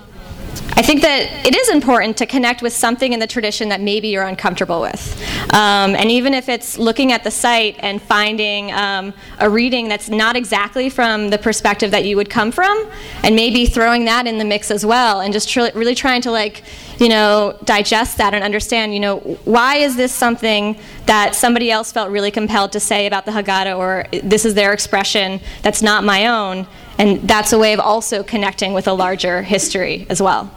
I 0.75 0.81
think 0.81 1.01
that 1.01 1.45
it 1.45 1.55
is 1.55 1.69
important 1.69 2.17
to 2.17 2.25
connect 2.25 2.61
with 2.61 2.73
something 2.73 3.13
in 3.13 3.19
the 3.19 3.27
tradition 3.27 3.69
that 3.69 3.79
maybe 3.79 4.07
you're 4.07 4.27
uncomfortable 4.27 4.81
with. 4.81 5.21
Um, 5.53 5.95
and 5.95 6.09
even 6.11 6.33
if 6.33 6.49
it's 6.49 6.77
looking 6.77 7.11
at 7.11 7.23
the 7.23 7.31
site 7.31 7.77
and 7.79 8.01
finding 8.01 8.71
um, 8.71 9.13
a 9.39 9.49
reading 9.49 9.87
that's 9.87 10.09
not 10.09 10.35
exactly 10.35 10.89
from 10.89 11.29
the 11.29 11.37
perspective 11.37 11.91
that 11.91 12.05
you 12.05 12.15
would 12.17 12.29
come 12.29 12.51
from, 12.51 12.89
and 13.23 13.35
maybe 13.35 13.65
throwing 13.65 14.05
that 14.05 14.25
in 14.25 14.39
the 14.39 14.45
mix 14.45 14.71
as 14.71 14.85
well, 14.85 15.21
and 15.21 15.31
just 15.31 15.47
tr- 15.47 15.69
really 15.75 15.95
trying 15.95 16.21
to, 16.21 16.31
like, 16.31 16.63
you 16.99 17.07
know, 17.07 17.57
digest 17.65 18.17
that 18.17 18.33
and 18.33 18.43
understand, 18.43 18.93
you 18.93 18.99
know, 18.99 19.19
why 19.45 19.75
is 19.75 19.95
this 19.95 20.11
something 20.11 20.77
that 21.05 21.35
somebody 21.35 21.71
else 21.71 21.91
felt 21.91 22.09
really 22.09 22.31
compelled 22.31 22.71
to 22.71 22.79
say 22.79 23.05
about 23.05 23.25
the 23.25 23.31
Haggadah, 23.31 23.77
or 23.77 24.05
this 24.23 24.43
is 24.43 24.55
their 24.55 24.73
expression 24.73 25.39
that's 25.61 25.81
not 25.81 26.03
my 26.03 26.27
own? 26.27 26.67
And 26.97 27.27
that's 27.27 27.53
a 27.53 27.59
way 27.59 27.73
of 27.73 27.79
also 27.79 28.23
connecting 28.23 28.73
with 28.73 28.87
a 28.87 28.93
larger 28.93 29.41
history 29.41 30.05
as 30.09 30.21
well. 30.21 30.51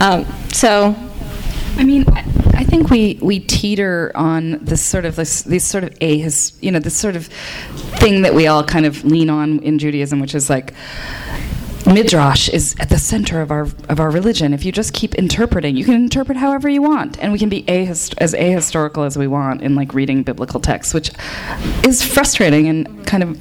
Um, 0.00 0.26
so, 0.52 0.94
I 1.76 1.84
mean, 1.84 2.04
I 2.54 2.64
think 2.64 2.90
we, 2.90 3.18
we 3.22 3.40
teeter 3.40 4.12
on 4.14 4.64
this 4.64 4.84
sort 4.84 5.04
of 5.04 5.16
this, 5.16 5.42
this 5.42 5.66
sort 5.66 5.84
of 5.84 5.96
a 6.00 6.18
his, 6.18 6.56
you 6.60 6.70
know 6.70 6.78
this 6.78 6.96
sort 6.96 7.16
of 7.16 7.26
thing 7.26 8.22
that 8.22 8.34
we 8.34 8.46
all 8.46 8.64
kind 8.64 8.86
of 8.86 9.04
lean 9.04 9.30
on 9.30 9.60
in 9.60 9.78
Judaism, 9.78 10.20
which 10.20 10.34
is 10.34 10.50
like 10.50 10.72
midrash 11.86 12.48
is 12.48 12.74
at 12.80 12.90
the 12.90 12.98
center 12.98 13.40
of 13.40 13.50
our 13.50 13.62
of 13.88 14.00
our 14.00 14.10
religion. 14.10 14.52
If 14.52 14.64
you 14.64 14.72
just 14.72 14.92
keep 14.92 15.14
interpreting, 15.14 15.76
you 15.76 15.84
can 15.84 15.94
interpret 15.94 16.36
however 16.36 16.68
you 16.68 16.82
want, 16.82 17.18
and 17.22 17.32
we 17.32 17.38
can 17.38 17.48
be 17.48 17.62
ahist- 17.64 18.14
as 18.18 18.34
ahistorical 18.34 19.06
as 19.06 19.16
we 19.16 19.26
want 19.26 19.62
in 19.62 19.74
like 19.74 19.94
reading 19.94 20.22
biblical 20.22 20.60
texts, 20.60 20.92
which 20.94 21.10
is 21.84 22.02
frustrating 22.02 22.68
and 22.68 23.06
kind 23.06 23.22
of 23.22 23.40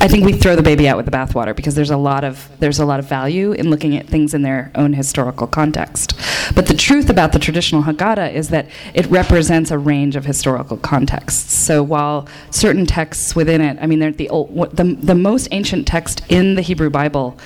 I 0.00 0.06
think 0.06 0.24
we 0.24 0.32
throw 0.32 0.54
the 0.54 0.62
baby 0.62 0.88
out 0.88 0.96
with 0.96 1.06
the 1.06 1.12
bathwater 1.12 1.56
because 1.56 1.74
there's 1.74 1.90
a 1.90 1.96
lot 1.96 2.22
of 2.22 2.48
there's 2.60 2.78
a 2.78 2.84
lot 2.84 3.00
of 3.00 3.06
value 3.06 3.52
in 3.52 3.68
looking 3.68 3.96
at 3.96 4.06
things 4.06 4.32
in 4.32 4.42
their 4.42 4.70
own 4.76 4.92
historical 4.92 5.48
context. 5.48 6.14
But 6.54 6.66
the 6.66 6.74
truth 6.74 7.10
about 7.10 7.32
the 7.32 7.38
traditional 7.40 7.82
Haggadah 7.82 8.32
is 8.32 8.50
that 8.50 8.68
it 8.94 9.06
represents 9.06 9.72
a 9.72 9.78
range 9.78 10.14
of 10.14 10.24
historical 10.24 10.76
contexts. 10.76 11.52
So 11.52 11.82
while 11.82 12.28
certain 12.50 12.86
texts 12.86 13.34
within 13.34 13.60
it, 13.60 13.76
I 13.80 13.86
mean, 13.86 13.98
the 14.12 14.28
old, 14.28 14.76
the 14.76 14.84
the 14.84 15.16
most 15.16 15.48
ancient 15.50 15.86
text 15.86 16.22
in 16.28 16.54
the 16.54 16.62
Hebrew 16.62 16.90
Bible 16.90 17.36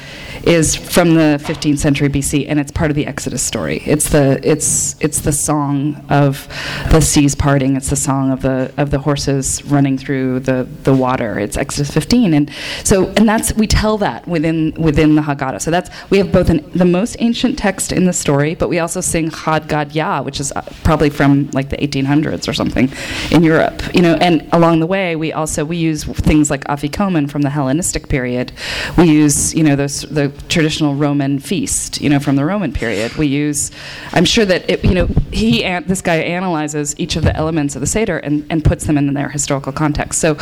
is 0.44 0.76
from 0.76 1.14
the 1.14 1.40
15th 1.42 1.78
century 1.78 2.10
BC, 2.10 2.46
and 2.48 2.60
it's 2.60 2.70
part 2.70 2.90
of 2.90 2.96
the 2.96 3.06
Exodus 3.06 3.42
story. 3.42 3.82
It's 3.86 4.10
the 4.10 4.40
it's 4.42 5.00
it's 5.00 5.20
the 5.20 5.32
song 5.32 6.04
of 6.10 6.48
the 6.90 7.00
seas 7.00 7.34
parting. 7.34 7.76
It's 7.76 7.88
the 7.88 7.96
song 7.96 8.30
of 8.30 8.42
the 8.42 8.72
of 8.76 8.90
the 8.90 8.98
horses 8.98 9.64
running 9.64 9.96
through 9.96 10.40
the 10.40 10.68
the 10.82 10.94
water. 10.94 11.38
It's 11.38 11.56
Exodus 11.56 11.90
15 11.90 12.31
and 12.34 12.50
so 12.84 13.08
and 13.16 13.28
that's 13.28 13.54
we 13.54 13.66
tell 13.66 13.98
that 13.98 14.26
within 14.26 14.72
within 14.74 15.14
the 15.14 15.22
Haggadah. 15.22 15.60
So 15.60 15.70
that's 15.70 15.90
we 16.10 16.18
have 16.18 16.32
both 16.32 16.50
an, 16.50 16.68
the 16.72 16.84
most 16.84 17.16
ancient 17.20 17.58
text 17.58 17.92
in 17.92 18.04
the 18.04 18.12
story, 18.12 18.54
but 18.54 18.68
we 18.68 18.78
also 18.78 19.00
sing 19.00 19.30
Chad 19.30 19.68
Gadya, 19.68 20.24
which 20.24 20.40
is 20.40 20.52
uh, 20.52 20.62
probably 20.84 21.10
from 21.10 21.50
like 21.52 21.68
the 21.70 21.76
1800s 21.76 22.48
or 22.48 22.52
something 22.52 22.90
in 23.30 23.42
Europe. 23.42 23.82
You 23.94 24.02
know, 24.02 24.14
and 24.14 24.48
along 24.52 24.80
the 24.80 24.86
way 24.86 25.16
we 25.16 25.32
also 25.32 25.64
we 25.64 25.76
use 25.76 26.04
things 26.04 26.50
like 26.50 26.64
Afikomen 26.64 27.30
from 27.30 27.42
the 27.42 27.50
Hellenistic 27.50 28.08
period. 28.08 28.52
We 28.96 29.04
use 29.04 29.54
you 29.54 29.64
know 29.64 29.76
those 29.76 30.02
the 30.02 30.28
traditional 30.48 30.94
Roman 30.94 31.38
feast 31.38 32.00
you 32.00 32.08
know 32.08 32.20
from 32.20 32.36
the 32.36 32.44
Roman 32.44 32.72
period. 32.72 33.14
We 33.16 33.26
use 33.26 33.70
I'm 34.12 34.24
sure 34.24 34.44
that 34.44 34.68
it, 34.68 34.84
you 34.84 34.94
know 34.94 35.06
he 35.32 35.62
this 35.80 36.02
guy 36.02 36.16
analyzes 36.16 36.98
each 36.98 37.16
of 37.16 37.24
the 37.24 37.34
elements 37.36 37.74
of 37.74 37.80
the 37.80 37.86
Seder 37.86 38.18
and, 38.18 38.46
and 38.50 38.64
puts 38.64 38.86
them 38.86 38.98
in 38.98 39.12
their 39.14 39.28
historical 39.28 39.72
context. 39.72 40.20
So 40.20 40.36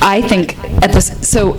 I 0.00 0.22
think 0.26 0.58
at 0.82 0.92
this 0.92 1.19
so 1.20 1.52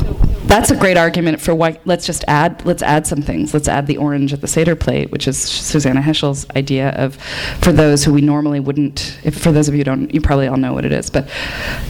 that's 0.52 0.70
a 0.70 0.76
great 0.76 0.98
argument 0.98 1.40
for 1.40 1.56
why 1.56 1.80
let's 1.86 2.06
just 2.06 2.26
add 2.28 2.66
let's 2.66 2.82
add 2.82 3.08
some 3.08 3.22
things. 3.22 3.54
Let's 3.54 3.68
add 3.68 3.88
the 3.88 3.98
orange 3.98 4.34
at 4.34 4.42
the 4.42 4.48
Seder 4.48 4.76
plate, 4.76 5.12
which 5.12 5.28
is 5.28 5.38
Susannah 5.38 6.02
Heschel's 6.02 6.46
idea 6.56 6.90
of 6.90 7.16
for 7.62 7.72
those 7.72 8.04
who 8.04 8.12
we 8.12 8.22
normally 8.22 8.60
wouldn't 8.60 9.18
if 9.24 9.38
for 9.38 9.52
those 9.52 9.68
of 9.68 9.76
you 9.76 9.80
who 9.80 9.84
don't 9.86 10.14
you 10.14 10.20
probably 10.20 10.48
all 10.48 10.58
know 10.58 10.74
what 10.74 10.84
it 10.84 10.92
is, 10.92 11.10
but 11.10 11.30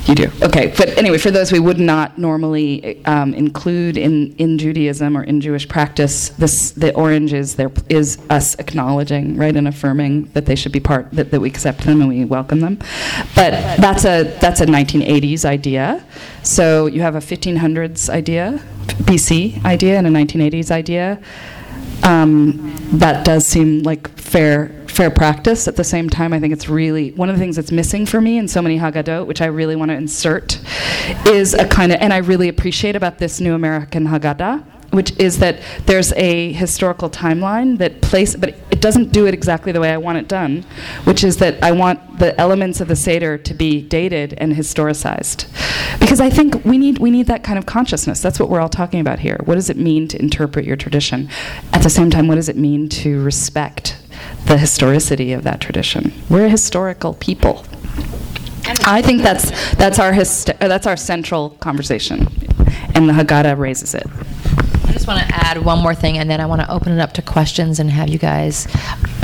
you 0.05 0.15
do. 0.15 0.29
Okay. 0.43 0.73
But 0.77 0.89
anyway, 0.97 1.17
for 1.17 1.31
those 1.31 1.51
we 1.51 1.60
would 1.60 1.79
not 1.79 2.17
normally 2.17 3.03
um, 3.05 3.34
include 3.34 3.97
in, 3.97 4.36
in 4.36 4.57
Judaism 4.57 5.17
or 5.17 5.23
in 5.23 5.41
Jewish 5.41 5.67
practice, 5.67 6.29
this 6.29 6.71
the 6.71 6.93
orange 6.93 7.34
is 7.34 7.55
there 7.55 7.71
is 7.89 8.19
us 8.29 8.55
acknowledging, 8.60 9.38
right, 9.38 9.55
and 9.55 9.67
affirming 9.67 10.25
that 10.34 10.45
they 10.45 10.55
should 10.55 10.71
be 10.71 10.79
part 10.79 11.10
that, 11.12 11.31
that 11.31 11.39
we 11.39 11.49
accept 11.49 11.81
them 11.86 12.01
and 12.01 12.10
we 12.10 12.25
welcome 12.25 12.60
them. 12.60 12.77
But 13.36 13.51
that's 13.77 14.05
a 14.05 14.23
that's 14.39 14.62
a 14.62 14.65
1980s 14.65 15.45
idea. 15.45 16.05
So 16.43 16.88
you 16.88 17.01
have 17.01 17.15
a 17.15 17.19
1500s 17.19 18.10
idea, 18.10 18.62
BC 19.04 19.63
idea, 19.63 19.97
and 19.97 20.08
a 20.08 20.10
1980s 20.10 20.71
idea. 20.71 21.19
um, 22.04 22.75
that 22.93 23.23
does 23.23 23.45
seem 23.45 23.84
like 23.84 24.08
fair 24.17 24.69
fair 24.88 25.10
practice. 25.10 25.67
At 25.67 25.75
the 25.77 25.84
same 25.84 26.10
time, 26.10 26.34
I 26.34 26.39
think 26.39 26.51
it's 26.51 26.67
really 26.67 27.12
one 27.12 27.30
of 27.30 27.36
the 27.36 27.39
things 27.39 27.56
that's 27.56 27.71
missing 27.71 28.06
for 28.06 28.19
me 28.19 28.38
in 28.38 28.47
so 28.47 28.62
many 28.62 28.77
Haggadot, 28.77 29.25
which 29.25 29.41
I 29.41 29.45
really 29.45 29.75
want 29.75 29.89
to 29.89 29.95
insert, 29.95 30.60
is 31.27 31.54
a 31.54 31.67
kind 31.67 31.91
of 31.91 31.99
and 32.01 32.12
I 32.13 32.17
really 32.17 32.49
appreciate 32.49 32.95
about 32.95 33.17
this 33.19 33.39
new 33.39 33.54
American 33.54 34.08
Haggadah, 34.08 34.63
which 34.91 35.17
is 35.17 35.39
that 35.39 35.62
there's 35.86 36.12
a 36.13 36.51
historical 36.54 37.10
timeline 37.10 37.77
that 37.77 38.01
place, 38.01 38.36
but 38.36 38.56
it 38.82 38.89
doesn't 38.89 39.12
do 39.12 39.28
it 39.28 39.36
exactly 39.36 39.72
the 39.72 39.80
way 39.80 39.91
I 39.91 39.98
want 39.98 40.17
it 40.17 40.28
done, 40.28 40.65
which 41.04 41.24
is 41.24 41.38
that 41.38 41.63
I 41.63 41.72
want 41.72 42.17
the 42.17 42.36
elements 42.41 42.82
of 42.82 42.88
the 42.88 42.96
Seder 42.96 43.38
to 43.38 43.54
be 43.54 43.80
dated 43.80 44.34
and 44.39 44.54
historicized. 44.54 45.46
Because 46.00 46.20
I 46.20 46.32
think 46.32 46.65
we 46.65 46.80
need, 46.80 46.98
we 46.98 47.12
need 47.12 47.28
that 47.28 47.44
kind 47.44 47.60
of 47.60 47.67
consciousness. 47.67 48.22
That's 48.22 48.39
what 48.39 48.50
we're 48.50 48.60
all 48.60 48.70
talking 48.70 49.00
about 49.00 49.20
here. 49.20 49.38
What 49.46 49.54
does 49.54 49.70
it 49.70 49.78
mean 49.78 50.08
to 50.08 50.20
interpret 50.20 50.65
your 50.65 50.78
tradition? 50.78 51.30
At 51.72 51.84
the 51.84 51.91
same 51.91 52.10
time, 52.10 52.28
what 52.28 52.36
does 52.36 52.50
it 52.50 52.58
mean 52.58 52.89
to 52.89 53.24
respect 53.24 54.02
the 54.48 54.58
historicity 54.58 55.32
of 55.32 55.44
that 55.44 55.62
tradition? 55.62 56.12
We're 56.28 56.48
a 56.48 56.50
historical 56.50 57.13
people. 57.13 57.63
I 58.84 59.04
think 59.04 59.22
that's, 59.22 59.52
that's, 59.76 60.00
our 60.00 60.12
hyst- 60.12 60.58
that's 60.58 60.88
our 60.88 60.98
central 60.98 61.52
conversation, 61.52 62.22
and 62.96 63.08
the 63.08 63.13
Haggadah 63.13 63.60
raises 63.60 63.94
it. 63.94 64.08
I 64.91 64.93
just 64.93 65.08
want 65.08 65.25
to 65.25 65.34
add 65.34 65.58
one 65.63 65.80
more 65.80 65.95
thing, 65.95 66.17
and 66.17 66.30
then 66.30 66.41
I 66.41 66.45
want 66.45 66.60
to 66.60 66.69
open 66.69 66.91
it 66.91 66.99
up 66.99 67.13
to 67.13 67.21
questions 67.21 67.80
and 67.80 67.89
have 67.89 68.10
you 68.10 68.17
guys, 68.17 68.67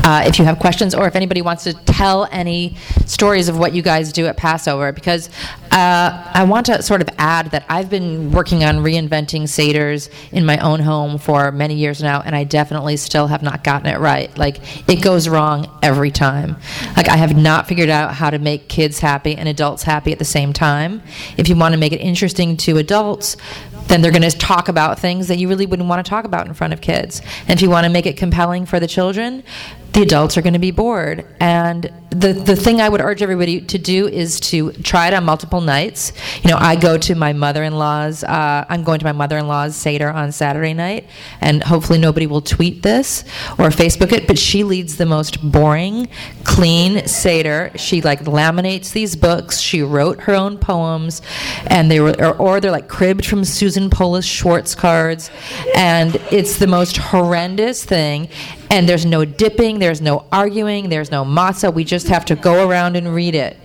uh, 0.05 0.23
if 0.25 0.39
you 0.39 0.45
have 0.45 0.59
questions 0.59 0.95
or 0.95 1.07
if 1.07 1.15
anybody 1.17 1.41
wants 1.41 1.65
to 1.65 1.73
tell 1.73 2.25
any 2.31 2.77
stories 3.05 3.49
of 3.49 3.59
what 3.59 3.73
you 3.73 3.81
guys 3.81 4.13
do 4.13 4.27
at 4.27 4.37
Passover, 4.37 4.93
because 4.93 5.29
uh, 5.71 6.31
I 6.33 6.45
want 6.45 6.67
to 6.67 6.81
sort 6.81 7.01
of 7.01 7.09
add 7.17 7.51
that 7.51 7.65
I've 7.67 7.89
been 7.89 8.31
working 8.31 8.63
on 8.63 8.77
reinventing 8.77 9.49
Seder's 9.49 10.09
in 10.31 10.45
my 10.45 10.57
own 10.59 10.79
home 10.79 11.17
for 11.17 11.51
many 11.51 11.75
years 11.75 12.01
now, 12.01 12.21
and 12.21 12.33
I 12.33 12.45
definitely 12.45 12.95
still 12.95 13.27
have 13.27 13.43
not 13.43 13.65
gotten 13.65 13.87
it 13.87 13.99
right. 13.99 14.35
Like, 14.37 14.89
it 14.89 15.01
goes 15.01 15.27
wrong 15.27 15.69
every 15.83 16.11
time. 16.11 16.55
Like, 16.95 17.09
I 17.09 17.17
have 17.17 17.35
not 17.35 17.67
figured 17.67 17.89
out 17.89 18.13
how 18.13 18.29
to 18.29 18.39
make 18.39 18.69
kids 18.69 18.99
happy 19.01 19.35
and 19.35 19.49
adults 19.49 19.83
happy 19.83 20.13
at 20.13 20.19
the 20.19 20.23
same 20.25 20.53
time. 20.53 21.03
If 21.35 21.49
you 21.49 21.57
want 21.57 21.73
to 21.73 21.77
make 21.77 21.91
it 21.91 21.99
interesting 21.99 22.55
to 22.57 22.77
adults, 22.77 23.35
then 23.87 24.01
they're 24.01 24.11
going 24.11 24.21
to 24.21 24.37
talk 24.37 24.67
about 24.67 24.99
things 24.99 25.27
that 25.27 25.37
you 25.37 25.47
really 25.47 25.65
wouldn't 25.65 25.87
want 25.87 26.05
to 26.05 26.09
talk 26.09 26.25
about 26.25 26.47
in 26.47 26.53
front 26.53 26.73
of 26.73 26.81
kids. 26.81 27.21
And 27.47 27.51
if 27.51 27.61
you 27.61 27.69
want 27.69 27.85
to 27.85 27.89
make 27.89 28.05
it 28.05 28.17
compelling 28.17 28.65
for 28.65 28.79
the 28.79 28.87
children, 28.87 29.43
the 29.93 30.01
adults 30.01 30.37
are 30.37 30.41
going 30.41 30.53
to 30.53 30.59
be 30.59 30.71
bored. 30.71 31.25
And 31.39 31.91
the, 32.09 32.33
the 32.33 32.55
thing 32.55 32.81
I 32.81 32.89
would 32.89 33.01
urge 33.01 33.21
everybody 33.21 33.61
to 33.61 33.77
do 33.77 34.07
is 34.07 34.39
to 34.41 34.71
try 34.71 35.07
it 35.07 35.13
on 35.13 35.25
multiple 35.25 35.61
nights. 35.61 36.13
You 36.43 36.51
know, 36.51 36.57
I 36.57 36.75
go 36.75 36.97
to 36.97 37.15
my 37.15 37.33
mother 37.33 37.63
in 37.63 37.77
law's, 37.77 38.23
uh, 38.23 38.65
I'm 38.69 38.83
going 38.83 38.99
to 38.99 39.05
my 39.05 39.11
mother 39.11 39.37
in 39.37 39.47
law's 39.47 39.75
Seder 39.75 40.09
on 40.09 40.31
Saturday 40.31 40.73
night, 40.73 41.05
and 41.41 41.63
hopefully 41.63 41.99
nobody 41.99 42.25
will 42.25 42.41
tweet 42.41 42.81
this 42.81 43.23
or 43.57 43.69
Facebook 43.69 44.11
it, 44.11 44.25
but 44.25 44.39
she 44.39 44.63
leads 44.63 44.97
the 44.97 45.05
most 45.05 45.51
boring, 45.51 46.07
clean 46.43 47.05
Seder. 47.07 47.71
She 47.75 48.01
like 48.01 48.21
laminates 48.21 48.93
these 48.93 49.15
books, 49.15 49.59
she 49.59 49.81
wrote 49.81 50.21
her 50.21 50.33
own 50.33 50.57
poems, 50.57 51.21
and 51.67 51.91
they 51.91 51.99
were, 51.99 52.15
or, 52.19 52.35
or 52.37 52.59
they're 52.61 52.71
like 52.71 52.87
cribbed 52.87 53.25
from 53.25 53.43
Susan 53.43 53.89
Polis 53.89 54.25
Schutz 54.25 54.75
cards, 54.75 55.29
and 55.75 56.15
it's 56.31 56.57
the 56.57 56.67
most 56.67 56.97
horrendous 56.97 57.83
thing. 57.83 58.29
And 58.69 58.87
there's 58.87 59.05
no 59.05 59.23
dipping, 59.25 59.79
there's 59.79 60.01
no 60.01 60.25
arguing, 60.31 60.89
there's 60.89 61.11
no 61.11 61.23
matzah. 61.23 61.73
We 61.73 61.83
just 61.83 62.07
have 62.09 62.25
to 62.25 62.35
go 62.35 62.67
around 62.67 62.95
and 62.97 63.13
read 63.13 63.35
it. 63.35 63.57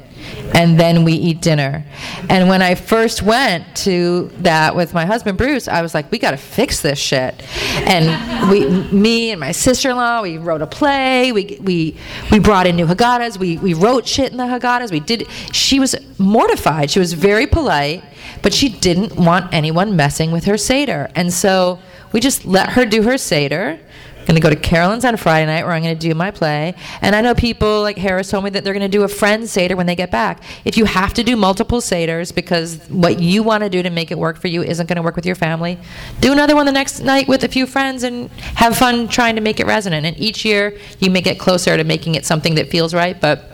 And 0.54 0.78
then 0.78 1.04
we 1.04 1.14
eat 1.14 1.40
dinner. 1.40 1.84
And 2.28 2.48
when 2.48 2.62
I 2.62 2.74
first 2.74 3.22
went 3.22 3.74
to 3.78 4.30
that 4.38 4.76
with 4.76 4.94
my 4.94 5.06
husband 5.06 5.38
Bruce, 5.38 5.66
I 5.66 5.82
was 5.82 5.94
like, 5.94 6.10
we 6.12 6.18
got 6.18 6.32
to 6.32 6.36
fix 6.36 6.80
this 6.80 6.98
shit. 6.98 7.42
And 7.88 8.50
we, 8.50 8.68
me 8.92 9.30
and 9.30 9.40
my 9.40 9.52
sister-in-law, 9.52 10.22
we 10.22 10.38
wrote 10.38 10.62
a 10.62 10.66
play. 10.66 11.32
We 11.32 11.58
we 11.62 11.96
we 12.30 12.38
brought 12.38 12.66
in 12.66 12.76
new 12.76 12.86
Haggadahs. 12.86 13.38
We 13.38 13.56
we 13.58 13.74
wrote 13.74 14.06
shit 14.06 14.30
in 14.30 14.36
the 14.36 14.44
Haggadahs. 14.44 14.90
We 14.90 15.00
did. 15.00 15.26
She 15.52 15.80
was 15.80 15.96
mortified. 16.18 16.90
She 16.90 16.98
was 16.98 17.14
very 17.14 17.46
polite, 17.46 18.04
but 18.42 18.52
she 18.52 18.68
didn't 18.68 19.16
want 19.16 19.52
anyone 19.52 19.96
messing 19.96 20.32
with 20.32 20.44
her 20.44 20.58
seder. 20.58 21.10
And 21.14 21.32
so 21.32 21.78
we 22.12 22.20
just 22.20 22.44
let 22.44 22.70
her 22.70 22.84
do 22.84 23.02
her 23.02 23.16
seder 23.16 23.80
going 24.26 24.34
to 24.34 24.40
go 24.40 24.50
to 24.50 24.56
Carolyn's 24.56 25.04
on 25.04 25.16
Friday 25.16 25.46
night 25.46 25.64
where 25.64 25.72
I'm 25.72 25.82
going 25.82 25.96
to 25.96 26.08
do 26.08 26.14
my 26.14 26.30
play. 26.30 26.74
And 27.00 27.14
I 27.14 27.20
know 27.20 27.34
people 27.34 27.82
like 27.82 27.98
Harris 27.98 28.30
told 28.30 28.44
me 28.44 28.50
that 28.50 28.64
they're 28.64 28.72
going 28.72 28.88
to 28.90 28.96
do 28.96 29.02
a 29.02 29.08
friend 29.08 29.48
Seder 29.48 29.76
when 29.76 29.86
they 29.86 29.96
get 29.96 30.10
back. 30.10 30.42
If 30.64 30.76
you 30.76 30.84
have 30.84 31.14
to 31.14 31.22
do 31.22 31.36
multiple 31.36 31.80
Seders 31.80 32.34
because 32.34 32.78
what 32.88 33.20
you 33.20 33.42
want 33.42 33.62
to 33.62 33.70
do 33.70 33.82
to 33.82 33.90
make 33.90 34.10
it 34.10 34.18
work 34.18 34.38
for 34.38 34.48
you 34.48 34.62
isn't 34.62 34.86
going 34.86 34.96
to 34.96 35.02
work 35.02 35.16
with 35.16 35.26
your 35.26 35.34
family, 35.34 35.78
do 36.20 36.32
another 36.32 36.54
one 36.54 36.66
the 36.66 36.72
next 36.72 37.00
night 37.00 37.28
with 37.28 37.44
a 37.44 37.48
few 37.48 37.66
friends 37.66 38.02
and 38.02 38.30
have 38.56 38.76
fun 38.76 39.08
trying 39.08 39.34
to 39.36 39.40
make 39.40 39.60
it 39.60 39.66
resonant. 39.66 40.06
And 40.06 40.18
each 40.18 40.44
year 40.44 40.78
you 40.98 41.10
may 41.10 41.20
get 41.20 41.38
closer 41.38 41.76
to 41.76 41.84
making 41.84 42.14
it 42.14 42.24
something 42.24 42.54
that 42.54 42.68
feels 42.68 42.94
right. 42.94 43.20
But 43.20 43.48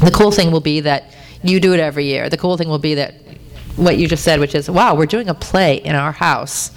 the 0.00 0.10
cool 0.10 0.30
thing 0.30 0.50
will 0.50 0.60
be 0.60 0.80
that 0.80 1.14
you 1.42 1.60
do 1.60 1.74
it 1.74 1.80
every 1.80 2.06
year. 2.06 2.28
The 2.28 2.38
cool 2.38 2.56
thing 2.56 2.68
will 2.68 2.78
be 2.78 2.94
that 2.94 3.14
what 3.76 3.98
you 3.98 4.06
just 4.06 4.24
said, 4.24 4.40
which 4.40 4.54
is, 4.54 4.70
wow, 4.70 4.94
we're 4.94 5.06
doing 5.06 5.28
a 5.28 5.34
play 5.34 5.76
in 5.76 5.94
our 5.96 6.12
house. 6.12 6.70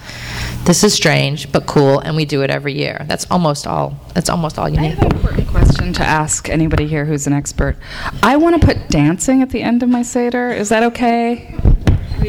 This 0.67 0.83
is 0.83 0.93
strange, 0.93 1.49
but 1.53 1.65
cool, 1.65 1.99
and 1.99 2.17
we 2.17 2.25
do 2.25 2.41
it 2.41 2.49
every 2.49 2.73
year. 2.73 3.05
That's 3.07 3.25
almost 3.31 3.65
all. 3.65 3.97
That's 4.13 4.29
almost 4.29 4.59
all 4.59 4.67
you 4.67 4.77
I 4.77 4.81
need. 4.81 4.95
have 4.95 5.11
an 5.11 5.15
important 5.15 5.47
question 5.47 5.93
to 5.93 6.03
ask 6.03 6.49
anybody 6.49 6.87
here 6.87 7.05
who's 7.05 7.25
an 7.25 7.31
expert. 7.31 7.77
I 8.21 8.35
want 8.35 8.59
to 8.61 8.67
put 8.67 8.89
dancing 8.89 9.41
at 9.41 9.49
the 9.49 9.61
end 9.61 9.81
of 9.81 9.87
my 9.87 10.01
Seder. 10.01 10.49
Is 10.49 10.67
that 10.67 10.83
okay? 10.83 11.55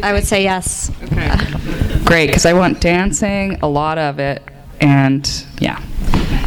I 0.05 0.13
would 0.13 0.25
say 0.25 0.45
yes. 0.45 0.93
Okay. 1.03 1.37
Great, 2.05 2.29
because 2.29 2.47
I 2.47 2.53
want 2.53 2.81
dancing, 2.81 3.59
a 3.61 3.69
lot 3.69 3.99
of 3.99 4.21
it, 4.21 4.41
and 4.81 5.45
yeah. 5.59 5.83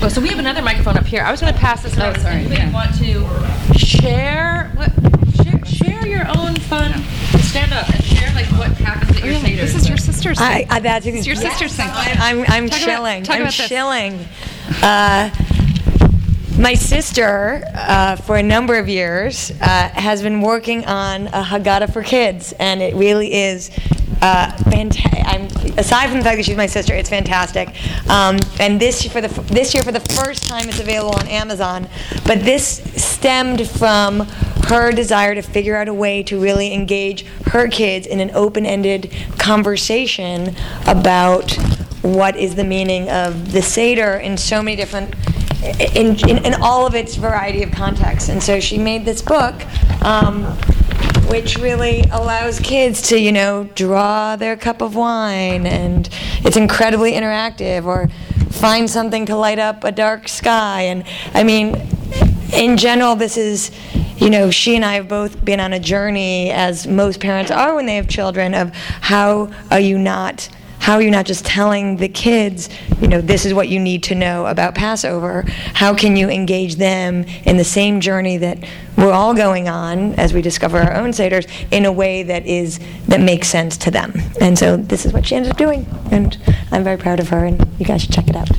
Oh, 0.02 0.08
so 0.08 0.22
we 0.22 0.30
have 0.30 0.40
another 0.40 0.62
microphone 0.62 0.96
up 0.98 1.06
here. 1.06 1.24
I 1.24 1.30
was 1.30 1.42
going 1.42 1.54
to 1.54 1.60
pass 1.60 1.84
this 1.84 1.98
around. 1.98 2.16
Oh, 2.16 2.22
sorry. 2.22 2.36
Anybody 2.36 2.72
want 2.72 2.96
to 3.00 3.78
share, 3.78 4.72
what, 4.76 4.94
share, 5.44 5.66
share 5.66 6.08
your 6.08 6.26
own 6.38 6.56
fun? 6.56 7.04
Stand 7.42 7.74
up 7.74 7.90
and 7.90 8.04
share 8.04 8.34
like 8.34 8.46
what 8.58 8.72
happens 8.78 9.18
at 9.18 9.24
your 9.24 9.36
Seder. 9.40 9.62
This 9.62 9.76
is 9.76 9.88
your 9.90 9.98
sister's 9.98 10.38
I, 10.40 10.66
I, 10.70 10.80
that's 10.80 11.06
It's 11.06 11.28
your 11.28 11.36
sister's 11.36 11.76
thing. 11.76 11.90
I'm, 11.92 12.42
I'm 12.48 12.70
Talk 12.70 12.82
about- 12.82 12.86
chilling. 12.96 13.24
talk 13.24 13.36
I'm 13.36 13.42
about 13.42 13.54
chilling. 13.54 14.20
Uh, 14.82 15.30
my 16.58 16.74
sister, 16.76 17.64
uh, 17.74 18.16
for 18.18 18.36
a 18.38 18.44
number 18.44 18.78
of 18.78 18.88
years, 18.88 19.52
uh, 19.62 19.90
has 19.90 20.22
been 20.22 20.42
working 20.42 20.86
on 20.86 21.28
a 21.28 21.42
Haggadah 21.44 21.92
for 21.92 22.04
kids, 22.04 22.54
and 22.60 22.82
it 22.82 22.94
really 22.96 23.34
is 23.34 23.72
uh, 24.22 24.52
fantastic. 24.70 25.26
I'm 25.26 25.46
aside 25.78 26.10
from 26.10 26.20
the 26.20 26.24
fact 26.24 26.38
that 26.38 26.44
she's 26.46 26.58
my 26.58 26.68
sister, 26.68 26.94
it's 26.94 27.10
fantastic. 27.10 27.70
Um, 28.10 28.38
and 28.60 28.80
this 28.80 29.04
for 29.08 29.22
the 29.22 29.30
f- 29.30 29.48
this 29.48 29.74
year, 29.74 29.82
for 29.82 29.92
the 29.92 30.00
first 30.02 30.44
time, 30.44 30.70
it's 30.70 30.80
available 30.80 31.18
on 31.18 31.28
Amazon. 31.28 31.88
But 32.26 32.42
this 32.42 32.82
stemmed 33.02 33.68
from 33.68 34.28
her 34.72 34.92
desire 34.92 35.36
to 35.36 35.42
figure 35.42 35.76
out 35.76 35.90
a 35.90 35.94
way 35.94 36.24
to 36.24 36.40
really 36.40 36.74
engage 36.74 37.26
her 37.48 37.68
kids 37.68 38.08
in 38.08 38.22
an 38.22 38.32
open-ended 38.32 39.12
conversation 39.38 40.56
about 40.88 41.52
what 42.02 42.38
is 42.38 42.56
the 42.56 42.64
meaning 42.64 43.10
of 43.10 43.52
the 43.52 43.62
Seder 43.62 44.14
in 44.14 44.38
so 44.38 44.64
many 44.64 44.78
different 44.78 45.14
in, 45.96 46.18
in, 46.28 46.46
in 46.46 46.54
all 46.62 46.88
of 46.88 46.96
its 46.96 47.16
variety 47.16 47.64
of 47.64 47.72
contexts. 47.72 48.30
And 48.30 48.42
so 48.42 48.60
she 48.60 48.78
made 48.78 49.04
this 49.06 49.22
book, 49.22 49.54
um, 50.04 50.46
which 51.30 51.58
really 51.58 52.02
allows 52.12 52.60
kids 52.60 53.02
to, 53.10 53.20
you 53.20 53.32
know, 53.32 53.70
draw 53.76 54.38
their 54.38 54.56
cup 54.56 54.82
of 54.82 54.96
wine, 54.96 55.68
and 55.68 56.10
it's 56.40 56.58
incredibly 56.58 57.12
interactive, 57.12 57.86
or 57.86 58.08
find 58.50 58.90
something 58.90 59.26
to 59.26 59.36
light 59.36 59.60
up 59.60 59.84
a 59.84 59.92
dark 59.92 60.28
sky. 60.28 60.84
And 60.84 61.04
I 61.34 61.44
mean, 61.44 61.76
in 62.54 62.78
general, 62.78 63.16
this 63.16 63.38
is, 63.38 63.72
you 64.22 64.30
know, 64.30 64.52
she 64.52 64.76
and 64.76 64.86
I 64.86 64.94
have 64.94 65.08
both 65.08 65.44
been 65.44 65.60
on 65.60 65.74
a 65.74 65.80
journey, 65.80 66.52
as 66.52 66.88
most 66.88 67.20
parents 67.20 67.50
are 67.50 67.74
when 67.74 67.88
they 67.88 67.96
have 67.96 68.08
children, 68.08 68.54
of 68.54 68.70
how 68.76 69.52
are 69.72 69.80
you 69.80 69.98
not 69.98 70.48
how 70.82 70.96
are 70.96 71.02
you 71.04 71.12
not 71.12 71.28
just 71.28 71.46
telling 71.46 71.98
the 71.98 72.10
kids, 72.10 72.68
you 73.00 73.08
know, 73.08 73.22
this 73.22 73.46
is 73.46 73.54
what 73.54 73.70
you 73.70 73.80
need 73.80 74.02
to 74.02 74.16
know 74.16 74.48
about 74.48 74.74
Passover? 74.74 75.44
How 75.76 75.94
can 75.94 76.16
you 76.16 76.28
engage 76.28 76.78
them 76.78 77.24
in 77.46 77.58
the 77.58 77.64
same 77.64 78.02
journey 78.02 78.38
that 78.38 78.58
we're 78.98 79.12
all 79.12 79.36
going 79.36 79.70
on 79.70 80.16
as 80.16 80.34
we 80.34 80.42
discover 80.42 80.80
our 80.80 80.96
own 80.96 81.12
seders 81.12 81.48
in 81.70 81.86
a 81.86 81.92
way 81.92 82.24
that 82.24 82.48
is 82.48 82.80
that 83.08 83.22
makes 83.22 83.48
sense 83.48 83.78
to 83.78 83.92
them? 83.92 84.14
And 84.42 84.58
so 84.58 84.76
this 84.76 85.06
is 85.06 85.14
what 85.14 85.28
she 85.28 85.36
ended 85.36 85.52
up 85.52 85.58
doing, 85.58 85.86
and 86.12 86.36
I'm 86.72 86.84
very 86.84 86.98
proud 86.98 87.20
of 87.20 87.30
her. 87.30 87.46
And 87.46 87.64
you 87.80 87.86
guys 87.86 88.02
should 88.02 88.12
check 88.12 88.28
it 88.28 88.36
out. 88.36 88.50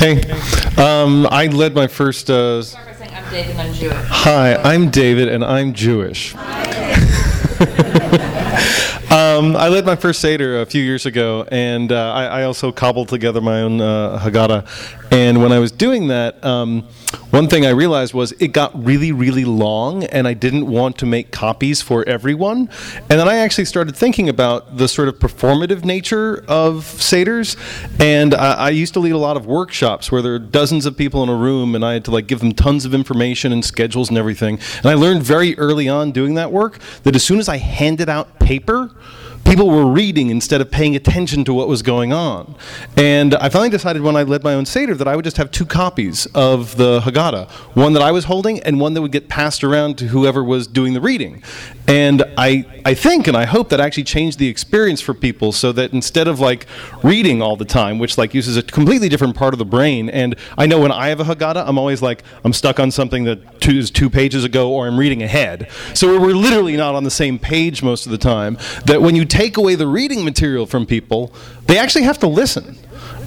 Hey, 0.00 0.18
um, 0.78 1.26
I 1.30 1.48
led 1.48 1.74
my 1.74 1.86
first. 1.86 2.30
Uh, 2.30 2.62
Start 2.62 2.86
by 2.86 2.92
saying 2.94 3.12
I'm 3.14 3.30
David 3.30 3.56
I'm 3.56 3.74
Jewish. 3.74 4.06
hi, 4.08 4.54
I'm 4.54 4.88
David, 4.88 5.28
and 5.28 5.44
I'm 5.44 5.74
Jewish. 5.74 6.34
um, 9.40 9.56
I 9.56 9.68
led 9.68 9.86
my 9.86 9.96
first 9.96 10.20
Seder 10.20 10.60
a 10.60 10.66
few 10.66 10.82
years 10.82 11.06
ago, 11.06 11.46
and 11.50 11.90
uh, 11.90 12.12
I, 12.12 12.24
I 12.24 12.42
also 12.42 12.70
cobbled 12.72 13.08
together 13.08 13.40
my 13.40 13.62
own 13.62 13.80
uh, 13.80 14.18
Haggadah. 14.18 14.68
And 15.10 15.42
when 15.42 15.50
I 15.50 15.58
was 15.58 15.72
doing 15.72 16.08
that, 16.08 16.44
um, 16.44 16.82
one 17.30 17.48
thing 17.48 17.64
I 17.64 17.70
realized 17.70 18.12
was 18.12 18.32
it 18.32 18.48
got 18.48 18.70
really, 18.84 19.12
really 19.12 19.46
long, 19.46 20.04
and 20.04 20.28
I 20.28 20.34
didn't 20.34 20.66
want 20.66 20.98
to 20.98 21.06
make 21.06 21.32
copies 21.32 21.80
for 21.80 22.06
everyone. 22.06 22.68
And 23.08 23.18
then 23.18 23.28
I 23.28 23.36
actually 23.36 23.64
started 23.64 23.96
thinking 23.96 24.28
about 24.28 24.76
the 24.76 24.86
sort 24.86 25.08
of 25.08 25.18
performative 25.18 25.84
nature 25.86 26.44
of 26.46 26.84
Seders. 26.84 27.56
And 27.98 28.34
I, 28.34 28.52
I 28.52 28.70
used 28.70 28.92
to 28.92 29.00
lead 29.00 29.12
a 29.12 29.18
lot 29.18 29.38
of 29.38 29.46
workshops 29.46 30.12
where 30.12 30.20
there 30.20 30.34
are 30.34 30.38
dozens 30.38 30.84
of 30.84 30.98
people 30.98 31.22
in 31.22 31.30
a 31.30 31.34
room, 31.34 31.74
and 31.74 31.82
I 31.82 31.94
had 31.94 32.04
to 32.04 32.10
like 32.10 32.26
give 32.26 32.40
them 32.40 32.52
tons 32.52 32.84
of 32.84 32.92
information 32.92 33.52
and 33.52 33.64
schedules 33.64 34.10
and 34.10 34.18
everything. 34.18 34.58
And 34.78 34.86
I 34.86 34.94
learned 34.94 35.22
very 35.22 35.56
early 35.58 35.88
on 35.88 36.12
doing 36.12 36.34
that 36.34 36.52
work 36.52 36.78
that 37.04 37.16
as 37.16 37.24
soon 37.24 37.38
as 37.38 37.48
I 37.48 37.56
handed 37.56 38.10
out 38.10 38.38
paper, 38.38 38.90
people 39.44 39.68
were 39.68 39.86
reading 39.86 40.30
instead 40.30 40.60
of 40.60 40.70
paying 40.70 40.94
attention 40.96 41.44
to 41.44 41.54
what 41.54 41.68
was 41.68 41.82
going 41.82 42.12
on. 42.12 42.54
And 42.96 43.34
I 43.34 43.48
finally 43.48 43.70
decided 43.70 44.02
when 44.02 44.16
I 44.16 44.22
led 44.22 44.44
my 44.44 44.54
own 44.54 44.66
Seder 44.66 44.94
that 44.94 45.08
I 45.08 45.16
would 45.16 45.24
just 45.24 45.36
have 45.36 45.50
two 45.50 45.66
copies 45.66 46.26
of 46.34 46.76
the 46.76 47.00
Haggadah 47.00 47.50
one 47.74 47.92
that 47.94 48.02
I 48.02 48.12
was 48.12 48.24
holding 48.24 48.60
and 48.60 48.80
one 48.80 48.94
that 48.94 49.02
would 49.02 49.12
get 49.12 49.28
passed 49.28 49.64
around 49.64 49.98
to 49.98 50.08
whoever 50.08 50.42
was 50.44 50.66
doing 50.66 50.92
the 50.92 51.00
reading. 51.00 51.42
And 51.88 52.22
I, 52.38 52.64
I 52.84 52.94
think 52.94 53.26
and 53.26 53.36
I 53.36 53.46
hope 53.46 53.68
that 53.70 53.80
actually 53.80 54.04
changed 54.04 54.38
the 54.38 54.48
experience 54.48 55.00
for 55.00 55.12
people 55.12 55.50
so 55.50 55.72
that 55.72 55.92
instead 55.92 56.28
of 56.28 56.38
like 56.38 56.66
reading 57.02 57.42
all 57.42 57.56
the 57.56 57.64
time, 57.64 57.98
which 57.98 58.16
like 58.16 58.32
uses 58.32 58.56
a 58.56 58.62
completely 58.62 59.08
different 59.08 59.34
part 59.34 59.54
of 59.54 59.58
the 59.58 59.64
brain, 59.64 60.08
and 60.08 60.36
I 60.56 60.66
know 60.66 60.78
when 60.80 60.92
I 60.92 61.08
have 61.08 61.18
a 61.18 61.24
Haggadah, 61.24 61.66
I'm 61.66 61.78
always 61.78 62.00
like, 62.00 62.22
I'm 62.44 62.52
stuck 62.52 62.78
on 62.78 62.92
something 62.92 63.24
that 63.24 63.60
two, 63.60 63.78
is 63.78 63.90
two 63.90 64.08
pages 64.08 64.44
ago 64.44 64.70
or 64.70 64.86
I'm 64.86 64.98
reading 64.98 65.22
ahead. 65.22 65.68
So 65.94 66.20
we're 66.20 66.34
literally 66.34 66.76
not 66.76 66.94
on 66.94 67.02
the 67.02 67.10
same 67.10 67.38
page 67.38 67.82
most 67.82 68.06
of 68.06 68.12
the 68.12 68.18
time. 68.18 68.56
That 68.84 69.02
when 69.02 69.16
you 69.16 69.24
take 69.30 69.56
away 69.56 69.74
the 69.74 69.86
reading 69.86 70.24
material 70.24 70.66
from 70.66 70.84
people, 70.86 71.32
they 71.66 71.78
actually 71.78 72.02
have 72.04 72.18
to 72.18 72.26
listen. 72.26 72.76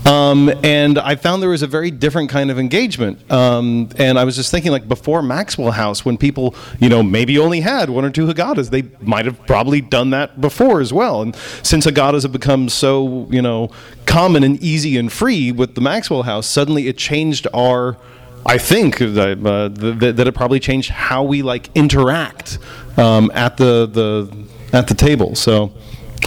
Um, 0.05 0.51
and 0.63 0.99
I 0.99 1.15
found 1.15 1.41
there 1.41 1.49
was 1.49 1.61
a 1.61 1.67
very 1.67 1.89
different 1.89 2.29
kind 2.29 2.51
of 2.51 2.59
engagement. 2.59 3.31
Um, 3.31 3.89
and 3.97 4.19
I 4.19 4.25
was 4.25 4.35
just 4.35 4.51
thinking, 4.51 4.71
like 4.71 4.87
before 4.87 5.21
Maxwell 5.21 5.71
House, 5.71 6.03
when 6.03 6.17
people, 6.17 6.55
you 6.79 6.89
know, 6.89 7.01
maybe 7.01 7.39
only 7.39 7.61
had 7.61 7.89
one 7.89 8.03
or 8.03 8.09
two 8.09 8.27
Haggadahs, 8.27 8.69
they 8.69 8.83
might 8.99 9.25
have 9.25 9.45
probably 9.47 9.79
done 9.79 10.09
that 10.09 10.41
before 10.41 10.81
as 10.81 10.91
well. 10.91 11.21
And 11.21 11.35
since 11.63 11.85
Haggadahs 11.85 12.23
have 12.23 12.33
become 12.33 12.67
so, 12.67 13.27
you 13.29 13.41
know, 13.41 13.71
common 14.05 14.43
and 14.43 14.61
easy 14.61 14.97
and 14.97 15.11
free 15.11 15.51
with 15.51 15.75
the 15.75 15.81
Maxwell 15.81 16.23
House, 16.23 16.47
suddenly 16.47 16.87
it 16.87 16.97
changed 16.97 17.47
our. 17.53 17.97
I 18.45 18.57
think 18.57 18.97
that, 18.97 19.45
uh, 19.45 19.69
th- 19.69 20.17
that 20.17 20.27
it 20.27 20.35
probably 20.35 20.59
changed 20.59 20.89
how 20.89 21.23
we 21.23 21.41
like 21.43 21.69
interact 21.75 22.59
um, 22.97 23.31
at 23.33 23.55
the, 23.55 23.87
the 23.87 24.29
at 24.73 24.87
the 24.87 24.95
table. 24.95 25.35
So 25.35 25.71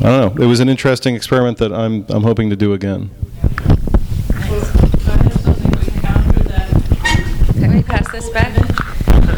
I 0.00 0.04
don't 0.04 0.37
know. 0.37 0.42
It 0.42 0.46
was 0.46 0.61
an 0.61 0.68
interesting 0.68 1.14
experiment 1.14 1.59
that 1.59 1.72
I'm 1.72 2.06
I'm 2.09 2.22
hoping 2.22 2.48
to 2.50 2.56
do 2.56 2.72
again. 2.72 3.11
Can 7.54 7.74
we 7.74 7.82
pass 7.82 8.11
this 8.12 8.30
back? 8.30 8.56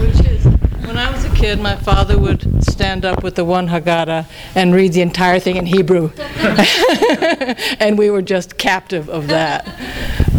Which 0.00 0.20
is, 0.26 0.44
when 0.84 0.96
I 0.96 1.10
was 1.10 1.24
a 1.24 1.30
kid, 1.30 1.58
my 1.60 1.76
father 1.76 2.18
would 2.18 2.64
stand 2.64 3.04
up 3.04 3.22
with 3.22 3.36
the 3.36 3.44
one 3.44 3.68
Haggadah 3.68 4.26
and 4.54 4.74
read 4.74 4.92
the 4.92 5.00
entire 5.00 5.40
thing 5.40 5.56
in 5.56 5.66
Hebrew. 5.66 6.10
and 7.80 7.96
we 7.96 8.10
were 8.10 8.22
just 8.22 8.58
captive 8.58 9.08
of 9.08 9.28
that. 9.28 9.66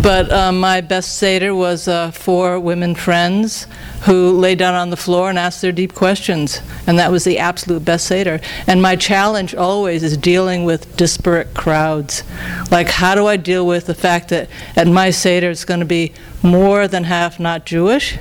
But 0.02 0.32
um, 0.32 0.60
my 0.60 0.80
best 0.80 1.18
Seder 1.18 1.54
was 1.54 1.88
uh, 1.88 2.12
four 2.12 2.58
women 2.60 2.96
friends 2.96 3.68
who 4.06 4.32
lay 4.38 4.56
down 4.56 4.74
on 4.74 4.92
the 4.92 4.98
floor 4.98 5.30
and 5.30 5.38
asked 5.38 5.62
their 5.62 5.74
deep 5.74 5.94
questions. 5.94 6.62
And 6.88 6.98
that 6.98 7.12
was 7.12 7.26
the 7.26 7.38
absolute 7.38 7.84
best 7.84 8.06
Seder. 8.06 8.40
And 8.66 8.82
my 8.82 8.96
challenge 8.96 9.54
always 9.54 10.02
is 10.04 10.16
dealing 10.16 10.64
with 10.64 10.96
disparate 10.96 11.54
crowds. 11.54 12.24
Like, 12.72 12.88
how 12.88 13.14
do 13.14 13.28
I 13.28 13.36
deal 13.36 13.68
with 13.68 13.88
the 13.88 13.96
fact 13.96 14.30
that 14.30 14.50
at 14.76 14.88
my 14.88 15.10
Seder 15.10 15.50
it's 15.50 15.66
going 15.66 15.82
to 15.82 15.86
be 15.86 16.14
more 16.42 16.88
than 16.88 17.04
half 17.04 17.40
not 17.40 17.66
Jewish? 17.66 18.18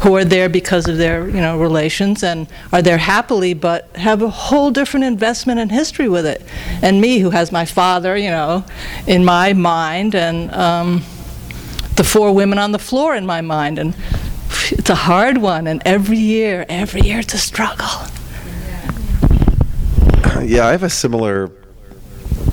Who 0.00 0.16
are 0.16 0.24
there 0.24 0.48
because 0.48 0.88
of 0.88 0.96
their 0.96 1.28
you 1.28 1.40
know 1.40 1.58
relations 1.58 2.22
and 2.22 2.48
are 2.72 2.80
there 2.80 2.98
happily 2.98 3.52
but 3.52 3.94
have 3.96 4.22
a 4.22 4.30
whole 4.30 4.70
different 4.70 5.04
investment 5.04 5.60
in 5.60 5.68
history 5.68 6.08
with 6.08 6.26
it. 6.26 6.42
And 6.82 7.00
me 7.00 7.18
who 7.18 7.30
has 7.30 7.52
my 7.52 7.64
father 7.64 8.16
you 8.16 8.30
know 8.30 8.64
in 9.06 9.24
my 9.24 9.52
mind 9.52 10.14
and 10.14 10.52
um, 10.52 11.02
the 11.96 12.04
four 12.04 12.32
women 12.34 12.58
on 12.58 12.72
the 12.72 12.78
floor 12.78 13.14
in 13.14 13.26
my 13.26 13.40
mind. 13.42 13.78
And 13.78 13.94
it's 14.70 14.90
a 14.90 14.94
hard 14.94 15.38
one. 15.38 15.66
And 15.66 15.82
every 15.84 16.18
year 16.18 16.64
every 16.68 17.02
year 17.02 17.20
it's 17.20 17.34
a 17.34 17.38
struggle. 17.38 17.86
Yeah 20.42 20.66
i 20.66 20.70
have 20.70 20.82
a 20.82 20.90
similar 20.90 21.50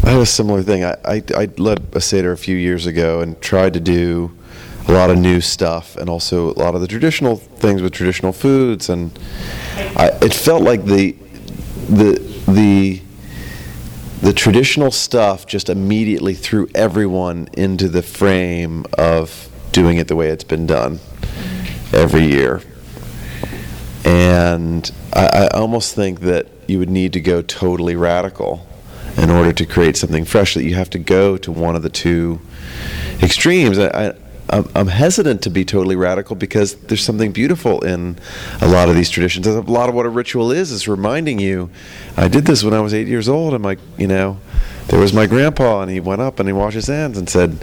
i 0.03 0.09
have 0.09 0.21
a 0.21 0.25
similar 0.25 0.61
thing. 0.63 0.83
I 0.83 0.97
i, 1.05 1.23
I 1.33 1.49
led 1.57 1.87
a 1.93 2.01
seder 2.01 2.33
a 2.33 2.37
few 2.37 2.57
years 2.57 2.85
ago 2.85 3.21
and 3.21 3.39
tried 3.39 3.73
to 3.75 3.79
do 3.79 4.36
a 4.87 4.91
lot 4.91 5.09
of 5.09 5.17
new 5.17 5.41
stuff 5.41 5.97
and 5.97 6.09
also 6.09 6.51
a 6.53 6.57
lot 6.57 6.73
of 6.73 6.81
the 6.81 6.87
traditional 6.87 7.35
things 7.35 7.81
with 7.81 7.93
traditional 7.93 8.31
foods. 8.31 8.89
And 8.89 9.17
I, 9.95 10.11
it 10.21 10.33
felt 10.33 10.63
like 10.63 10.85
the 10.85 11.11
the 11.89 12.19
the 12.47 13.01
the 14.21 14.33
traditional 14.33 14.91
stuff 14.91 15.45
just 15.45 15.69
immediately 15.69 16.33
threw 16.33 16.67
everyone 16.73 17.49
into 17.53 17.87
the 17.87 18.01
frame 18.01 18.85
of 18.97 19.49
doing 19.71 19.97
it 19.97 20.07
the 20.07 20.15
way 20.15 20.29
it's 20.29 20.43
been 20.43 20.65
done 20.65 20.99
every 21.93 22.25
year. 22.25 22.61
And 24.03 24.89
I, 25.13 25.27
I 25.27 25.47
almost 25.57 25.93
think 25.93 26.21
that 26.21 26.47
you 26.67 26.79
would 26.79 26.89
need 26.89 27.13
to 27.13 27.19
go 27.19 27.41
totally 27.41 27.95
radical 27.95 28.65
in 29.17 29.29
order 29.29 29.51
to 29.51 29.65
create 29.65 29.97
something 29.97 30.25
fresh 30.25 30.53
that 30.53 30.63
you 30.63 30.75
have 30.75 30.89
to 30.91 30.99
go 30.99 31.37
to 31.37 31.51
one 31.51 31.75
of 31.75 31.83
the 31.83 31.89
two 31.89 32.39
extremes. 33.21 33.77
I, 33.77 34.15
I'm, 34.49 34.69
I'm 34.75 34.87
hesitant 34.87 35.41
to 35.43 35.49
be 35.49 35.65
totally 35.65 35.95
radical 35.95 36.35
because 36.35 36.75
there's 36.75 37.03
something 37.03 37.31
beautiful 37.31 37.83
in 37.83 38.17
a 38.61 38.67
lot 38.67 38.87
of 38.89 38.95
these 38.95 39.09
traditions. 39.09 39.45
A 39.45 39.61
lot 39.61 39.89
of 39.89 39.95
what 39.95 40.05
a 40.05 40.09
ritual 40.09 40.51
is 40.51 40.71
is 40.71 40.87
reminding 40.87 41.39
you. 41.39 41.69
I 42.15 42.27
did 42.27 42.45
this 42.45 42.63
when 42.63 42.73
I 42.73 42.79
was 42.79 42.93
eight 42.93 43.07
years 43.07 43.27
old, 43.27 43.53
and 43.53 43.61
my, 43.61 43.77
you 43.97 44.07
know, 44.07 44.39
there 44.87 44.99
was 44.99 45.13
my 45.13 45.27
grandpa, 45.27 45.81
and 45.81 45.91
he 45.91 45.99
went 45.99 46.21
up 46.21 46.39
and 46.39 46.47
he 46.47 46.53
washed 46.53 46.75
his 46.75 46.87
hands 46.87 47.17
and 47.17 47.29
said, 47.29 47.57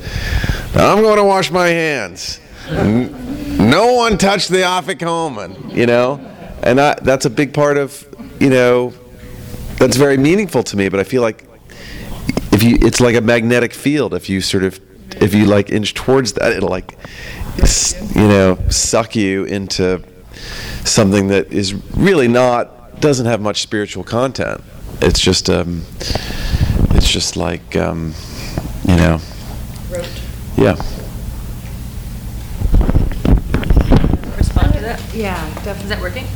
"I'm 0.74 1.02
going 1.02 1.16
to 1.16 1.24
wash 1.24 1.50
my 1.50 1.68
hands. 1.68 2.40
no 2.70 3.94
one 3.94 4.18
touched 4.18 4.50
the 4.50 4.58
afikomen," 4.58 5.74
you 5.74 5.86
know, 5.86 6.20
and 6.62 6.80
I, 6.80 6.94
that's 7.00 7.24
a 7.24 7.30
big 7.30 7.54
part 7.54 7.78
of, 7.78 8.06
you 8.40 8.50
know, 8.50 8.92
that's 9.78 9.96
very 9.96 10.18
meaningful 10.18 10.62
to 10.64 10.76
me. 10.76 10.90
But 10.90 11.00
I 11.00 11.04
feel 11.04 11.22
like 11.22 11.44
if 12.52 12.62
you, 12.62 12.76
it's 12.82 13.00
like 13.00 13.16
a 13.16 13.22
magnetic 13.22 13.72
field. 13.72 14.12
If 14.12 14.28
you 14.28 14.42
sort 14.42 14.64
of 14.64 14.78
if 15.20 15.34
you 15.34 15.46
like 15.46 15.70
inch 15.70 15.94
towards 15.94 16.32
that, 16.34 16.52
it'll 16.52 16.68
like, 16.68 16.96
you 18.14 18.28
know, 18.28 18.58
suck 18.68 19.14
you 19.16 19.44
into 19.44 20.02
something 20.84 21.28
that 21.28 21.52
is 21.52 21.74
really 21.96 22.28
not 22.28 23.00
doesn't 23.00 23.26
have 23.26 23.40
much 23.40 23.60
spiritual 23.60 24.04
content. 24.04 24.62
It's 25.00 25.20
just 25.20 25.50
um, 25.50 25.84
it's 26.90 27.10
just 27.10 27.36
like 27.36 27.76
um, 27.76 28.14
you 28.86 28.96
know, 28.96 29.20
yeah. 30.56 30.76
Respond 34.36 34.72
to 34.74 34.80
that? 34.80 35.02
Yeah. 35.14 35.46
Is 35.66 35.88
that 35.88 36.00
working? 36.00 36.26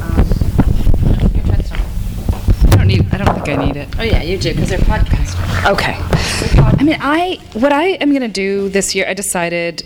I 0.00 0.14
don't 0.16 0.21
need. 2.98 3.14
I 3.14 3.18
don't 3.18 3.34
think 3.34 3.48
I 3.48 3.64
need 3.64 3.76
it. 3.76 3.88
Oh 3.98 4.02
yeah, 4.02 4.22
you 4.22 4.38
do 4.38 4.52
because 4.52 4.68
they're 4.68 4.78
podcasters. 4.78 5.70
Okay. 5.70 5.96
I 6.78 6.82
mean, 6.82 6.98
I 7.00 7.38
what 7.54 7.72
I 7.72 7.84
am 8.00 8.10
going 8.10 8.22
to 8.22 8.28
do 8.28 8.68
this 8.68 8.94
year. 8.94 9.06
I 9.08 9.14
decided 9.14 9.84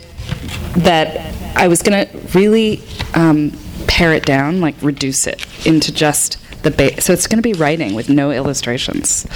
that 0.76 1.34
I 1.56 1.68
was 1.68 1.82
going 1.82 2.06
to 2.06 2.18
really 2.38 2.82
um, 3.14 3.52
pare 3.86 4.12
it 4.12 4.24
down, 4.24 4.60
like 4.60 4.74
reduce 4.82 5.26
it 5.26 5.46
into 5.66 5.92
just 5.92 6.38
the 6.62 6.70
base. 6.70 7.04
So 7.04 7.12
it's 7.12 7.26
going 7.26 7.38
to 7.38 7.42
be 7.42 7.54
writing 7.54 7.94
with 7.94 8.08
no 8.08 8.30
illustrations. 8.30 9.26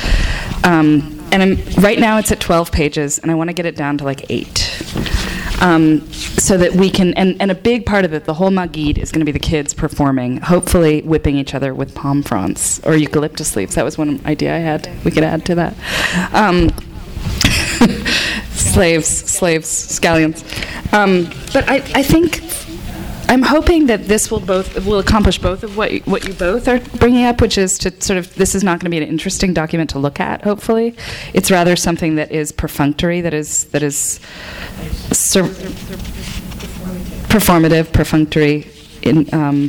Um, 0.65 1.17
and 1.33 1.43
I'm, 1.43 1.83
right 1.83 1.99
now 1.99 2.19
it's 2.19 2.33
at 2.33 2.41
12 2.41 2.73
pages, 2.73 3.19
and 3.19 3.31
I 3.31 3.35
want 3.35 3.49
to 3.49 3.55
get 3.55 3.67
it 3.67 3.77
down 3.77 3.99
to 3.99 4.05
like 4.05 4.27
eight. 4.31 4.83
Um, 5.61 6.11
so 6.11 6.57
that 6.57 6.73
we 6.73 6.89
can, 6.89 7.13
and, 7.15 7.37
and 7.41 7.51
a 7.51 7.55
big 7.55 7.85
part 7.85 8.07
of 8.07 8.15
it, 8.15 8.25
the 8.25 8.33
whole 8.33 8.51
Magid 8.51 8.97
is 8.97 9.13
going 9.13 9.21
to 9.21 9.27
be 9.27 9.33
the 9.33 9.39
kids 9.39 9.75
performing, 9.75 10.39
hopefully 10.39 11.03
whipping 11.03 11.37
each 11.37 11.55
other 11.55 11.75
with 11.75 11.95
palm 11.95 12.23
fronds 12.23 12.81
or 12.85 12.97
eucalyptus 12.97 13.57
leaves. 13.57 13.75
That 13.75 13.85
was 13.85 13.99
one 13.99 14.21
idea 14.25 14.55
I 14.55 14.59
had. 14.59 14.89
We 15.05 15.11
could 15.11 15.23
add 15.23 15.45
to 15.47 15.55
that. 15.57 15.75
Um, 16.35 16.71
slaves, 18.53 19.07
slaves, 19.07 19.69
scallions. 19.69 20.43
Um, 20.95 21.25
but 21.53 21.69
I, 21.69 21.77
I 21.95 22.03
think 22.03 22.41
I'm 23.31 23.43
hoping 23.43 23.87
that 23.87 24.09
this 24.09 24.29
will 24.29 24.41
both 24.41 24.85
will 24.85 24.99
accomplish 24.99 25.39
both 25.39 25.63
of 25.63 25.77
what 25.77 25.93
what 26.05 26.27
you 26.27 26.35
both 26.35 26.67
are 26.67 26.81
bringing 26.99 27.25
up, 27.27 27.41
which 27.41 27.57
is 27.59 27.79
to 27.79 28.03
sort 28.03 28.19
of 28.19 28.35
this 28.35 28.57
is 28.57 28.65
not 28.65 28.81
going 28.81 28.87
to 28.87 28.91
be 28.91 28.97
an 28.97 29.09
interesting 29.09 29.55
document 29.55 29.91
to 29.91 30.01
look 30.01 30.19
at. 30.19 30.43
Hopefully, 30.43 30.97
it's 31.33 31.49
rather 31.49 31.77
something 31.77 32.17
that 32.17 32.33
is 32.33 32.51
perfunctory, 32.51 33.21
that 33.21 33.33
is 33.33 33.67
that 33.67 33.85
is 33.85 34.19
performative, 37.31 37.93
perfunctory, 37.93 38.67
in, 39.03 39.33
um, 39.33 39.69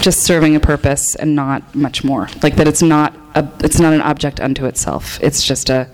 just 0.00 0.22
serving 0.22 0.54
a 0.54 0.60
purpose 0.60 1.16
and 1.16 1.34
not 1.34 1.74
much 1.74 2.04
more. 2.04 2.28
Like 2.44 2.54
that, 2.56 2.68
it's 2.68 2.82
not 2.82 3.12
a, 3.34 3.44
it's 3.58 3.80
not 3.80 3.92
an 3.92 4.02
object 4.02 4.38
unto 4.38 4.66
itself. 4.66 5.18
It's 5.20 5.44
just 5.44 5.68
a 5.68 5.88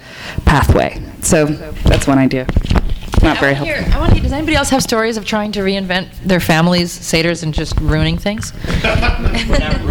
pathway. 0.45 1.03
So 1.23 1.47
that's 1.47 2.07
one 2.07 2.19
idea. 2.19 2.47
Not 3.23 3.39
very 3.39 3.55
I 3.55 3.61
wanna 3.61 3.67
helpful. 3.67 3.67
hear- 3.67 3.95
I 3.95 3.99
want 4.01 4.15
to. 4.15 4.21
Does 4.21 4.33
anybody 4.33 4.57
else 4.57 4.71
have 4.71 4.83
stories 4.83 5.17
of 5.17 5.25
trying 5.25 5.53
to 5.53 5.61
reinvent 5.61 6.09
their 6.25 6.41
families' 6.41 6.97
seders 6.97 7.43
and 7.43 7.53
just 7.55 7.79
ruining 7.81 8.19
things? 8.19 8.53
we're 8.85 9.59
not 9.59 9.81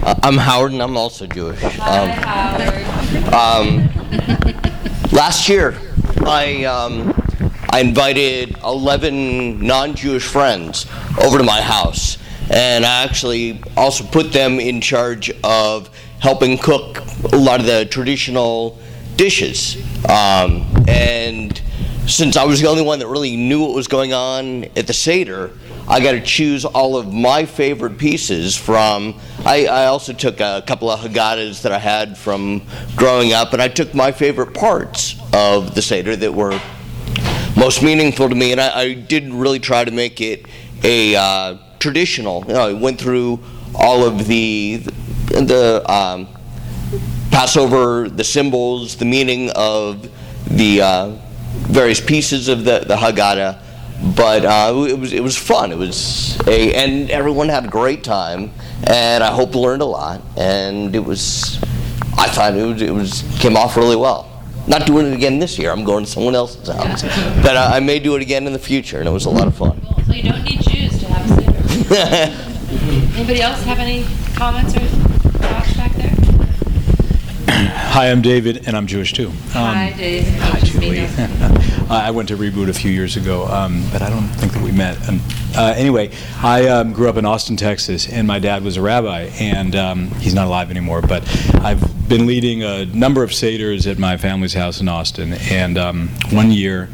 Uh, 0.00 0.14
I'm 0.22 0.38
Howard, 0.38 0.72
and 0.72 0.80
I'm 0.80 0.96
also 0.96 1.26
Jewish. 1.26 1.62
Um, 1.80 2.10
um, 3.34 3.90
last 5.12 5.48
year, 5.48 5.76
I 6.24 6.64
um, 6.64 7.12
I 7.70 7.80
invited 7.80 8.56
11 8.64 9.60
non-Jewish 9.60 10.24
friends 10.24 10.86
over 11.22 11.36
to 11.36 11.44
my 11.44 11.60
house, 11.60 12.16
and 12.50 12.86
I 12.86 13.02
actually 13.04 13.60
also 13.76 14.04
put 14.04 14.32
them 14.32 14.60
in 14.60 14.80
charge 14.80 15.30
of 15.44 15.90
helping 16.20 16.56
cook 16.58 17.02
a 17.32 17.36
lot 17.36 17.60
of 17.60 17.66
the 17.66 17.84
traditional 17.86 18.78
dishes. 19.18 19.76
Um, 20.08 20.64
and 20.88 21.60
since 22.06 22.38
I 22.38 22.44
was 22.44 22.62
the 22.62 22.68
only 22.68 22.82
one 22.82 23.00
that 23.00 23.08
really 23.08 23.36
knew 23.36 23.60
what 23.60 23.74
was 23.74 23.86
going 23.86 24.14
on 24.14 24.64
at 24.76 24.86
the 24.86 24.94
Seder, 24.94 25.50
I 25.86 26.00
got 26.00 26.12
to 26.12 26.22
choose 26.22 26.64
all 26.64 26.96
of 26.96 27.12
my 27.12 27.44
favorite 27.44 27.98
pieces 27.98 28.56
from. 28.56 29.20
I, 29.44 29.66
I 29.66 29.86
also 29.86 30.14
took 30.14 30.40
a 30.40 30.62
couple 30.66 30.88
of 30.88 31.00
Haggadahs 31.00 31.62
that 31.62 31.72
I 31.72 31.78
had 31.78 32.16
from 32.16 32.62
growing 32.96 33.34
up, 33.34 33.52
and 33.52 33.60
I 33.60 33.68
took 33.68 33.94
my 33.94 34.12
favorite 34.12 34.54
parts 34.54 35.20
of 35.34 35.74
the 35.74 35.82
Seder 35.82 36.16
that 36.16 36.32
were 36.32 36.58
most 37.56 37.82
meaningful 37.82 38.28
to 38.28 38.34
me, 38.34 38.52
and 38.52 38.60
I, 38.60 38.80
I 38.80 38.94
did 38.94 39.32
really 39.32 39.58
try 39.58 39.84
to 39.84 39.90
make 39.90 40.20
it 40.20 40.46
a 40.84 41.16
uh, 41.16 41.58
traditional. 41.78 42.44
You 42.46 42.54
know, 42.54 42.68
I 42.68 42.72
went 42.72 43.00
through 43.00 43.40
all 43.74 44.04
of 44.06 44.26
the 44.26 44.76
the 44.76 45.84
um, 45.90 46.28
Passover, 47.30 48.08
the 48.08 48.24
symbols, 48.24 48.96
the 48.96 49.04
meaning 49.04 49.50
of 49.50 50.08
the 50.50 50.80
uh, 50.82 51.16
various 51.68 52.00
pieces 52.00 52.48
of 52.48 52.64
the, 52.64 52.80
the 52.80 52.96
Haggadah. 52.96 53.62
But 54.16 54.44
uh, 54.44 54.86
it 54.88 54.98
was 54.98 55.12
it 55.12 55.22
was 55.22 55.36
fun. 55.36 55.72
It 55.72 55.78
was 55.78 56.38
a 56.46 56.72
and 56.74 57.10
everyone 57.10 57.48
had 57.48 57.64
a 57.64 57.68
great 57.68 58.04
time, 58.04 58.52
and 58.84 59.24
I 59.24 59.32
hope 59.32 59.56
learned 59.56 59.82
a 59.82 59.86
lot. 59.86 60.22
And 60.36 60.94
it 60.94 61.04
was, 61.04 61.58
I 62.16 62.28
thought 62.28 62.54
it 62.54 62.64
was 62.64 62.80
it 62.80 62.94
was 62.94 63.24
came 63.40 63.56
off 63.56 63.76
really 63.76 63.96
well. 63.96 64.28
Not 64.68 64.86
doing 64.86 65.06
it 65.06 65.14
again 65.14 65.40
this 65.40 65.58
year. 65.58 65.72
I'm 65.72 65.82
going 65.82 66.04
to 66.04 66.10
someone 66.10 66.36
else's 66.36 66.68
house, 66.68 67.02
but 67.42 67.56
I, 67.56 67.78
I 67.78 67.80
may 67.80 67.98
do 67.98 68.14
it 68.14 68.22
again 68.22 68.46
in 68.46 68.52
the 68.52 68.58
future, 68.58 69.00
and 69.00 69.08
it 69.08 69.12
was 69.12 69.24
a 69.24 69.30
lot 69.30 69.48
of 69.48 69.56
fun. 69.56 69.80
So 70.06 70.12
you 70.12 70.30
don't 70.30 70.44
need 70.44 70.60
Jews 70.60 71.00
to 71.00 71.06
have 71.06 71.30
a 71.30 71.42
seder. 71.42 73.14
Anybody 73.16 73.40
else 73.40 73.62
have 73.64 73.78
any 73.78 74.04
comments 74.36 74.76
or 74.76 74.80
thoughts 74.80 75.74
back 75.76 75.92
there? 75.94 76.17
Hi, 77.50 78.10
I'm 78.10 78.20
David, 78.20 78.68
and 78.68 78.76
I'm 78.76 78.86
Jewish 78.86 79.14
too. 79.14 79.28
Um, 79.28 79.34
Hi, 79.54 79.94
David. 79.96 80.34
Hi, 80.34 80.60
Julie. 80.60 81.00
I 81.90 82.10
went 82.10 82.28
to 82.28 82.36
Reboot 82.36 82.68
a 82.68 82.74
few 82.74 82.90
years 82.90 83.16
ago, 83.16 83.46
um, 83.46 83.82
but 83.90 84.02
I 84.02 84.10
don't 84.10 84.28
think 84.28 84.52
that 84.52 84.62
we 84.62 84.70
met. 84.70 84.96
Um, 85.08 85.18
uh, 85.56 85.72
anyway, 85.74 86.10
I 86.42 86.68
um, 86.68 86.92
grew 86.92 87.08
up 87.08 87.16
in 87.16 87.24
Austin, 87.24 87.56
Texas, 87.56 88.06
and 88.06 88.26
my 88.26 88.38
dad 88.38 88.62
was 88.62 88.76
a 88.76 88.82
rabbi, 88.82 89.30
and 89.40 89.74
um, 89.74 90.10
he's 90.20 90.34
not 90.34 90.46
alive 90.46 90.70
anymore. 90.70 91.00
But 91.00 91.26
I've 91.54 91.80
been 92.06 92.26
leading 92.26 92.64
a 92.64 92.84
number 92.84 93.22
of 93.22 93.30
seders 93.30 93.90
at 93.90 93.98
my 93.98 94.18
family's 94.18 94.52
house 94.52 94.82
in 94.82 94.88
Austin, 94.88 95.32
and 95.50 95.78
um, 95.78 96.08
one 96.30 96.50
year, 96.50 96.90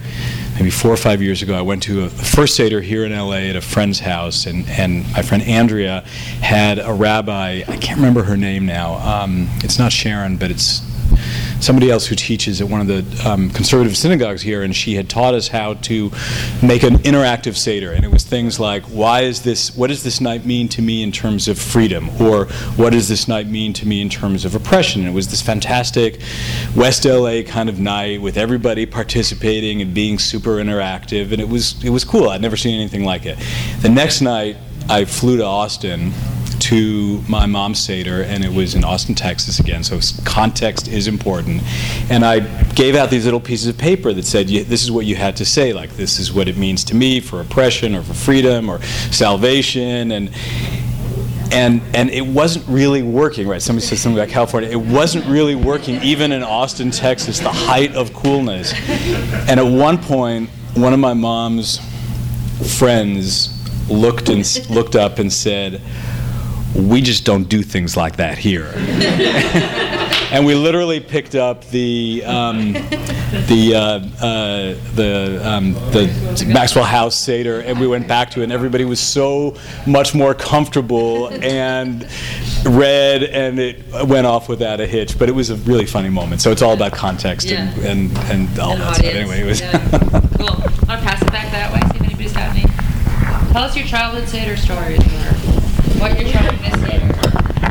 maybe 0.54 0.70
four 0.70 0.90
or 0.90 0.96
five 0.96 1.20
years 1.20 1.42
ago, 1.42 1.54
I 1.54 1.62
went 1.62 1.82
to 1.84 2.04
a 2.04 2.08
first 2.08 2.56
seder 2.56 2.80
here 2.80 3.04
in 3.04 3.12
LA 3.12 3.48
at 3.48 3.56
a 3.56 3.60
friend's 3.60 4.00
house, 4.00 4.46
and, 4.46 4.68
and 4.68 5.10
my 5.12 5.22
friend 5.22 5.42
Andrea 5.42 6.00
had 6.40 6.78
a 6.78 6.92
rabbi. 6.92 7.62
I 7.66 7.76
can't 7.76 7.96
remember 7.96 8.24
her 8.24 8.36
name 8.36 8.66
now. 8.66 8.94
Um, 8.94 9.48
it's 9.62 9.78
not 9.78 9.92
Sharon, 9.92 10.36
but 10.36 10.50
it's 10.50 10.80
somebody 11.60 11.90
else 11.90 12.06
who 12.06 12.14
teaches 12.14 12.60
at 12.60 12.68
one 12.68 12.80
of 12.80 12.86
the 12.86 13.28
um, 13.28 13.50
conservative 13.50 13.96
synagogues 13.96 14.42
here, 14.42 14.62
and 14.62 14.74
she 14.74 14.94
had 14.94 15.08
taught 15.08 15.34
us 15.34 15.48
how 15.48 15.74
to 15.74 16.10
make 16.62 16.82
an 16.82 16.96
interactive 16.98 17.56
seder, 17.56 17.92
and 17.92 18.04
it 18.04 18.10
was 18.10 18.24
things 18.24 18.60
like, 18.60 18.82
"Why 18.84 19.22
is 19.22 19.42
this? 19.42 19.76
What 19.76 19.88
does 19.88 20.02
this 20.02 20.20
night 20.20 20.44
mean 20.44 20.68
to 20.70 20.82
me 20.82 21.02
in 21.02 21.12
terms 21.12 21.48
of 21.48 21.58
freedom?" 21.58 22.10
or 22.20 22.46
"What 22.76 22.92
does 22.92 23.08
this 23.08 23.28
night 23.28 23.46
mean 23.46 23.72
to 23.74 23.86
me 23.86 24.00
in 24.00 24.08
terms 24.08 24.44
of 24.44 24.54
oppression?" 24.54 25.02
And 25.02 25.10
it 25.10 25.14
was 25.14 25.28
this 25.28 25.42
fantastic 25.42 26.20
West 26.76 27.04
LA 27.04 27.42
kind 27.42 27.68
of 27.68 27.78
night 27.78 28.20
with 28.20 28.36
everybody 28.36 28.86
participating 28.86 29.82
and 29.82 29.94
being 29.94 30.18
super 30.18 30.56
interactive, 30.56 31.32
and 31.32 31.40
it 31.40 31.48
was 31.48 31.82
it 31.84 31.90
was 31.90 32.04
cool. 32.04 32.28
I'd 32.30 32.42
never 32.42 32.56
seen 32.56 32.78
anything 32.78 33.04
like 33.04 33.26
it. 33.26 33.38
The 33.80 33.88
next 33.88 34.20
night, 34.20 34.56
I 34.88 35.04
flew 35.04 35.38
to 35.38 35.44
Austin 35.44 36.12
to 36.64 37.20
my 37.28 37.44
mom's 37.44 37.78
Seder, 37.78 38.22
and 38.22 38.42
it 38.42 38.50
was 38.50 38.74
in 38.74 38.84
Austin, 38.84 39.14
Texas 39.14 39.60
again, 39.60 39.84
so 39.84 40.00
context 40.24 40.88
is 40.88 41.06
important. 41.06 41.62
And 42.08 42.24
I 42.24 42.40
gave 42.72 42.94
out 42.94 43.10
these 43.10 43.26
little 43.26 43.40
pieces 43.40 43.66
of 43.66 43.76
paper 43.76 44.14
that 44.14 44.24
said, 44.24 44.48
This 44.48 44.82
is 44.82 44.90
what 44.90 45.04
you 45.04 45.14
had 45.14 45.36
to 45.36 45.44
say, 45.44 45.74
like, 45.74 45.90
this 45.90 46.18
is 46.18 46.32
what 46.32 46.48
it 46.48 46.56
means 46.56 46.82
to 46.84 46.94
me 46.94 47.20
for 47.20 47.42
oppression 47.42 47.94
or 47.94 48.02
for 48.02 48.14
freedom 48.14 48.70
or 48.70 48.80
salvation. 49.10 50.10
And 50.12 50.30
and 51.52 51.82
and 51.94 52.08
it 52.08 52.26
wasn't 52.26 52.66
really 52.66 53.02
working 53.02 53.46
right 53.46 53.60
somebody 53.60 53.86
said 53.86 53.98
something 53.98 54.18
about 54.18 54.32
california 54.32 54.68
it 54.70 54.80
wasn't 54.80 55.24
really 55.26 55.54
working 55.54 56.02
even 56.02 56.32
in 56.32 56.42
austin 56.42 56.90
texas 56.90 57.38
the 57.38 57.52
height 57.52 57.94
of 57.94 58.14
coolness 58.14 58.72
and 59.46 59.60
at 59.60 59.62
one 59.62 59.98
point 59.98 60.48
one 60.74 60.94
of 60.94 60.98
my 60.98 61.12
mom's 61.12 61.78
friends 62.78 63.50
looked 63.90 64.30
and 64.30 64.68
looked 64.70 64.96
up 64.96 65.18
and 65.18 65.30
said 65.30 65.82
we 66.74 67.00
just 67.00 67.24
don't 67.24 67.48
do 67.48 67.62
things 67.62 67.96
like 67.96 68.16
that 68.16 68.38
here 68.38 68.72
and 70.34 70.44
we 70.44 70.54
literally 70.56 70.98
picked 70.98 71.36
up 71.36 71.64
the 71.68 72.22
um, 72.26 72.72
the 72.72 73.72
uh, 73.74 74.24
uh, 74.24 74.74
the 74.96 75.40
um, 75.44 75.74
the 75.92 76.44
Maxwell 76.48 76.84
House 76.84 77.16
Seder, 77.16 77.60
and 77.60 77.78
we 77.78 77.86
went 77.86 78.08
back 78.08 78.30
to 78.30 78.40
it, 78.40 78.44
and 78.44 78.52
everybody 78.52 78.84
was 78.84 78.98
so 78.98 79.56
much 79.86 80.12
more 80.12 80.34
comfortable 80.34 81.28
and 81.28 82.08
read, 82.64 83.22
and 83.22 83.60
it 83.60 83.84
went 84.06 84.26
off 84.26 84.48
without 84.48 84.80
a 84.80 84.86
hitch. 84.86 85.16
But 85.18 85.28
it 85.28 85.32
was 85.32 85.50
a 85.50 85.56
really 85.56 85.86
funny 85.86 86.10
moment. 86.10 86.40
So 86.40 86.50
it's 86.50 86.62
all 86.62 86.74
about 86.74 86.92
context 86.92 87.52
and, 87.52 87.78
and 87.84 88.18
and 88.30 88.58
all 88.58 88.72
And 88.72 88.80
that 88.80 88.96
stuff. 88.96 89.06
Anyway, 89.06 89.40
it 89.40 89.46
was. 89.46 89.60
Cool. 89.60 90.50
I'm 90.50 90.86
gonna 90.86 91.02
pass 91.02 91.22
it 91.22 91.30
back 91.30 91.52
that 91.52 91.72
way. 91.72 91.80
See 91.92 91.96
if 91.96 92.02
anybody's 92.02 92.32
got 92.32 92.50
any. 92.50 92.62
Tell 93.52 93.62
us 93.62 93.76
your 93.76 93.86
childhood 93.86 94.28
Seder 94.28 94.56
stories 94.56 94.98
or 94.98 95.43
what 95.98 96.18
you're 96.18 96.30
trying 96.30 96.62
this 96.62 96.92
year. 96.92 97.13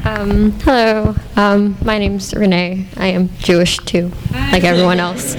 Um, 0.05 0.51
hello, 0.59 1.15
um, 1.37 1.77
my 1.81 1.97
name's 1.97 2.33
Renee. 2.33 2.87
I 2.97 3.07
am 3.07 3.29
Jewish 3.37 3.77
too, 3.77 4.11
like 4.31 4.65
everyone 4.65 4.99
else. 4.99 5.33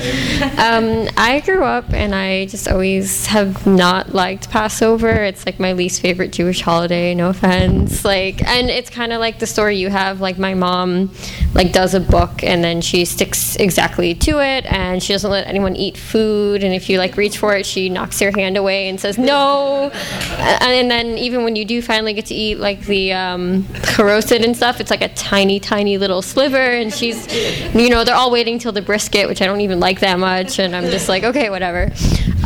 Um, 0.59 1.07
I 1.19 1.43
grew 1.45 1.62
up 1.62 1.93
and 1.93 2.15
I 2.15 2.47
just 2.47 2.67
always 2.69 3.27
have 3.27 3.67
not 3.67 4.15
liked 4.15 4.49
Passover. 4.49 5.23
It's 5.23 5.45
like 5.45 5.61
my 5.61 5.75
least 5.75 6.01
favorite 6.01 6.33
Jewish 6.33 6.62
holiday, 6.62 7.15
no 7.15 7.29
offense. 7.29 8.07
Like, 8.07 8.43
and 8.49 8.71
it's 8.71 8.89
kind 8.89 9.12
of 9.12 9.21
like 9.21 9.39
the 9.39 9.47
story 9.47 9.77
you 9.77 9.91
have. 9.91 10.23
Like, 10.23 10.39
my 10.39 10.55
mom, 10.55 11.11
like, 11.53 11.73
does 11.73 11.93
a 11.93 12.01
book 12.01 12.43
and 12.43 12.65
then 12.65 12.81
she 12.81 13.05
sticks 13.05 13.57
exactly 13.57 14.15
to 14.15 14.41
it 14.41 14.65
and 14.73 15.03
she 15.03 15.12
doesn't 15.12 15.31
let 15.31 15.47
anyone 15.47 15.77
eat 15.77 15.99
food. 15.99 16.65
And 16.65 16.73
if 16.73 16.89
you, 16.89 16.97
like, 16.99 17.19
reach 17.19 17.37
for 17.37 17.55
it, 17.55 17.67
she 17.67 17.91
knocks 17.91 18.19
your 18.19 18.33
hand 18.33 18.57
away 18.57 18.89
and 18.89 18.99
says, 18.99 19.19
no. 19.19 19.91
And, 20.39 20.73
and 20.73 20.91
then 20.91 21.19
even 21.19 21.45
when 21.45 21.55
you 21.55 21.67
do 21.67 21.83
finally 21.83 22.15
get 22.15 22.27
to 22.27 22.35
eat, 22.35 22.59
like, 22.59 22.81
the 22.87 23.12
um, 23.12 23.67
roasted 23.99 24.43
stuff, 24.55 24.81
it's 24.81 24.91
like 24.91 25.03
a 25.03 25.09
tiny, 25.15 25.61
tiny 25.61 25.99
little 25.99 26.23
sliver. 26.23 26.57
And 26.57 26.93
she's, 26.93 27.27
you 27.75 27.91
know, 27.91 28.05
they're 28.05 28.15
all 28.15 28.31
waiting 28.31 28.59
till 28.59 28.73
the 28.73 28.83
brisket, 28.83 29.29
which 29.29 29.43
I 29.43 29.47
don't 29.47 29.61
even 29.61 29.81
like 29.81 30.01
that 30.01 30.19
much. 30.19 30.59
And 30.59 30.75
I'm 30.75 30.85
just 30.85 31.09
like, 31.09 31.25
okay, 31.25 31.51
whatever. 31.51 31.91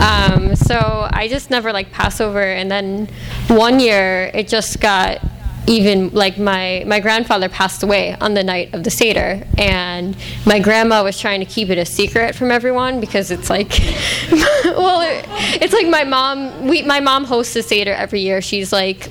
Um, 0.00 0.54
so 0.56 1.08
I 1.12 1.28
just 1.28 1.50
never 1.50 1.72
liked 1.72 1.92
Passover. 1.92 2.42
And 2.42 2.70
then 2.70 3.08
one 3.48 3.80
year, 3.80 4.30
it 4.34 4.48
just 4.48 4.80
got 4.80 5.20
even 5.68 6.08
like 6.10 6.38
my 6.38 6.82
my 6.86 6.98
grandfather 6.98 7.48
passed 7.48 7.82
away 7.82 8.16
on 8.20 8.32
the 8.34 8.42
night 8.42 8.72
of 8.74 8.84
the 8.84 8.90
seder 8.90 9.42
and 9.58 10.16
my 10.46 10.58
grandma 10.58 11.04
was 11.04 11.20
trying 11.20 11.40
to 11.40 11.46
keep 11.46 11.68
it 11.68 11.76
a 11.76 11.84
secret 11.84 12.34
from 12.34 12.50
everyone 12.50 13.00
because 13.00 13.30
it's 13.30 13.50
like 13.50 13.68
well 14.64 15.02
it, 15.02 15.26
it's 15.60 15.74
like 15.74 15.86
my 15.86 16.04
mom 16.04 16.66
we 16.66 16.80
my 16.82 17.00
mom 17.00 17.24
hosts 17.24 17.52
the 17.52 17.62
seder 17.62 17.92
every 17.92 18.20
year 18.20 18.40
she's 18.40 18.72
like 18.72 19.10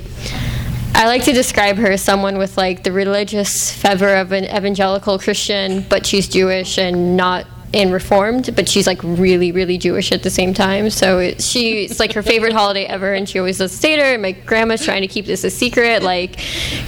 I 0.98 1.06
like 1.06 1.26
to 1.26 1.32
describe 1.32 1.78
her 1.78 1.92
as 1.92 2.04
someone 2.04 2.40
with 2.40 2.58
like 2.58 2.82
the 2.82 2.92
religious 2.92 3.72
fervor 3.72 4.16
of 4.16 4.32
an 4.32 4.46
evangelical 4.46 5.20
Christian, 5.20 5.86
but 5.88 6.08
she's 6.08 6.28
Jewish 6.28 6.80
and 6.80 7.16
not 7.16 7.46
in 7.72 7.92
Reformed, 7.92 8.56
but 8.56 8.68
she's 8.68 8.88
like 8.88 9.04
really, 9.04 9.52
really 9.52 9.78
Jewish 9.78 10.12
at 10.12 10.24
the 10.24 10.32
same 10.32 10.56
time. 10.56 10.90
So 10.90 11.20
it, 11.20 11.44
she, 11.44 11.84
it's 11.84 12.00
like 12.00 12.14
her 12.14 12.24
favorite 12.24 12.52
holiday 12.52 12.86
ever, 12.86 13.14
and 13.14 13.30
she 13.30 13.38
always 13.38 13.60
does 13.60 13.74
Seder. 13.74 14.06
And 14.06 14.24
my 14.24 14.32
grandma's 14.32 14.84
trying 14.84 15.04
to 15.04 15.08
keep 15.08 15.28
this 15.28 15.44
a 15.44 15.52
secret, 15.52 16.02
like, 16.02 16.40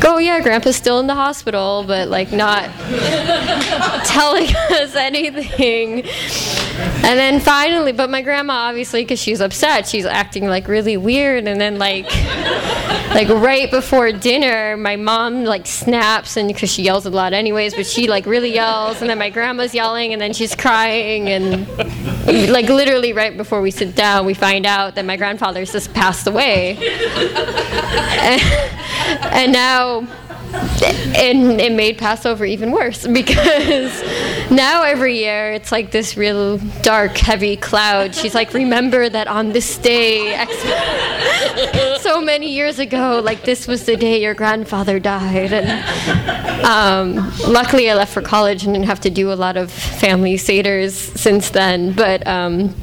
oh 0.04 0.18
yeah, 0.18 0.42
Grandpa's 0.42 0.76
still 0.76 1.00
in 1.00 1.06
the 1.06 1.14
hospital, 1.14 1.84
but 1.86 2.08
like 2.08 2.32
not 2.32 2.64
telling 4.06 4.48
us 4.72 4.96
anything. 4.96 6.04
And 6.80 7.18
then 7.18 7.40
finally, 7.40 7.92
but 7.92 8.10
my 8.10 8.22
grandma 8.22 8.54
obviously, 8.54 9.04
because 9.04 9.20
she's 9.20 9.42
upset, 9.42 9.88
she's 9.88 10.06
acting 10.06 10.48
like 10.48 10.68
really 10.68 10.98
weird. 10.98 11.48
And 11.48 11.60
then 11.60 11.78
like, 11.78 12.06
like 13.10 13.30
right 13.30 13.70
before 13.72 14.12
dinner, 14.12 14.78
my 14.78 14.96
mom 14.96 15.44
like 15.44 15.66
snaps, 15.66 16.38
and 16.38 16.48
because 16.48 16.72
she 16.72 16.84
yells 16.84 17.06
a 17.06 17.10
lot 17.10 17.34
anyways, 17.34 17.74
but 17.74 17.86
she 17.86 18.08
like 18.08 18.26
really 18.26 18.54
yells, 18.54 19.02
and 19.02 19.10
then 19.10 19.18
my 19.18 19.30
grandma's 19.30 19.74
yelling, 19.74 20.14
and 20.14 20.22
then 20.22 20.34
she's 20.34 20.56
crying, 20.56 21.28
and 21.30 21.68
like 22.50 22.70
literally 22.70 23.14
right 23.14 23.36
before 23.36 23.62
we 23.62 23.72
sit 23.72 23.96
down, 23.96 24.26
we 24.26 24.34
find 24.34 24.66
out 24.66 24.96
that 24.96 25.06
my 25.06 25.18
grandfather's 25.18 25.72
just 25.72 25.94
passed 25.94 26.28
away. 26.28 26.78
and, 26.78 28.42
and 29.34 29.52
now 29.52 30.08
and 30.52 31.62
it 31.62 31.72
made 31.72 31.98
Passover 31.98 32.46
even 32.46 32.72
worse 32.72 33.06
because 33.06 34.02
now 34.52 34.84
every 34.84 35.18
year 35.18 35.52
it's 35.52 35.72
like 35.72 35.92
this 35.92 36.18
real 36.18 36.58
dark, 36.82 37.18
heavy 37.18 37.56
cloud. 37.56 38.16
She's 38.16 38.34
like, 38.34 38.54
remember 38.54 39.10
that 39.10 39.28
on 39.28 39.52
this 39.52 39.78
day, 39.78 40.36
so 42.02 42.22
many 42.22 42.52
years 42.52 42.80
ago, 42.80 43.22
like 43.24 43.44
this 43.44 43.68
was 43.68 43.86
the 43.86 43.96
day 43.96 44.22
your 44.22 44.34
grandfather 44.34 45.00
died. 45.00 45.54
And 45.54 46.66
um, 46.66 47.32
luckily, 47.48 47.90
I 47.90 47.96
left 47.96 48.14
for 48.14 48.22
college 48.22 48.64
and 48.64 48.74
didn't 48.74 48.88
have 48.88 49.02
to 49.02 49.10
do 49.10 49.32
a 49.32 49.36
lot 49.36 49.58
of 49.58 49.72
family 49.72 50.36
seders 50.36 50.92
since 51.18 51.50
then. 51.52 51.94
But 51.94 52.26
um, 52.26 52.76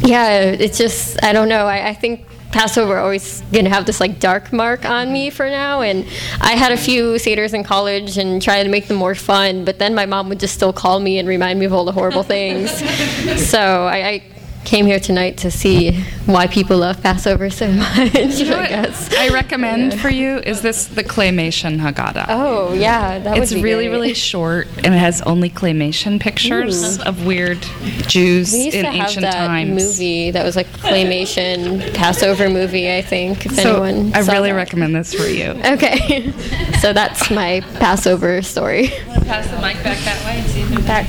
yeah, 0.00 0.40
it's 0.40 0.78
just 0.78 1.22
I 1.22 1.32
don't 1.32 1.48
know. 1.48 1.66
I, 1.66 1.88
I 1.88 1.94
think 1.94 2.26
Passover 2.52 2.98
always 2.98 3.42
gonna 3.52 3.68
have 3.68 3.86
this 3.86 4.00
like 4.00 4.18
dark 4.18 4.52
mark 4.52 4.84
on 4.84 5.12
me 5.12 5.30
for 5.30 5.48
now. 5.48 5.82
And 5.82 6.06
I 6.40 6.52
had 6.52 6.72
a 6.72 6.76
few 6.76 7.14
seders 7.14 7.52
in 7.54 7.64
college 7.64 8.18
and 8.18 8.40
tried 8.40 8.62
to 8.62 8.68
make 8.68 8.88
them 8.88 8.96
more 8.96 9.14
fun, 9.14 9.64
but 9.64 9.78
then 9.78 9.94
my 9.94 10.06
mom 10.06 10.28
would 10.28 10.40
just 10.40 10.54
still 10.54 10.72
call 10.72 11.00
me 11.00 11.18
and 11.18 11.28
remind 11.28 11.58
me 11.58 11.66
of 11.66 11.72
all 11.72 11.84
the 11.84 11.92
horrible 11.92 12.22
things. 12.22 12.70
so 13.50 13.86
I, 13.86 14.08
I 14.08 14.22
came 14.66 14.84
here 14.84 14.98
tonight 14.98 15.38
to 15.38 15.50
see 15.50 15.92
why 16.26 16.46
people 16.48 16.78
love 16.78 17.00
Passover 17.00 17.48
so 17.50 17.68
much. 17.72 18.12
You 18.14 18.46
know 18.50 18.56
I 18.56 18.60
what 18.62 18.68
guess. 18.68 19.14
I 19.14 19.28
recommend 19.28 19.98
for 19.98 20.10
you 20.10 20.38
is 20.38 20.60
this 20.60 20.86
the 20.86 21.04
claymation 21.04 21.78
Haggadah. 21.78 22.26
Oh 22.28 22.72
yeah, 22.74 23.18
that 23.20 23.38
it's 23.38 23.52
would 23.52 23.58
be 23.58 23.62
really 23.62 23.84
great. 23.86 23.92
really 23.92 24.14
short 24.14 24.66
and 24.84 24.92
it 24.92 24.98
has 24.98 25.22
only 25.22 25.48
claymation 25.50 26.20
pictures 26.20 26.98
Ooh. 26.98 27.02
of 27.04 27.24
weird 27.24 27.62
Jews 28.08 28.52
We 28.52 28.64
used 28.64 28.76
in 28.76 28.84
to 28.86 28.90
have 28.90 29.00
ancient 29.08 29.22
that 29.22 29.46
times. 29.46 29.70
movie 29.82 30.32
that 30.32 30.44
was 30.44 30.56
like 30.56 30.66
claymation 30.68 31.94
Passover 31.94 32.50
movie. 32.50 32.92
I 32.92 33.02
think 33.02 33.46
if 33.46 33.52
So 33.54 33.84
anyone. 33.84 34.12
I 34.14 34.22
saw 34.22 34.32
really 34.32 34.50
that. 34.50 34.56
recommend 34.56 34.96
this 34.96 35.14
for 35.14 35.28
you. 35.28 35.50
Okay, 35.64 36.32
so 36.80 36.92
that's 36.92 37.30
my 37.30 37.60
Passover 37.78 38.42
story. 38.42 38.88
Pass 38.88 39.46
the 39.48 39.56
mic 39.60 39.82
back 39.84 39.98
that 40.04 40.24
way 40.24 40.40
and 40.40 40.50
see 40.50 40.60
if 40.62 40.72
in 40.72 40.82
fact 40.82 41.08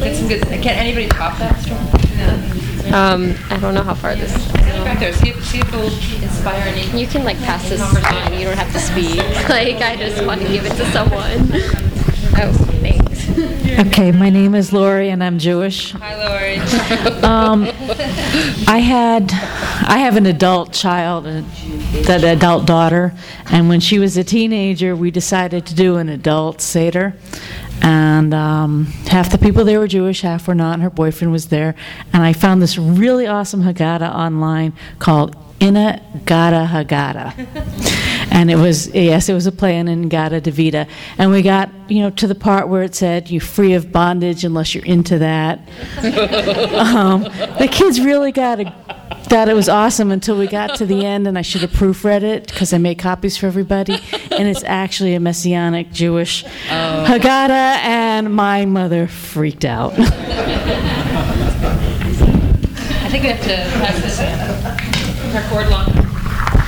get 0.00 0.16
some 0.16 0.28
good. 0.28 0.42
Can 0.42 0.76
anybody 0.76 1.06
top 1.08 1.38
that? 1.38 2.61
Um, 2.92 3.34
I 3.48 3.58
don't 3.58 3.74
know 3.74 3.82
how 3.82 3.94
far 3.94 4.14
this. 4.14 4.32
Back 4.52 4.98
there. 5.00 5.12
See 5.14 5.30
if, 5.30 5.44
see 5.46 5.60
if 5.60 5.68
it 5.72 5.76
will 5.76 5.86
inspire 6.22 6.60
any. 6.60 7.00
You 7.00 7.06
can 7.06 7.24
like 7.24 7.38
pass 7.38 7.66
this 7.68 7.80
on. 7.80 8.32
You 8.34 8.44
don't 8.44 8.58
have 8.58 8.72
to 8.72 8.78
speak. 8.78 9.16
Like 9.48 9.76
I 9.82 9.96
just 9.96 10.24
want 10.26 10.40
to 10.42 10.48
give 10.48 10.64
it 10.66 10.74
to 10.76 10.90
someone. 10.92 11.50
Oh, 12.34 12.50
thanks. 12.80 13.01
Okay, 13.42 14.12
my 14.12 14.30
name 14.30 14.54
is 14.54 14.72
Lori 14.72 15.08
and 15.08 15.22
I'm 15.24 15.38
Jewish. 15.38 15.92
Hi, 15.92 16.14
Lori. 16.16 17.22
Um, 17.22 17.64
I 18.66 18.78
had, 18.78 19.32
I 19.32 19.98
have 19.98 20.16
an 20.16 20.26
adult 20.26 20.72
child, 20.72 21.26
uh, 21.26 21.42
that 22.02 22.24
adult 22.24 22.66
daughter, 22.66 23.14
and 23.46 23.68
when 23.68 23.80
she 23.80 23.98
was 23.98 24.16
a 24.16 24.24
teenager, 24.24 24.94
we 24.96 25.10
decided 25.10 25.66
to 25.66 25.74
do 25.74 25.96
an 25.96 26.08
adult 26.08 26.60
Seder. 26.60 27.14
And 27.80 28.34
um, 28.34 28.86
half 29.06 29.30
the 29.30 29.38
people 29.38 29.64
there 29.64 29.78
were 29.78 29.88
Jewish, 29.88 30.20
half 30.22 30.46
were 30.46 30.54
not, 30.54 30.74
and 30.74 30.82
her 30.82 30.90
boyfriend 30.90 31.32
was 31.32 31.48
there. 31.48 31.74
And 32.12 32.22
I 32.22 32.32
found 32.32 32.60
this 32.60 32.76
really 32.76 33.26
awesome 33.26 33.62
Haggadah 33.62 34.14
online 34.14 34.72
called 34.98 35.36
Inna 35.62 36.02
Gada 36.24 36.66
Haggadah. 36.66 37.32
And 38.32 38.50
it 38.50 38.56
was, 38.56 38.88
yes, 38.88 39.28
it 39.28 39.34
was 39.34 39.46
a 39.46 39.52
play 39.52 39.78
in 39.78 39.86
In-A-Gadda-Da-Vida. 39.86 40.88
And 41.18 41.30
we 41.30 41.42
got, 41.42 41.70
you 41.88 42.00
know, 42.00 42.10
to 42.10 42.26
the 42.26 42.34
part 42.34 42.68
where 42.68 42.82
it 42.82 42.96
said, 42.96 43.30
you're 43.30 43.40
free 43.40 43.74
of 43.74 43.92
bondage 43.92 44.42
unless 44.42 44.74
you're 44.74 44.84
into 44.84 45.18
that. 45.18 45.60
um, 46.74 47.22
the 47.58 47.68
kids 47.70 48.00
really 48.00 48.32
got 48.32 48.58
a, 48.58 48.74
thought 49.24 49.48
it 49.48 49.54
was 49.54 49.68
awesome 49.68 50.10
until 50.10 50.36
we 50.36 50.48
got 50.48 50.74
to 50.78 50.86
the 50.86 51.06
end, 51.12 51.28
and 51.28 51.38
I 51.38 51.42
should 51.42 51.60
have 51.60 51.70
proofread 51.70 52.22
it 52.22 52.48
because 52.48 52.72
I 52.72 52.78
made 52.78 52.98
copies 52.98 53.36
for 53.36 53.46
everybody. 53.46 54.00
And 54.32 54.48
it's 54.48 54.64
actually 54.64 55.14
a 55.14 55.20
Messianic 55.20 55.92
Jewish 55.92 56.42
Haggadah, 56.44 57.50
and 57.50 58.34
my 58.34 58.64
mother 58.64 59.06
freaked 59.06 59.64
out. 59.64 59.92
I 63.02 63.08
think 63.10 63.22
we 63.22 63.30
have 63.30 63.42
to 63.42 63.56
pass 63.78 64.02
this 64.02 64.18
in. 65.32 65.42
Record 65.42 65.70
long. 65.70 65.86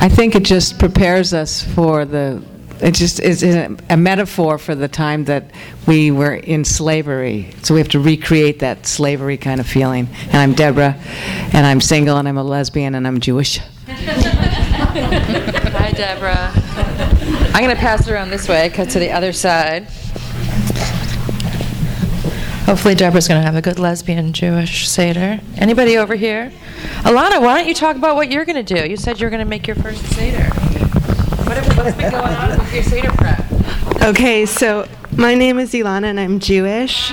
I 0.01 0.09
think 0.09 0.35
it 0.35 0.45
just 0.45 0.79
prepares 0.79 1.33
us 1.33 1.62
for 1.62 2.05
the, 2.05 2.43
it 2.81 2.93
just 2.93 3.21
is 3.21 3.43
a, 3.43 3.75
a 3.89 3.97
metaphor 3.97 4.59
for 4.59 4.75
the 4.75 4.89
time 4.89 5.25
that 5.25 5.51
we 5.87 6.11
were 6.11 6.35
in 6.35 6.65
slavery. 6.65 7.51
So 7.62 7.75
we 7.75 7.81
have 7.81 7.89
to 7.91 8.01
recreate 8.01 8.61
that 8.61 8.87
slavery 8.87 9.37
kind 9.37 9.61
of 9.61 9.67
feeling. 9.67 10.09
And 10.25 10.37
I'm 10.37 10.55
Deborah, 10.55 10.97
and 11.53 11.67
I'm 11.67 11.81
single, 11.81 12.17
and 12.17 12.29
I'm 12.29 12.39
a 12.39 12.45
lesbian, 12.45 12.95
and 12.95 13.07
I'm 13.07 13.21
Jewish. 13.21 13.59
Hi, 13.87 15.93
Deborah. 15.93 16.53
I'm 17.55 17.62
going 17.62 17.75
to 17.75 17.81
pass 17.81 18.07
it 18.07 18.12
around 18.12 18.31
this 18.31 18.49
way, 18.49 18.71
cut 18.71 18.91
to 18.91 18.99
the 18.99 19.11
other 19.11 19.33
side. 19.33 19.89
Hopefully, 22.67 22.95
Deborah's 22.95 23.29
going 23.29 23.41
to 23.41 23.45
have 23.45 23.57
a 23.57 23.61
good 23.61 23.79
lesbian 23.79 24.33
Jewish 24.33 24.89
Seder. 24.89 25.39
Anybody 25.57 25.99
over 25.99 26.15
here? 26.15 26.51
Alana, 27.03 27.41
why 27.43 27.59
don't 27.59 27.69
you 27.69 27.75
talk 27.75 27.95
about 27.95 28.17
what 28.17 28.33
you're 28.33 28.47
going 28.47 28.65
to 28.65 28.75
do? 28.75 28.89
You 28.89 28.97
said 28.97 29.21
you 29.21 29.27
were 29.27 29.31
going 29.31 29.45
to 29.45 29.49
make 29.49 29.67
your 29.67 29.77
first 29.77 30.03
Seder. 30.15 30.45
What, 31.45 31.59
what's 31.77 31.97
been 31.97 32.11
going 32.11 32.25
on 32.25 32.59
with 32.59 32.73
your 32.73 32.83
Seder 32.83 33.11
prep? 33.12 33.45
Okay, 34.03 34.47
so 34.47 34.89
my 35.15 35.35
name 35.35 35.59
is 35.59 35.73
Ilana 35.75 36.05
and 36.05 36.19
I'm 36.19 36.41
Jewish. 36.41 37.11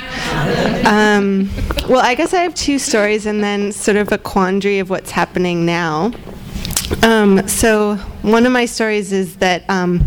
Um, 0.86 1.50
well, 1.90 2.00
I 2.00 2.16
guess 2.16 2.34
I 2.34 2.40
have 2.44 2.56
two 2.56 2.80
stories 2.80 3.26
and 3.26 3.44
then 3.44 3.74
sort 3.74 3.98
of 3.98 4.10
a 4.14 4.18
quandary 4.18 4.80
of 4.80 4.90
what's 4.90 5.12
happening 5.12 5.66
now. 5.66 6.14
Um, 7.04 7.46
so 7.50 7.96
one 8.22 8.46
of 8.46 8.54
my 8.54 8.66
stories 8.66 9.12
is 9.12 9.36
that 9.38 9.70
um, 9.70 10.00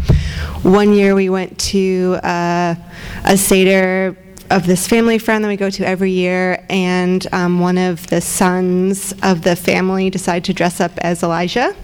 one 0.62 0.95
year 0.95 1.14
we 1.14 1.28
went 1.28 1.59
to 1.59 2.18
uh, 2.22 2.74
a 3.24 3.36
Seder 3.36 4.16
of 4.51 4.66
this 4.66 4.86
family 4.86 5.18
friend 5.18 5.45
that 5.45 5.49
we 5.49 5.57
go 5.57 5.70
to 5.70 5.86
every 5.86 6.11
year, 6.11 6.64
and 6.68 7.26
um, 7.32 7.61
one 7.61 7.78
of 7.78 8.07
the 8.09 8.20
sons 8.20 9.14
of 9.22 9.42
the 9.42 9.57
family 9.57 10.11
decided 10.11 10.45
to 10.45 10.53
dress 10.53 10.80
up 10.80 10.99
as 10.99 11.22
Elijah 11.22 11.74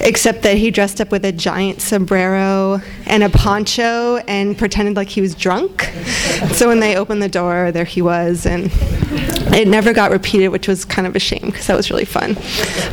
except 0.00 0.42
that 0.42 0.56
he 0.56 0.70
dressed 0.70 1.00
up 1.00 1.10
with 1.10 1.24
a 1.24 1.32
giant 1.32 1.80
sombrero 1.80 2.80
and 3.06 3.22
a 3.22 3.28
poncho 3.28 4.16
and 4.28 4.56
pretended 4.56 4.96
like 4.96 5.08
he 5.08 5.20
was 5.20 5.34
drunk. 5.34 5.92
So 6.52 6.68
when 6.68 6.80
they 6.80 6.96
opened 6.96 7.22
the 7.22 7.28
door, 7.28 7.72
there 7.72 7.84
he 7.84 8.02
was, 8.02 8.46
and 8.46 8.70
it 9.54 9.68
never 9.68 9.92
got 9.92 10.10
repeated, 10.10 10.48
which 10.48 10.68
was 10.68 10.84
kind 10.84 11.06
of 11.06 11.16
a 11.16 11.20
shame 11.20 11.46
because 11.46 11.66
that 11.66 11.76
was 11.76 11.90
really 11.90 12.04
fun. 12.04 12.36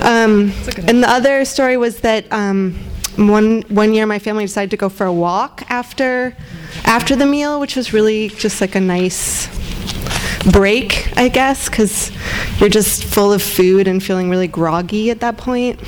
Um, 0.02 0.52
and 0.88 1.04
the 1.04 1.10
other 1.10 1.46
story 1.46 1.78
was 1.78 2.02
that. 2.02 2.32
Um, 2.32 2.78
one 3.18 3.64
one 3.64 3.94
year, 3.94 4.06
my 4.06 4.20
family 4.20 4.46
decided 4.46 4.72
to 4.72 4.78
go 4.78 4.90
for 4.90 5.06
a 5.06 5.14
walk 5.14 5.64
after 5.70 6.36
after 6.86 7.16
the 7.16 7.26
meal, 7.26 7.60
which 7.60 7.76
was 7.76 7.94
really 7.94 8.30
just 8.30 8.62
like 8.62 8.76
a 8.76 8.82
nice 8.82 9.48
break, 10.52 11.12
I 11.18 11.28
guess, 11.30 11.70
because 11.70 12.12
you're 12.60 12.70
just 12.70 13.04
full 13.04 13.34
of 13.34 13.42
food 13.42 13.88
and 13.88 14.04
feeling 14.04 14.30
really 14.30 14.48
groggy 14.48 15.10
at 15.10 15.20
that 15.22 15.38
point. 15.38 15.80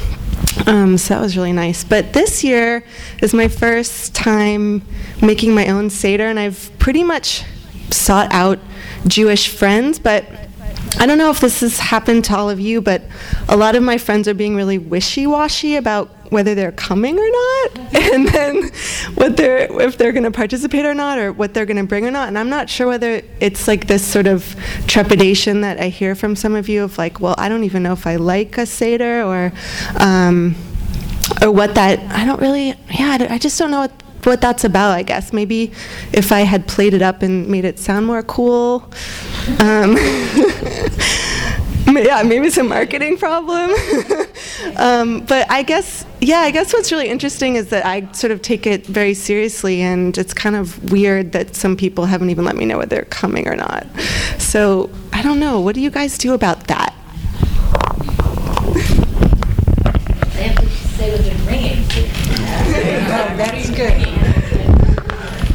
Um, 0.67 0.97
so 0.97 1.13
that 1.13 1.21
was 1.21 1.37
really 1.37 1.53
nice. 1.53 1.83
But 1.83 2.13
this 2.13 2.43
year 2.43 2.83
is 3.21 3.33
my 3.33 3.47
first 3.47 4.13
time 4.13 4.85
making 5.21 5.53
my 5.53 5.67
own 5.67 5.89
Seder, 5.89 6.25
and 6.25 6.39
I've 6.39 6.71
pretty 6.79 7.03
much 7.03 7.43
sought 7.91 8.31
out 8.33 8.59
Jewish 9.07 9.47
friends, 9.47 9.99
but 9.99 10.25
I 10.99 11.05
don't 11.05 11.17
know 11.17 11.29
if 11.29 11.39
this 11.39 11.61
has 11.61 11.79
happened 11.79 12.25
to 12.25 12.35
all 12.35 12.49
of 12.49 12.59
you, 12.59 12.81
but 12.81 13.03
a 13.47 13.55
lot 13.55 13.75
of 13.75 13.83
my 13.83 13.97
friends 13.97 14.27
are 14.27 14.33
being 14.33 14.55
really 14.55 14.77
wishy 14.77 15.25
washy 15.27 15.75
about 15.75 16.09
whether 16.29 16.55
they're 16.55 16.71
coming 16.71 17.17
or 17.17 17.29
not, 17.29 17.93
and 18.13 18.27
then 18.29 18.71
what 19.15 19.37
they're 19.37 19.81
if 19.81 19.97
they're 19.97 20.11
going 20.11 20.23
to 20.23 20.31
participate 20.31 20.85
or 20.85 20.93
not, 20.93 21.17
or 21.17 21.31
what 21.31 21.53
they're 21.53 21.65
going 21.65 21.77
to 21.77 21.83
bring 21.83 22.05
or 22.05 22.11
not. 22.11 22.27
And 22.27 22.37
I'm 22.37 22.49
not 22.49 22.69
sure 22.69 22.87
whether 22.87 23.21
it's 23.39 23.67
like 23.67 23.87
this 23.87 24.05
sort 24.05 24.27
of 24.27 24.55
trepidation 24.87 25.61
that 25.61 25.79
I 25.79 25.89
hear 25.89 26.15
from 26.15 26.35
some 26.35 26.55
of 26.55 26.69
you 26.69 26.83
of 26.83 26.97
like, 26.97 27.19
well, 27.19 27.35
I 27.37 27.49
don't 27.49 27.63
even 27.63 27.83
know 27.83 27.93
if 27.93 28.05
I 28.07 28.15
like 28.15 28.57
a 28.57 28.65
seder 28.65 29.23
or. 29.23 29.51
Um, 29.97 30.55
or 31.41 31.51
what 31.51 31.75
that 31.75 31.99
I 32.11 32.25
don't 32.25 32.41
really 32.41 32.73
yeah 32.89 33.27
I 33.29 33.37
just 33.37 33.57
don't 33.59 33.71
know 33.71 33.81
what 33.81 33.91
what 34.23 34.41
that's 34.41 34.63
about 34.63 34.91
I 34.91 35.03
guess 35.03 35.31
maybe 35.31 35.71
if 36.11 36.31
I 36.31 36.41
had 36.41 36.67
played 36.67 36.93
it 36.93 37.01
up 37.01 37.21
and 37.21 37.47
made 37.47 37.65
it 37.65 37.79
sound 37.79 38.05
more 38.05 38.23
cool 38.23 38.91
um, 39.59 39.95
yeah 42.05 42.23
maybe 42.23 42.47
it's 42.47 42.57
a 42.57 42.63
marketing 42.63 43.17
problem 43.17 43.71
um, 44.77 45.21
but 45.25 45.49
I 45.49 45.63
guess, 45.63 46.05
yeah, 46.21 46.39
I 46.39 46.51
guess 46.51 46.73
what's 46.73 46.91
really 46.91 47.07
interesting 47.09 47.55
is 47.55 47.69
that 47.69 47.85
I 47.85 48.11
sort 48.11 48.31
of 48.31 48.41
take 48.41 48.65
it 48.67 48.85
very 48.85 49.13
seriously, 49.13 49.81
and 49.81 50.17
it's 50.17 50.33
kind 50.33 50.55
of 50.55 50.91
weird 50.91 51.31
that 51.33 51.55
some 51.55 51.75
people 51.75 52.05
haven't 52.05 52.29
even 52.29 52.45
let 52.45 52.55
me 52.55 52.65
know 52.65 52.77
whether 52.77 52.95
they're 52.95 53.05
coming 53.05 53.47
or 53.47 53.55
not. 53.55 53.87
So 54.37 54.89
I 55.13 55.21
don't 55.21 55.39
know. 55.39 55.59
What 55.59 55.75
do 55.75 55.81
you 55.81 55.89
guys 55.89 56.17
do 56.17 56.33
about 56.33 56.67
that? 56.67 56.93
They 60.33 60.43
have 60.43 60.57
to 60.57 60.69
say 60.69 61.11
what 61.11 61.21
they're 61.23 61.45
bringing. 61.45 61.83
That's 63.37 63.69
good. 63.69 64.19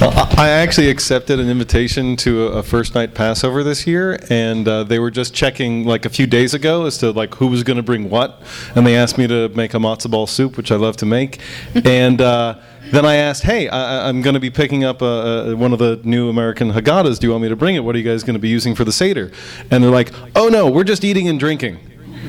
Well, 0.01 0.03
I 0.38 0.48
actually 0.48 0.90
accepted 0.90 1.40
an 1.40 1.50
invitation 1.50 2.14
to 2.18 2.44
a 2.44 2.62
first 2.62 2.94
night 2.94 3.14
Passover 3.14 3.64
this 3.64 3.84
year, 3.84 4.16
and 4.30 4.68
uh, 4.68 4.84
they 4.84 5.00
were 5.00 5.10
just 5.10 5.34
checking 5.34 5.84
like 5.86 6.04
a 6.04 6.08
few 6.08 6.28
days 6.28 6.54
ago 6.54 6.86
as 6.86 6.98
to 6.98 7.10
like 7.10 7.34
who 7.34 7.48
was 7.48 7.64
going 7.64 7.78
to 7.78 7.82
bring 7.82 8.08
what, 8.08 8.40
and 8.76 8.86
they 8.86 8.94
asked 8.94 9.18
me 9.18 9.26
to 9.26 9.48
make 9.48 9.74
a 9.74 9.78
matzo 9.78 10.08
ball 10.08 10.28
soup, 10.28 10.56
which 10.56 10.70
I 10.70 10.76
love 10.76 10.96
to 10.98 11.06
make, 11.06 11.40
and. 11.84 12.20
Uh, 12.20 12.60
then 12.92 13.06
I 13.06 13.14
asked, 13.14 13.44
"Hey, 13.44 13.66
I, 13.66 14.08
I'm 14.08 14.20
going 14.20 14.34
to 14.34 14.40
be 14.40 14.50
picking 14.50 14.84
up 14.84 15.00
a, 15.00 15.04
a, 15.52 15.56
one 15.56 15.72
of 15.72 15.78
the 15.78 15.98
new 16.04 16.28
American 16.28 16.70
Haggadahs. 16.70 17.18
Do 17.18 17.26
you 17.26 17.30
want 17.30 17.42
me 17.42 17.48
to 17.48 17.56
bring 17.56 17.76
it? 17.76 17.80
What 17.80 17.94
are 17.94 17.98
you 17.98 18.04
guys 18.04 18.22
going 18.22 18.34
to 18.34 18.40
be 18.40 18.50
using 18.50 18.74
for 18.74 18.84
the 18.84 18.92
seder?" 18.92 19.32
And 19.70 19.82
they're 19.82 19.90
like, 19.90 20.12
"Oh 20.36 20.48
no, 20.48 20.70
we're 20.70 20.84
just 20.84 21.02
eating 21.02 21.26
and 21.26 21.40
drinking." 21.40 21.78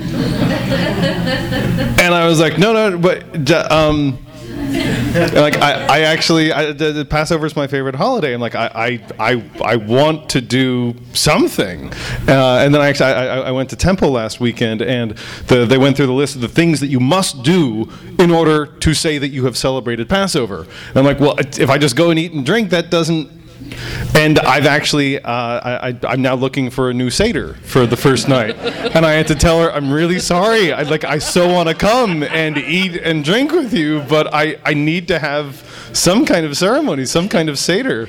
and 2.00 2.14
I 2.16 2.26
was 2.26 2.40
like, 2.40 2.58
"No, 2.58 2.72
no, 2.72 2.98
but 2.98 3.52
um, 3.70 4.25
like 5.34 5.58
I, 5.58 5.86
I 5.88 6.00
actually 6.02 6.52
I, 6.52 6.72
the, 6.72 6.92
the 6.92 7.06
Passover 7.06 7.46
is 7.46 7.56
my 7.56 7.68
favorite 7.68 7.96
holiday. 7.96 8.34
I'm 8.34 8.42
like 8.42 8.56
I, 8.56 9.00
I, 9.20 9.32
I, 9.32 9.52
I 9.64 9.76
want 9.76 10.30
to 10.32 10.42
do 10.42 10.96
something, 11.14 11.92
uh, 12.28 12.60
and 12.64 12.74
then 12.74 12.82
I 12.82 12.90
actually 12.90 13.12
I, 13.12 13.26
I 13.26 13.40
I 13.48 13.52
went 13.52 13.70
to 13.70 13.76
temple 13.76 14.12
last 14.12 14.40
weekend, 14.40 14.82
and 14.82 15.12
the, 15.48 15.66
they 15.66 15.78
went 15.78 15.96
through 15.98 16.08
the 16.08 16.14
list 16.14 16.36
of 16.36 16.42
the 16.42 16.48
things 16.48 16.80
that 16.80 16.88
you 16.88 17.00
must 17.00 17.44
do 17.44 17.90
in 18.20 18.32
order 18.32 18.66
to 18.66 18.94
say 18.94 19.18
that 19.18 19.30
you 19.30 19.46
have 19.46 19.58
celebrated 19.58 20.10
Passover. 20.10 20.62
And 20.90 20.98
I'm 20.98 21.06
like, 21.06 21.20
well, 21.20 21.36
if 21.40 21.70
I 21.70 21.78
just 21.78 21.96
go 21.96 22.10
and 22.10 22.20
eat 22.20 22.34
and 22.34 22.46
drink, 22.46 22.70
that 22.72 22.90
doesn't. 22.90 23.45
And 24.16 24.40
I've 24.40 24.66
actually, 24.66 25.20
uh, 25.20 25.30
I, 25.30 25.98
I'm 26.08 26.22
now 26.22 26.36
looking 26.36 26.70
for 26.70 26.90
a 26.90 26.94
new 26.94 27.10
seder 27.10 27.54
for 27.56 27.86
the 27.86 27.98
first 27.98 28.28
night, 28.28 28.56
and 28.96 29.06
I 29.06 29.14
had 29.14 29.28
to 29.28 29.36
tell 29.36 29.62
her, 29.62 29.72
I'm 29.72 29.92
really 29.92 30.20
sorry. 30.20 30.72
I 30.72 30.84
like, 30.84 31.04
I 31.04 31.20
so 31.20 31.52
want 31.52 31.70
to 31.70 31.76
come 31.76 32.24
and 32.24 32.58
eat 32.58 32.96
and 32.98 33.24
drink 33.24 33.52
with 33.52 33.74
you, 33.74 34.04
but 34.08 34.34
I, 34.34 34.58
I 34.64 34.74
need 34.74 35.08
to 35.10 35.20
have 35.20 35.90
some 35.94 36.26
kind 36.26 36.46
of 36.46 36.58
ceremony, 36.58 37.06
some 37.06 37.28
kind 37.30 37.50
of 37.50 37.60
seder. 37.60 38.08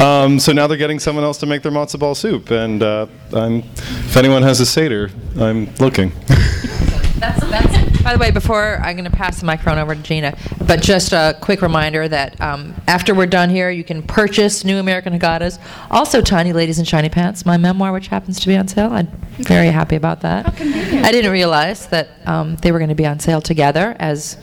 Um, 0.00 0.38
so 0.38 0.52
now 0.52 0.66
they're 0.66 0.78
getting 0.78 0.98
someone 0.98 1.24
else 1.24 1.38
to 1.38 1.46
make 1.46 1.62
their 1.62 1.72
matzo 1.72 1.98
ball 1.98 2.14
soup, 2.14 2.50
and 2.50 2.82
uh, 2.82 3.06
I'm, 3.32 3.58
if 3.58 4.16
anyone 4.16 4.42
has 4.42 4.60
a 4.60 4.66
seder, 4.66 5.10
I'm 5.38 5.74
looking. 5.76 6.12
That's, 7.24 7.40
that's, 7.48 8.02
by 8.02 8.12
the 8.12 8.18
way, 8.18 8.30
before 8.30 8.76
I'm 8.82 8.96
going 8.96 9.10
to 9.10 9.16
pass 9.16 9.40
the 9.40 9.46
microphone 9.46 9.78
over 9.78 9.94
to 9.94 10.02
Gina, 10.02 10.36
but 10.66 10.82
just 10.82 11.14
a 11.14 11.34
quick 11.40 11.62
reminder 11.62 12.06
that 12.06 12.38
um, 12.38 12.74
after 12.86 13.14
we're 13.14 13.24
done 13.24 13.48
here, 13.48 13.70
you 13.70 13.82
can 13.82 14.02
purchase 14.02 14.62
New 14.62 14.76
American 14.76 15.18
Haggadahs, 15.18 15.58
also 15.90 16.20
Tiny 16.20 16.52
Ladies 16.52 16.78
in 16.78 16.84
Shiny 16.84 17.08
Pants, 17.08 17.46
my 17.46 17.56
memoir, 17.56 17.92
which 17.92 18.08
happens 18.08 18.40
to 18.40 18.46
be 18.46 18.56
on 18.56 18.68
sale. 18.68 18.92
I'm 18.92 19.06
very 19.38 19.68
happy 19.68 19.96
about 19.96 20.20
that. 20.20 20.44
How 20.44 20.52
convenient. 20.52 21.06
I 21.06 21.12
didn't 21.12 21.32
realize 21.32 21.86
that 21.86 22.10
um, 22.26 22.56
they 22.56 22.72
were 22.72 22.78
going 22.78 22.90
to 22.90 22.94
be 22.94 23.06
on 23.06 23.18
sale 23.20 23.40
together 23.40 23.96
as 23.98 24.36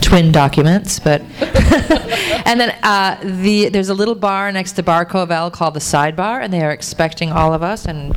twin 0.00 0.32
documents, 0.32 0.98
but 0.98 1.20
and 2.44 2.58
then 2.60 2.76
uh, 2.82 3.16
the 3.22 3.68
there's 3.68 3.90
a 3.90 3.94
little 3.94 4.16
bar 4.16 4.50
next 4.50 4.72
to 4.72 4.82
Bar 4.82 5.06
Covell 5.06 5.52
called 5.52 5.74
the 5.74 5.80
Sidebar, 5.80 6.42
and 6.42 6.52
they 6.52 6.62
are 6.62 6.72
expecting 6.72 7.30
all 7.30 7.54
of 7.54 7.62
us 7.62 7.86
and 7.86 8.12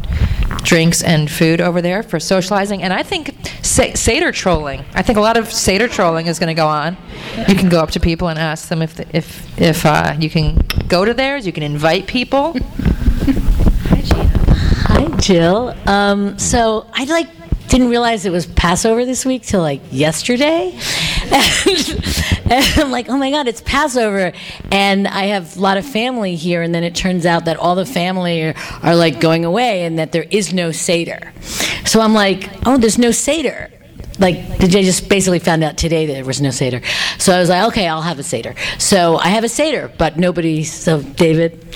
drinks 0.63 1.01
and 1.03 1.29
food 1.29 1.61
over 1.61 1.81
there 1.81 2.03
for 2.03 2.19
socializing. 2.19 2.83
And 2.83 2.93
I 2.93 3.03
think 3.03 3.33
sa- 3.61 3.93
Seder 3.93 4.31
trolling. 4.31 4.83
I 4.93 5.01
think 5.01 5.17
a 5.17 5.21
lot 5.21 5.37
of 5.37 5.51
Seder 5.51 5.87
trolling 5.87 6.27
is 6.27 6.39
going 6.39 6.47
to 6.47 6.53
go 6.53 6.67
on. 6.67 6.97
You 7.47 7.55
can 7.55 7.69
go 7.69 7.79
up 7.79 7.91
to 7.91 7.99
people 7.99 8.27
and 8.27 8.37
ask 8.39 8.67
them 8.69 8.81
if 8.81 8.95
the, 8.95 9.05
if 9.15 9.59
if 9.59 9.85
uh, 9.85 10.15
you 10.19 10.29
can 10.29 10.57
go 10.87 11.05
to 11.05 11.13
theirs. 11.13 11.45
You 11.45 11.53
can 11.53 11.63
invite 11.63 12.07
people. 12.07 12.55
Hi, 14.89 15.07
Jill. 15.19 15.75
Um, 15.87 16.37
so 16.39 16.87
I 16.93 17.05
like 17.05 17.27
didn't 17.67 17.89
realize 17.89 18.25
it 18.25 18.31
was 18.31 18.45
Passover 18.45 19.05
this 19.05 19.25
week 19.25 19.43
till 19.43 19.61
like 19.61 19.81
yesterday, 19.91 20.71
and, 22.49 22.65
I'm 22.79 22.91
like, 22.91 23.09
oh 23.09 23.17
my 23.17 23.31
God, 23.31 23.47
it's 23.47 23.61
Passover, 23.61 24.33
and 24.71 25.07
I 25.07 25.25
have 25.25 25.57
a 25.57 25.59
lot 25.59 25.77
of 25.77 25.85
family 25.85 26.35
here, 26.35 26.61
and 26.61 26.73
then 26.73 26.83
it 26.83 26.95
turns 26.95 27.25
out 27.25 27.45
that 27.45 27.57
all 27.57 27.75
the 27.75 27.85
family 27.85 28.43
are, 28.43 28.53
are 28.83 28.95
like 28.95 29.19
going 29.19 29.45
away, 29.45 29.83
and 29.85 29.99
that 29.99 30.11
there 30.11 30.25
is 30.29 30.53
no 30.53 30.71
seder. 30.71 31.33
So 31.85 32.01
I'm 32.01 32.13
like, 32.13 32.49
oh, 32.65 32.77
there's 32.77 32.97
no 32.97 33.11
seder. 33.11 33.71
Like, 34.19 34.57
did 34.57 34.75
I 34.75 34.81
just 34.81 35.09
basically 35.09 35.39
found 35.39 35.63
out 35.63 35.77
today 35.77 36.07
that 36.07 36.13
there 36.13 36.25
was 36.25 36.41
no 36.41 36.49
Seder. 36.49 36.81
So 37.19 37.35
I 37.35 37.39
was 37.39 37.49
like, 37.49 37.67
okay, 37.67 37.87
I'll 37.87 38.01
have 38.01 38.17
a 38.17 38.23
Seder. 38.23 38.55
So 38.79 39.17
I 39.17 39.27
have 39.27 39.43
a 39.43 39.49
Seder, 39.49 39.91
but 39.97 40.17
nobody, 40.17 40.63
so 40.63 41.01
David. 41.03 41.63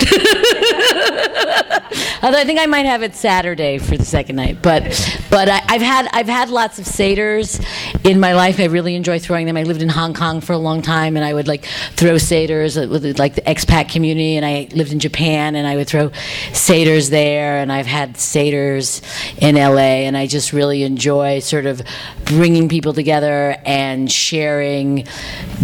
Although 2.22 2.38
I 2.38 2.44
think 2.44 2.60
I 2.60 2.66
might 2.66 2.86
have 2.86 3.02
it 3.02 3.16
Saturday 3.16 3.78
for 3.78 3.96
the 3.96 4.04
second 4.04 4.36
night, 4.36 4.62
but 4.62 4.82
but 5.28 5.48
I, 5.48 5.60
I've 5.66 5.82
had 5.82 6.08
I've 6.12 6.28
had 6.28 6.50
lots 6.50 6.78
of 6.78 6.84
seders 6.84 7.60
in 8.08 8.20
my 8.20 8.34
life. 8.34 8.60
I 8.60 8.66
really 8.66 8.94
enjoy 8.94 9.18
throwing 9.18 9.46
them. 9.46 9.56
I 9.56 9.64
lived 9.64 9.82
in 9.82 9.88
Hong 9.88 10.14
Kong 10.14 10.40
for 10.40 10.52
a 10.52 10.58
long 10.58 10.82
time, 10.82 11.16
and 11.16 11.24
I 11.24 11.34
would 11.34 11.48
like 11.48 11.64
throw 11.96 12.14
seders 12.14 12.88
with 12.88 13.18
like 13.18 13.34
the 13.34 13.42
expat 13.42 13.90
community. 13.90 14.36
And 14.36 14.46
I 14.46 14.68
lived 14.72 14.92
in 14.92 15.00
Japan, 15.00 15.56
and 15.56 15.66
I 15.66 15.74
would 15.74 15.88
throw 15.88 16.10
seders 16.52 17.10
there. 17.10 17.58
And 17.58 17.72
I've 17.72 17.86
had 17.86 18.14
seders 18.14 19.02
in 19.42 19.56
LA, 19.56 20.06
and 20.06 20.16
I 20.16 20.28
just 20.28 20.52
really 20.52 20.84
enjoy 20.84 21.40
sort 21.40 21.66
of 21.66 21.82
bringing 22.24 22.68
people 22.68 22.92
together 22.92 23.56
and 23.64 24.10
sharing 24.10 25.08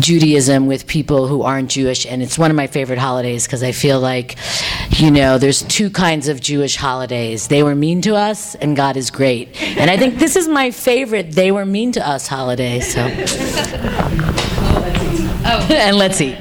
Judaism 0.01 0.67
with 0.67 0.89
people 0.89 1.29
who 1.29 1.43
aren't 1.43 1.71
Jewish. 1.71 2.05
And 2.05 2.21
it's 2.21 2.37
one 2.37 2.51
of 2.51 2.57
my 2.57 2.67
favorite 2.67 2.99
holidays 2.99 3.47
because 3.47 3.63
I 3.63 3.71
feel 3.71 4.01
like, 4.01 4.37
you 4.99 5.13
know, 5.13 5.39
there's 5.39 5.63
two 5.63 5.89
kinds 5.89 6.27
of 6.27 6.41
Jewish 6.49 6.77
holidays. 6.77 7.49
They 7.49 7.63
were 7.63 7.75
mean 7.75 8.01
to 8.01 8.17
us, 8.17 8.55
and 8.55 8.75
God 8.75 8.97
is 8.97 9.11
great. 9.11 9.51
And 9.77 9.91
I 9.91 9.99
think 9.99 10.19
this 10.19 10.35
is 10.35 10.49
my 10.49 10.71
favorite 10.71 11.33
They 11.33 11.53
Were 11.53 11.67
Mean 11.67 11.93
to 11.93 12.09
Us 12.09 12.27
holiday. 12.27 12.81
So. 12.81 13.03
Oh. 15.45 15.69
and 15.71 15.99
let's 15.99 16.23
eat. 16.23 16.39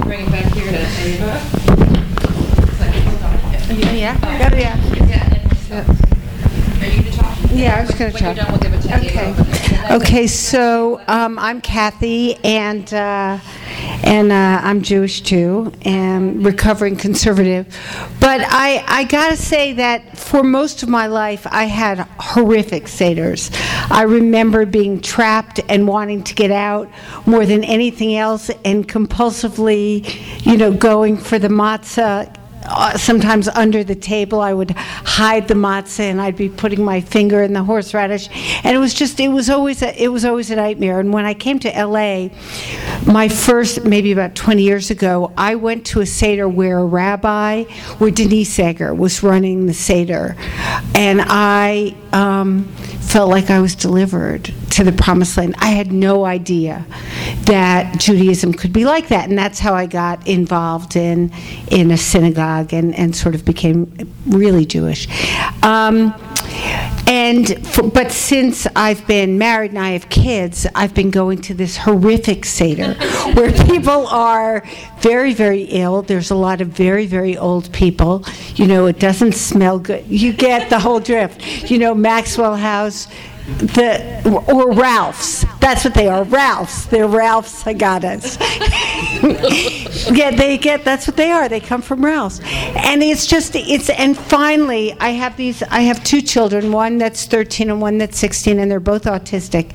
Bring 0.00 0.24
it 0.24 0.32
back 0.32 0.50
here 0.54 0.72
to 0.72 0.78
Yeah, 3.98 4.56
yeah. 4.56 4.89
Yeah, 7.60 7.76
I 7.76 7.80
was 7.82 7.90
going 7.90 8.12
to 8.12 8.18
talk. 8.18 8.38
Okay. 9.02 9.60
Okay, 9.90 10.26
so 10.26 11.02
um, 11.08 11.38
I'm 11.38 11.60
Kathy, 11.60 12.36
and 12.44 12.92
uh, 12.94 13.38
and 14.02 14.32
uh, 14.32 14.60
I'm 14.62 14.80
Jewish 14.80 15.20
too, 15.20 15.72
and 15.82 16.42
recovering 16.44 16.96
conservative. 16.96 17.66
But 18.18 18.40
I 18.46 18.82
I 18.86 19.04
gotta 19.04 19.36
say 19.36 19.74
that 19.74 20.16
for 20.16 20.42
most 20.42 20.82
of 20.82 20.88
my 20.88 21.06
life, 21.06 21.46
I 21.50 21.64
had 21.64 21.98
horrific 22.18 22.84
seders. 22.84 23.50
I 23.90 24.02
remember 24.04 24.64
being 24.64 25.00
trapped 25.02 25.60
and 25.68 25.86
wanting 25.86 26.22
to 26.24 26.34
get 26.34 26.50
out 26.50 26.88
more 27.26 27.44
than 27.44 27.62
anything 27.64 28.16
else, 28.16 28.50
and 28.64 28.88
compulsively, 28.88 30.46
you 30.46 30.56
know, 30.56 30.72
going 30.72 31.18
for 31.18 31.38
the 31.38 31.48
matzah 31.48 32.34
uh, 32.64 32.96
sometimes 32.96 33.48
under 33.48 33.82
the 33.82 33.94
table 33.94 34.40
I 34.40 34.52
would 34.52 34.72
hide 34.72 35.48
the 35.48 35.54
matzah 35.54 36.00
and 36.00 36.20
I'd 36.20 36.36
be 36.36 36.48
putting 36.48 36.84
my 36.84 37.00
finger 37.00 37.42
in 37.42 37.52
the 37.52 37.64
horseradish. 37.64 38.28
And 38.64 38.76
it 38.76 38.78
was 38.78 38.92
just 38.92 39.18
it 39.18 39.28
was 39.28 39.48
always 39.48 39.82
a, 39.82 40.02
it 40.02 40.08
was 40.08 40.24
always 40.24 40.50
a 40.50 40.56
nightmare. 40.56 41.00
And 41.00 41.12
when 41.12 41.24
I 41.24 41.34
came 41.34 41.58
to 41.60 41.68
LA 41.68 42.28
my 43.06 43.28
first 43.28 43.84
maybe 43.84 44.12
about 44.12 44.34
20 44.34 44.62
years 44.62 44.90
ago 44.90 45.32
I 45.36 45.54
went 45.54 45.86
to 45.86 46.00
a 46.00 46.06
seder 46.06 46.48
where 46.48 46.78
a 46.78 46.84
rabbi 46.84 47.64
where 47.98 48.10
Denise 48.10 48.58
Eger 48.58 48.94
was 48.94 49.22
running 49.22 49.66
the 49.66 49.74
seder. 49.74 50.36
And 50.94 51.22
I 51.24 51.94
um, 52.12 52.64
felt 53.00 53.30
like 53.30 53.50
I 53.50 53.60
was 53.60 53.74
delivered 53.74 54.52
to 54.70 54.84
the 54.84 54.92
promised 54.92 55.36
land. 55.36 55.54
I 55.58 55.70
had 55.70 55.92
no 55.92 56.24
idea 56.24 56.86
that 57.42 57.98
Judaism 57.98 58.52
could 58.52 58.72
be 58.72 58.84
like 58.84 59.08
that. 59.08 59.28
And 59.28 59.38
that's 59.38 59.58
how 59.58 59.74
I 59.74 59.86
got 59.86 60.26
involved 60.28 60.96
in 60.96 61.32
in 61.70 61.90
a 61.90 61.96
synagogue 61.96 62.49
and, 62.58 62.94
and 62.94 63.14
sort 63.14 63.34
of 63.34 63.44
became 63.44 63.92
really 64.26 64.64
Jewish. 64.64 65.08
Um, 65.62 66.14
and 67.06 67.66
for, 67.66 67.82
but 67.82 68.12
since 68.12 68.66
I've 68.76 69.04
been 69.06 69.36
married 69.36 69.72
and 69.72 69.80
I 69.80 69.90
have 69.90 70.08
kids, 70.08 70.66
I've 70.74 70.94
been 70.94 71.10
going 71.10 71.40
to 71.42 71.54
this 71.54 71.76
horrific 71.76 72.44
seder 72.44 72.94
where 73.34 73.50
people 73.66 74.06
are 74.08 74.64
very, 75.00 75.34
very 75.34 75.62
ill. 75.62 76.02
There's 76.02 76.30
a 76.30 76.36
lot 76.36 76.60
of 76.60 76.68
very, 76.68 77.06
very 77.06 77.36
old 77.36 77.72
people. 77.72 78.24
You 78.54 78.66
know, 78.66 78.86
it 78.86 79.00
doesn't 79.00 79.32
smell 79.32 79.78
good. 79.78 80.06
You 80.06 80.32
get 80.32 80.70
the 80.70 80.78
whole 80.78 81.00
drift. 81.00 81.70
You 81.70 81.78
know, 81.78 81.94
Maxwell 81.94 82.56
House 82.56 83.08
the 83.58 84.44
or 84.48 84.72
Ralph's. 84.72 85.44
That's 85.60 85.84
what 85.84 85.94
they 85.94 86.08
are, 86.08 86.24
Ralph's. 86.24 86.86
They're 86.86 87.06
Ralph's 87.06 87.66
I 87.66 87.72
got 87.72 88.02
Haggadahs. 88.02 88.38
yeah, 90.16 90.30
they 90.30 90.58
get. 90.58 90.84
That's 90.84 91.06
what 91.06 91.16
they 91.16 91.30
are. 91.30 91.48
They 91.48 91.60
come 91.60 91.82
from 91.82 92.04
Ralph's, 92.04 92.40
and 92.42 93.02
it's 93.02 93.26
just 93.26 93.54
it's. 93.54 93.90
And 93.90 94.16
finally, 94.16 94.94
I 95.00 95.10
have 95.10 95.36
these. 95.36 95.62
I 95.64 95.80
have 95.82 96.02
two 96.04 96.20
children. 96.20 96.72
One 96.72 96.98
that's 96.98 97.26
13 97.26 97.70
and 97.70 97.80
one 97.80 97.98
that's 97.98 98.18
16, 98.18 98.58
and 98.58 98.70
they're 98.70 98.80
both 98.80 99.04
autistic, 99.04 99.72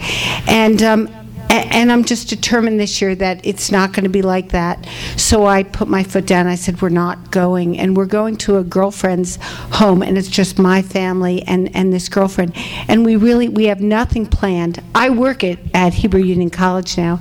and. 0.47 0.81
Um, 0.81 1.24
and 1.71 1.91
I'm 1.91 2.03
just 2.03 2.29
determined 2.29 2.79
this 2.79 3.01
year 3.01 3.15
that 3.15 3.45
it's 3.45 3.71
not 3.71 3.93
going 3.93 4.03
to 4.03 4.09
be 4.09 4.21
like 4.21 4.49
that. 4.49 4.87
So 5.17 5.45
I 5.45 5.63
put 5.63 5.87
my 5.87 6.03
foot 6.03 6.25
down. 6.25 6.47
I 6.47 6.55
said, 6.55 6.81
We're 6.81 6.89
not 6.89 7.31
going. 7.31 7.77
And 7.77 7.95
we're 7.95 8.05
going 8.05 8.37
to 8.37 8.57
a 8.57 8.63
girlfriend's 8.63 9.37
home, 9.41 10.01
and 10.01 10.17
it's 10.17 10.27
just 10.27 10.59
my 10.59 10.81
family 10.81 11.41
and, 11.43 11.75
and 11.75 11.91
this 11.91 12.09
girlfriend. 12.09 12.53
And 12.87 13.05
we 13.05 13.15
really, 13.15 13.49
we 13.49 13.65
have 13.65 13.81
nothing 13.81 14.25
planned. 14.25 14.81
I 14.93 15.09
work 15.09 15.43
at, 15.43 15.59
at 15.73 15.93
Hebrew 15.93 16.21
Union 16.21 16.49
College 16.49 16.97
now. 16.97 17.19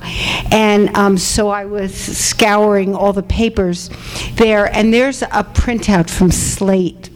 And 0.51 0.95
um, 0.95 1.17
so 1.17 1.49
I 1.49 1.65
was 1.65 1.95
scouring 1.95 2.95
all 2.95 3.13
the 3.13 3.23
papers 3.23 3.89
there, 4.35 4.73
and 4.75 4.93
there's 4.93 5.21
a 5.21 5.43
printout 5.43 6.09
from 6.09 6.31
Slate 6.31 7.09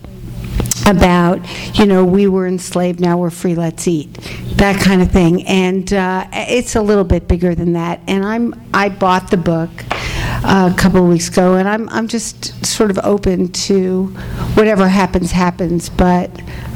about, 0.89 1.39
you 1.77 1.85
know, 1.85 2.03
we 2.03 2.27
were 2.27 2.47
enslaved, 2.47 2.99
now 2.99 3.17
we're 3.17 3.29
free, 3.29 3.55
let's 3.55 3.87
eat, 3.87 4.11
that 4.55 4.81
kind 4.81 5.01
of 5.01 5.11
thing. 5.11 5.45
And 5.47 5.91
uh, 5.93 6.27
it's 6.33 6.75
a 6.75 6.81
little 6.81 7.03
bit 7.03 7.27
bigger 7.27 7.55
than 7.55 7.73
that. 7.73 8.01
And 8.07 8.25
I'm, 8.25 8.59
I 8.73 8.89
bought 8.89 9.31
the 9.31 9.37
book 9.37 9.69
uh, 9.91 10.71
a 10.73 10.77
couple 10.77 11.03
of 11.03 11.09
weeks 11.09 11.29
ago, 11.29 11.55
and 11.55 11.67
I'm, 11.67 11.87
I'm 11.89 12.07
just 12.07 12.65
sort 12.65 12.91
of 12.91 12.99
open 12.99 13.49
to 13.49 14.07
whatever 14.55 14.87
happens, 14.87 15.31
happens, 15.31 15.89
but 15.89 16.29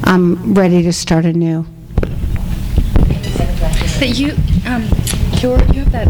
I'm 0.04 0.54
ready 0.54 0.82
to 0.82 0.92
start 0.92 1.24
anew. 1.24 1.66
But 3.98 4.18
you, 4.18 4.32
um, 4.66 4.88
your, 5.40 5.58
you 5.72 5.84
have 5.84 5.92
that, 5.92 6.08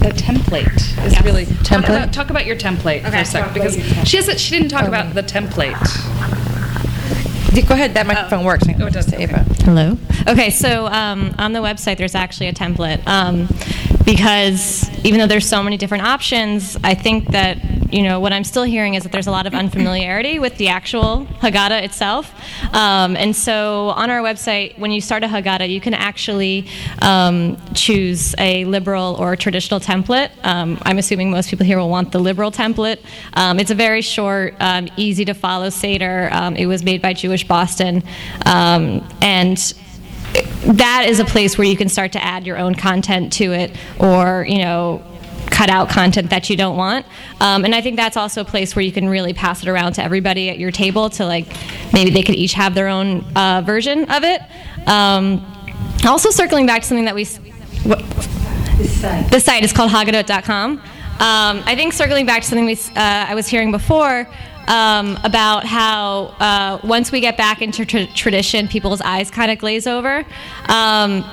that 0.00 0.14
template 0.16 1.06
is 1.06 1.20
really. 1.22 1.46
Talk 1.46 1.84
Template? 1.84 1.88
about, 1.88 2.12
talk 2.12 2.30
about 2.30 2.46
your 2.46 2.56
template 2.56 3.02
for 3.02 3.16
a 3.16 3.24
second, 3.24 3.54
because 3.54 3.76
she 4.08 4.16
hasn't, 4.16 4.40
she 4.40 4.54
didn't 4.56 4.70
talk 4.70 4.86
about 4.86 5.14
the 5.14 5.22
template. 5.22 5.76
Go 7.50 7.74
ahead, 7.74 7.94
that 7.94 8.06
microphone 8.06 8.44
works. 8.44 8.64
Oh, 8.68 8.86
it 8.86 8.92
does. 8.92 9.12
Ava. 9.12 9.44
Hello. 9.64 9.96
Okay, 10.28 10.50
so 10.50 10.86
um, 10.86 11.34
on 11.38 11.52
the 11.52 11.60
website, 11.60 11.98
there's 11.98 12.14
actually 12.14 12.48
a 12.48 12.52
template 12.52 13.06
um, 13.06 13.48
because 14.04 14.88
even 15.04 15.20
though 15.20 15.26
there's 15.26 15.48
so 15.48 15.62
many 15.62 15.76
different 15.76 16.04
options, 16.04 16.76
I 16.82 16.94
think 16.94 17.28
that 17.28 17.58
you 17.92 18.02
know 18.02 18.20
what 18.20 18.32
I'm 18.32 18.44
still 18.44 18.62
hearing 18.62 18.94
is 18.94 19.02
that 19.02 19.12
there's 19.12 19.26
a 19.26 19.30
lot 19.30 19.46
of 19.46 19.54
unfamiliarity 19.54 20.38
with 20.38 20.56
the 20.56 20.68
actual 20.68 21.26
Haggadah 21.40 21.82
itself. 21.82 22.32
Um, 22.74 23.16
and 23.16 23.34
so 23.34 23.88
on 23.90 24.10
our 24.10 24.20
website, 24.20 24.78
when 24.78 24.90
you 24.92 25.00
start 25.00 25.24
a 25.24 25.26
Haggadah, 25.26 25.68
you 25.68 25.80
can 25.80 25.94
actually 25.94 26.66
um, 27.02 27.56
choose 27.74 28.34
a 28.38 28.64
liberal 28.64 29.16
or 29.18 29.36
traditional 29.36 29.80
template. 29.80 30.30
Um, 30.44 30.78
I'm 30.82 30.98
assuming 30.98 31.30
most 31.30 31.50
people 31.50 31.66
here 31.66 31.78
will 31.78 31.90
want 31.90 32.12
the 32.12 32.18
liberal 32.18 32.52
template. 32.52 32.98
Um, 33.34 33.58
it's 33.58 33.70
a 33.70 33.74
very 33.74 34.02
short, 34.02 34.54
um, 34.60 34.88
easy 34.96 35.24
to 35.24 35.34
follow 35.34 35.70
Seder. 35.70 36.28
Um, 36.32 36.56
it 36.56 36.66
was 36.66 36.82
made 36.82 37.02
by 37.02 37.12
Jewish 37.12 37.46
Boston. 37.46 38.02
And 38.44 39.74
that 40.64 41.06
is 41.08 41.18
a 41.18 41.24
place 41.24 41.58
where 41.58 41.66
you 41.66 41.76
can 41.76 41.88
start 41.88 42.12
to 42.12 42.22
add 42.22 42.46
your 42.46 42.56
own 42.56 42.74
content 42.74 43.32
to 43.34 43.52
it 43.52 43.76
or, 43.98 44.46
you 44.48 44.58
know, 44.58 45.02
cut 45.50 45.70
out 45.70 45.88
content 45.88 46.30
that 46.30 46.48
you 46.48 46.56
don't 46.56 46.76
want. 46.76 47.06
Um, 47.40 47.64
and 47.64 47.74
I 47.74 47.80
think 47.80 47.96
that's 47.96 48.16
also 48.16 48.40
a 48.40 48.44
place 48.44 48.74
where 48.74 48.84
you 48.84 48.92
can 48.92 49.08
really 49.08 49.32
pass 49.32 49.62
it 49.62 49.68
around 49.68 49.94
to 49.94 50.02
everybody 50.02 50.48
at 50.50 50.58
your 50.58 50.70
table 50.70 51.10
to 51.10 51.26
like 51.26 51.46
maybe 51.92 52.10
they 52.10 52.22
could 52.22 52.36
each 52.36 52.54
have 52.54 52.74
their 52.74 52.88
own 52.88 53.24
uh, 53.36 53.62
version 53.64 54.10
of 54.10 54.24
it. 54.24 54.40
Um, 54.86 55.44
also, 56.06 56.30
circling 56.30 56.66
back 56.66 56.82
to 56.82 56.88
something 56.88 57.04
that 57.04 57.14
we. 57.14 57.24
What, 57.84 58.00
the 59.30 59.40
site 59.40 59.62
is 59.62 59.72
called 59.72 59.90
Haggadot.com. 59.90 60.72
Um, 60.72 60.82
I 61.66 61.74
think 61.76 61.92
circling 61.92 62.24
back 62.24 62.42
to 62.42 62.48
something 62.48 62.64
we, 62.64 62.74
uh, 62.74 63.26
I 63.28 63.34
was 63.34 63.46
hearing 63.46 63.70
before 63.70 64.26
um, 64.68 65.18
about 65.22 65.64
how 65.64 66.34
uh, 66.40 66.80
once 66.82 67.12
we 67.12 67.20
get 67.20 67.36
back 67.36 67.60
into 67.60 67.84
tra- 67.84 68.06
tradition, 68.06 68.68
people's 68.68 69.02
eyes 69.02 69.30
kind 69.30 69.50
of 69.50 69.58
glaze 69.58 69.86
over. 69.86 70.24
Um, 70.68 71.24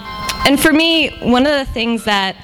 and 0.45 0.59
for 0.59 0.73
me, 0.73 1.17
one 1.19 1.45
of 1.45 1.53
the 1.53 1.71
things 1.71 2.03
that 2.03 2.35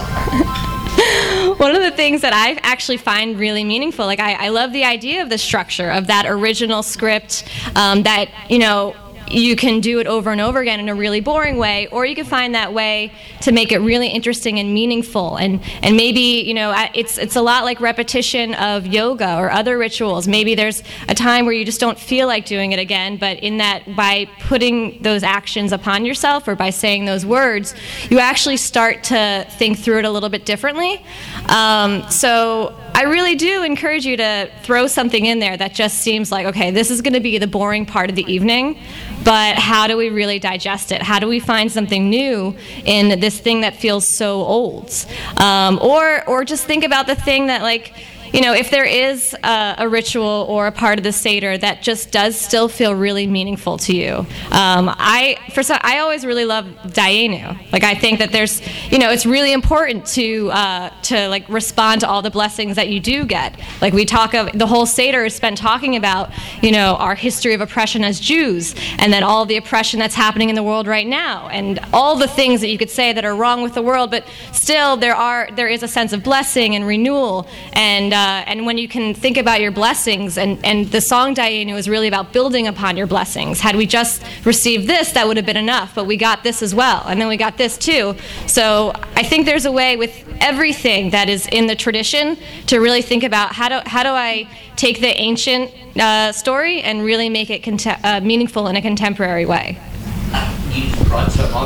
one 1.58 1.74
of 1.74 1.82
the 1.82 1.90
things 1.90 2.22
that 2.22 2.32
I 2.32 2.58
actually 2.62 2.96
find 2.96 3.38
really 3.38 3.64
meaningful, 3.64 4.06
like 4.06 4.20
I, 4.20 4.46
I 4.46 4.48
love 4.48 4.72
the 4.72 4.84
idea 4.84 5.22
of 5.22 5.28
the 5.28 5.38
structure 5.38 5.90
of 5.90 6.06
that 6.08 6.26
original 6.26 6.82
script 6.82 7.44
um, 7.76 8.02
that, 8.04 8.30
you 8.48 8.58
know, 8.58 8.94
you 9.30 9.56
can 9.56 9.80
do 9.80 10.00
it 10.00 10.06
over 10.06 10.30
and 10.30 10.40
over 10.40 10.60
again 10.60 10.80
in 10.80 10.88
a 10.88 10.94
really 10.94 11.20
boring 11.20 11.56
way, 11.56 11.86
or 11.88 12.04
you 12.04 12.14
can 12.14 12.24
find 12.24 12.54
that 12.54 12.72
way 12.72 13.12
to 13.42 13.52
make 13.52 13.72
it 13.72 13.78
really 13.78 14.08
interesting 14.08 14.58
and 14.58 14.74
meaningful. 14.74 15.36
And, 15.36 15.60
and 15.82 15.96
maybe, 15.96 16.42
you 16.42 16.54
know, 16.54 16.74
it's, 16.94 17.18
it's 17.18 17.36
a 17.36 17.42
lot 17.42 17.64
like 17.64 17.80
repetition 17.80 18.54
of 18.54 18.86
yoga 18.86 19.36
or 19.36 19.50
other 19.50 19.78
rituals. 19.78 20.26
Maybe 20.26 20.54
there's 20.54 20.82
a 21.08 21.14
time 21.14 21.44
where 21.44 21.54
you 21.54 21.64
just 21.64 21.80
don't 21.80 21.98
feel 21.98 22.26
like 22.26 22.46
doing 22.46 22.72
it 22.72 22.78
again, 22.78 23.16
but 23.16 23.38
in 23.38 23.58
that, 23.58 23.94
by 23.94 24.26
putting 24.40 25.00
those 25.02 25.22
actions 25.22 25.72
upon 25.72 26.04
yourself 26.04 26.48
or 26.48 26.56
by 26.56 26.70
saying 26.70 27.04
those 27.04 27.24
words, 27.24 27.74
you 28.10 28.18
actually 28.18 28.56
start 28.56 29.04
to 29.04 29.46
think 29.50 29.78
through 29.78 29.98
it 29.98 30.04
a 30.04 30.10
little 30.10 30.28
bit 30.28 30.44
differently. 30.44 31.04
Um, 31.48 32.08
so 32.10 32.74
I 32.94 33.04
really 33.04 33.34
do 33.34 33.62
encourage 33.62 34.04
you 34.04 34.16
to 34.16 34.50
throw 34.62 34.86
something 34.86 35.24
in 35.24 35.38
there 35.38 35.56
that 35.56 35.74
just 35.74 35.98
seems 35.98 36.30
like, 36.30 36.46
okay, 36.46 36.70
this 36.70 36.90
is 36.90 37.00
going 37.00 37.14
to 37.14 37.20
be 37.20 37.38
the 37.38 37.46
boring 37.46 37.86
part 37.86 38.10
of 38.10 38.16
the 38.16 38.30
evening, 38.30 38.78
but 39.24 39.56
how 39.56 39.86
do 39.86 39.96
we 39.96 40.10
really 40.10 40.38
digest 40.38 40.92
it? 40.92 41.02
How 41.02 41.18
do 41.18 41.26
we 41.26 41.40
find 41.40 41.70
something 41.70 42.10
new 42.10 42.56
in 42.84 43.20
this 43.20 43.38
thing 43.38 43.62
that 43.62 43.76
feels 43.76 44.16
so 44.16 44.42
old? 44.42 44.92
Um, 45.36 45.78
or, 45.80 46.28
or 46.28 46.44
just 46.44 46.64
think 46.64 46.84
about 46.84 47.06
the 47.06 47.14
thing 47.14 47.46
that, 47.46 47.62
like, 47.62 47.94
you 48.32 48.40
know, 48.40 48.52
if 48.52 48.70
there 48.70 48.84
is 48.84 49.34
a, 49.42 49.74
a 49.78 49.88
ritual 49.88 50.46
or 50.48 50.66
a 50.66 50.72
part 50.72 50.98
of 50.98 51.04
the 51.04 51.12
Seder 51.12 51.58
that 51.58 51.82
just 51.82 52.12
does 52.12 52.40
still 52.40 52.68
feel 52.68 52.94
really 52.94 53.26
meaningful 53.26 53.78
to 53.78 53.94
you. 53.94 54.26
Um, 54.50 54.88
I, 54.96 55.38
for 55.52 55.62
some, 55.62 55.78
I 55.82 55.98
always 55.98 56.24
really 56.24 56.44
love 56.44 56.66
Dayenu. 56.84 57.72
Like, 57.72 57.84
I 57.84 57.94
think 57.94 58.18
that 58.18 58.32
there's, 58.32 58.60
you 58.90 58.98
know, 58.98 59.10
it's 59.10 59.26
really 59.26 59.52
important 59.52 60.06
to, 60.06 60.50
uh, 60.52 60.90
to 61.02 61.28
like 61.28 61.48
respond 61.48 62.02
to 62.02 62.08
all 62.08 62.22
the 62.22 62.30
blessings 62.30 62.76
that 62.76 62.88
you 62.88 63.00
do 63.00 63.24
get. 63.24 63.58
Like, 63.80 63.92
we 63.92 64.04
talk 64.04 64.34
of, 64.34 64.50
the 64.56 64.66
whole 64.66 64.86
Seder 64.86 65.24
is 65.24 65.34
spent 65.34 65.58
talking 65.58 65.96
about, 65.96 66.30
you 66.62 66.70
know, 66.70 66.96
our 66.96 67.14
history 67.14 67.54
of 67.54 67.60
oppression 67.60 68.04
as 68.04 68.20
Jews, 68.20 68.74
and 68.98 69.12
then 69.12 69.22
all 69.22 69.44
the 69.46 69.56
oppression 69.56 69.98
that's 69.98 70.14
happening 70.14 70.48
in 70.48 70.54
the 70.54 70.62
world 70.62 70.86
right 70.86 71.06
now, 71.06 71.48
and 71.48 71.80
all 71.92 72.16
the 72.16 72.28
things 72.28 72.60
that 72.60 72.68
you 72.68 72.78
could 72.78 72.90
say 72.90 73.12
that 73.12 73.24
are 73.24 73.34
wrong 73.34 73.62
with 73.62 73.74
the 73.74 73.82
world, 73.82 74.10
but 74.10 74.24
still 74.52 74.96
there 74.96 75.16
are, 75.16 75.48
there 75.56 75.68
is 75.68 75.82
a 75.82 75.88
sense 75.88 76.12
of 76.12 76.22
blessing 76.22 76.76
and 76.76 76.86
renewal, 76.86 77.48
and, 77.72 78.12
uh, 78.12 78.19
and 78.20 78.66
when 78.66 78.78
you 78.78 78.88
can 78.88 79.14
think 79.14 79.36
about 79.36 79.60
your 79.60 79.70
blessings, 79.70 80.38
and, 80.38 80.64
and 80.64 80.90
the 80.90 81.00
song 81.00 81.34
Dayenu 81.34 81.76
is 81.76 81.88
really 81.88 82.08
about 82.08 82.32
building 82.32 82.66
upon 82.66 82.96
your 82.96 83.06
blessings. 83.06 83.60
Had 83.60 83.76
we 83.76 83.86
just 83.86 84.22
received 84.44 84.88
this, 84.88 85.12
that 85.12 85.26
would 85.26 85.36
have 85.36 85.46
been 85.46 85.56
enough, 85.56 85.94
but 85.94 86.06
we 86.06 86.16
got 86.16 86.42
this 86.42 86.62
as 86.62 86.74
well, 86.74 87.04
and 87.06 87.20
then 87.20 87.28
we 87.28 87.36
got 87.36 87.56
this 87.56 87.78
too. 87.78 88.16
So 88.46 88.92
I 89.14 89.22
think 89.22 89.46
there's 89.46 89.64
a 89.64 89.72
way 89.72 89.96
with 89.96 90.24
everything 90.40 91.10
that 91.10 91.28
is 91.28 91.46
in 91.48 91.66
the 91.66 91.76
tradition 91.76 92.36
to 92.66 92.78
really 92.78 93.02
think 93.02 93.24
about 93.24 93.52
how 93.52 93.68
do, 93.68 93.88
how 93.88 94.02
do 94.02 94.10
I 94.10 94.48
take 94.76 95.00
the 95.00 95.08
ancient 95.20 95.70
uh, 95.98 96.32
story 96.32 96.80
and 96.82 97.04
really 97.04 97.28
make 97.28 97.50
it 97.50 97.86
uh, 97.86 98.20
meaningful 98.20 98.68
in 98.68 98.76
a 98.76 98.82
contemporary 98.82 99.46
way. 99.46 99.78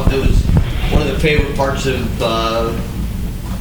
that 0.09 0.19
was 0.19 0.45
one 0.93 1.03
of 1.03 1.09
the 1.09 1.19
favorite 1.21 1.57
parts 1.57 1.87
of 1.87 2.23
uh, 2.23 2.81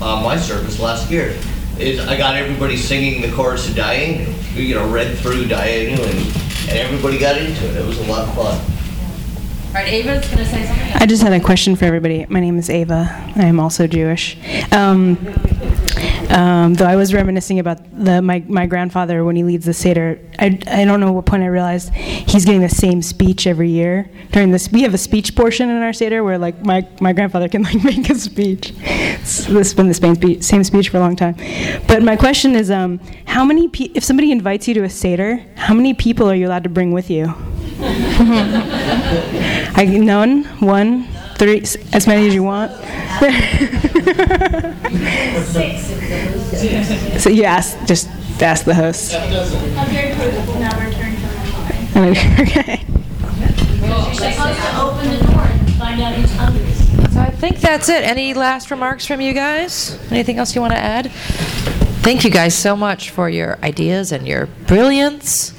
uh, 0.02 0.22
my 0.22 0.38
service 0.38 0.80
last 0.80 1.12
year. 1.12 1.38
Is 1.80 2.00
I 2.00 2.18
got 2.18 2.36
everybody 2.36 2.78
singing 2.78 3.22
the 3.22 3.32
chorus 3.36 3.68
of 3.68 3.76
Dayenu. 3.76 4.28
You 4.56 4.76
know, 4.76 4.90
read 4.92 5.18
through 5.18 5.46
Dayenu, 5.46 5.98
and, 5.98 6.70
and 6.70 6.78
everybody 6.78 7.18
got 7.18 7.38
into 7.38 7.66
it. 7.66 7.78
It 7.78 7.86
was 7.86 7.98
a 8.00 8.12
lot 8.12 8.28
of 8.28 8.36
fun. 8.36 8.74
All 9.70 9.82
right, 9.82 9.92
Ava's 9.92 10.26
going 10.28 10.38
to 10.38 10.46
say 10.46 10.66
something. 10.66 10.94
I 10.94 11.08
just 11.08 11.24
had 11.24 11.34
a 11.34 11.40
question 11.40 11.76
for 11.76 11.86
everybody. 11.86 12.28
My 12.30 12.40
name 12.40 12.60
is 12.60 12.70
Ava. 12.70 13.10
I 13.36 13.46
am 13.46 13.60
also 13.60 13.88
Jewish. 13.88 14.38
Um, 14.72 15.16
um, 16.34 16.74
though 16.74 16.86
I 16.86 16.96
was 16.96 17.14
reminiscing 17.14 17.60
about 17.60 17.78
the, 17.94 18.20
my, 18.22 18.44
my 18.48 18.66
grandfather 18.66 19.24
when 19.24 19.36
he 19.36 19.44
leads 19.44 19.66
the 19.66 19.74
Seder. 19.74 20.20
I, 20.40 20.60
I 20.66 20.84
don't 20.84 21.00
know 21.00 21.12
what 21.12 21.28
point 21.28 21.44
I 21.44 21.46
realized 21.46 21.94
he's 21.94 22.44
getting 22.44 22.62
the 22.62 22.70
same 22.70 23.04
speech 23.04 23.46
every 23.46 23.70
year. 23.70 24.10
During 24.32 24.50
this, 24.50 24.72
we 24.72 24.82
have 24.82 24.96
a 24.96 24.98
speech 24.98 25.36
portion 25.36 25.70
in 25.70 25.84
our 25.84 25.94
Seder 25.94 26.24
where 26.24 26.40
like 26.40 26.66
my, 26.66 26.88
my 27.00 27.14
grandfather 27.14 27.48
can 27.48 27.62
like 27.70 27.84
make 27.84 28.10
a 28.10 28.16
speech. 28.16 28.74
It's, 28.80 29.46
this 29.46 29.48
has 29.48 29.74
been 29.76 29.88
the 29.88 29.94
same 29.94 30.16
speech, 30.16 30.42
same 30.42 30.64
speech 30.64 30.90
for 30.90 30.98
a 30.98 31.02
long 31.02 31.16
time. 31.16 31.36
But 31.88 32.02
my 32.02 32.16
question 32.16 32.56
is, 32.56 32.72
um, 32.72 33.00
how 33.26 33.46
many 33.46 33.68
pe- 33.68 33.92
if 33.94 34.04
somebody 34.04 34.32
invites 34.32 34.68
you 34.68 34.74
to 34.74 34.84
a 34.84 34.90
Seder, 34.90 35.46
how 35.56 35.76
many 35.76 35.94
people 35.94 36.28
are 36.30 36.36
you 36.36 36.48
allowed 36.48 36.64
to 36.64 36.70
bring 36.70 36.94
with 36.94 37.12
you? 37.12 37.26
I 39.76 39.86
none, 39.86 40.46
one, 40.60 41.08
three, 41.38 41.62
as 41.94 42.08
many 42.08 42.28
as 42.28 42.34
you 42.34 42.44
want. 42.44 42.72
so 47.20 47.30
you 47.30 47.44
ask, 47.44 47.78
just 47.86 48.10
ask 48.42 48.66
the 48.66 48.74
host. 48.76 49.14
Okay. 51.96 52.84
So 57.12 57.20
I 57.20 57.30
think 57.30 57.60
that's 57.60 57.90
it. 57.90 58.04
Any 58.04 58.34
last 58.34 58.72
remarks 58.72 59.06
from 59.06 59.22
you 59.22 59.34
guys? 59.34 60.00
Anything 60.12 60.40
else 60.40 60.56
you 60.56 60.62
want 60.62 60.74
to 60.74 60.80
add? 60.80 61.12
Thank 62.02 62.24
you 62.24 62.32
guys 62.32 62.56
so 62.56 62.76
much 62.76 63.12
for 63.12 63.30
your 63.30 63.58
ideas 63.64 64.12
and 64.12 64.28
your 64.28 64.48
brilliance. 64.68 65.54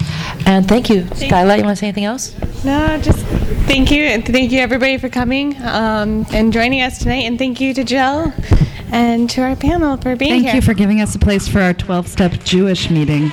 And 0.47 0.69
thank 0.69 0.91
you. 0.91 1.07
Skylight, 1.15 1.59
you 1.59 1.65
want 1.65 1.77
to 1.77 1.81
say 1.81 1.87
anything 1.87 2.05
else? 2.05 2.35
No, 2.65 2.99
just 3.01 3.25
thank 3.67 3.91
you, 3.91 4.05
and 4.05 4.25
thank 4.25 4.53
you 4.53 4.61
everybody 4.61 4.99
for 4.99 5.09
coming 5.09 5.57
um, 5.63 6.27
and 6.33 6.53
joining 6.53 6.81
us 6.83 6.99
tonight, 6.99 7.25
and 7.25 7.39
thank 7.39 7.61
you 7.61 7.75
to 7.75 7.85
Jill 7.85 8.33
and 8.93 9.29
to 9.31 9.43
our 9.43 9.57
panel 9.57 9.97
for 9.97 10.17
being 10.17 10.31
Thank 10.31 10.43
here. 10.45 10.53
Thank 10.53 10.55
you 10.55 10.63
for 10.63 10.75
giving 10.75 11.01
us 11.01 11.15
a 11.15 11.19
place 11.19 11.49
for 11.49 11.61
our 11.61 11.75
12 11.75 12.09
step 12.09 12.33
Jewish 12.45 12.91
meeting. 12.91 13.33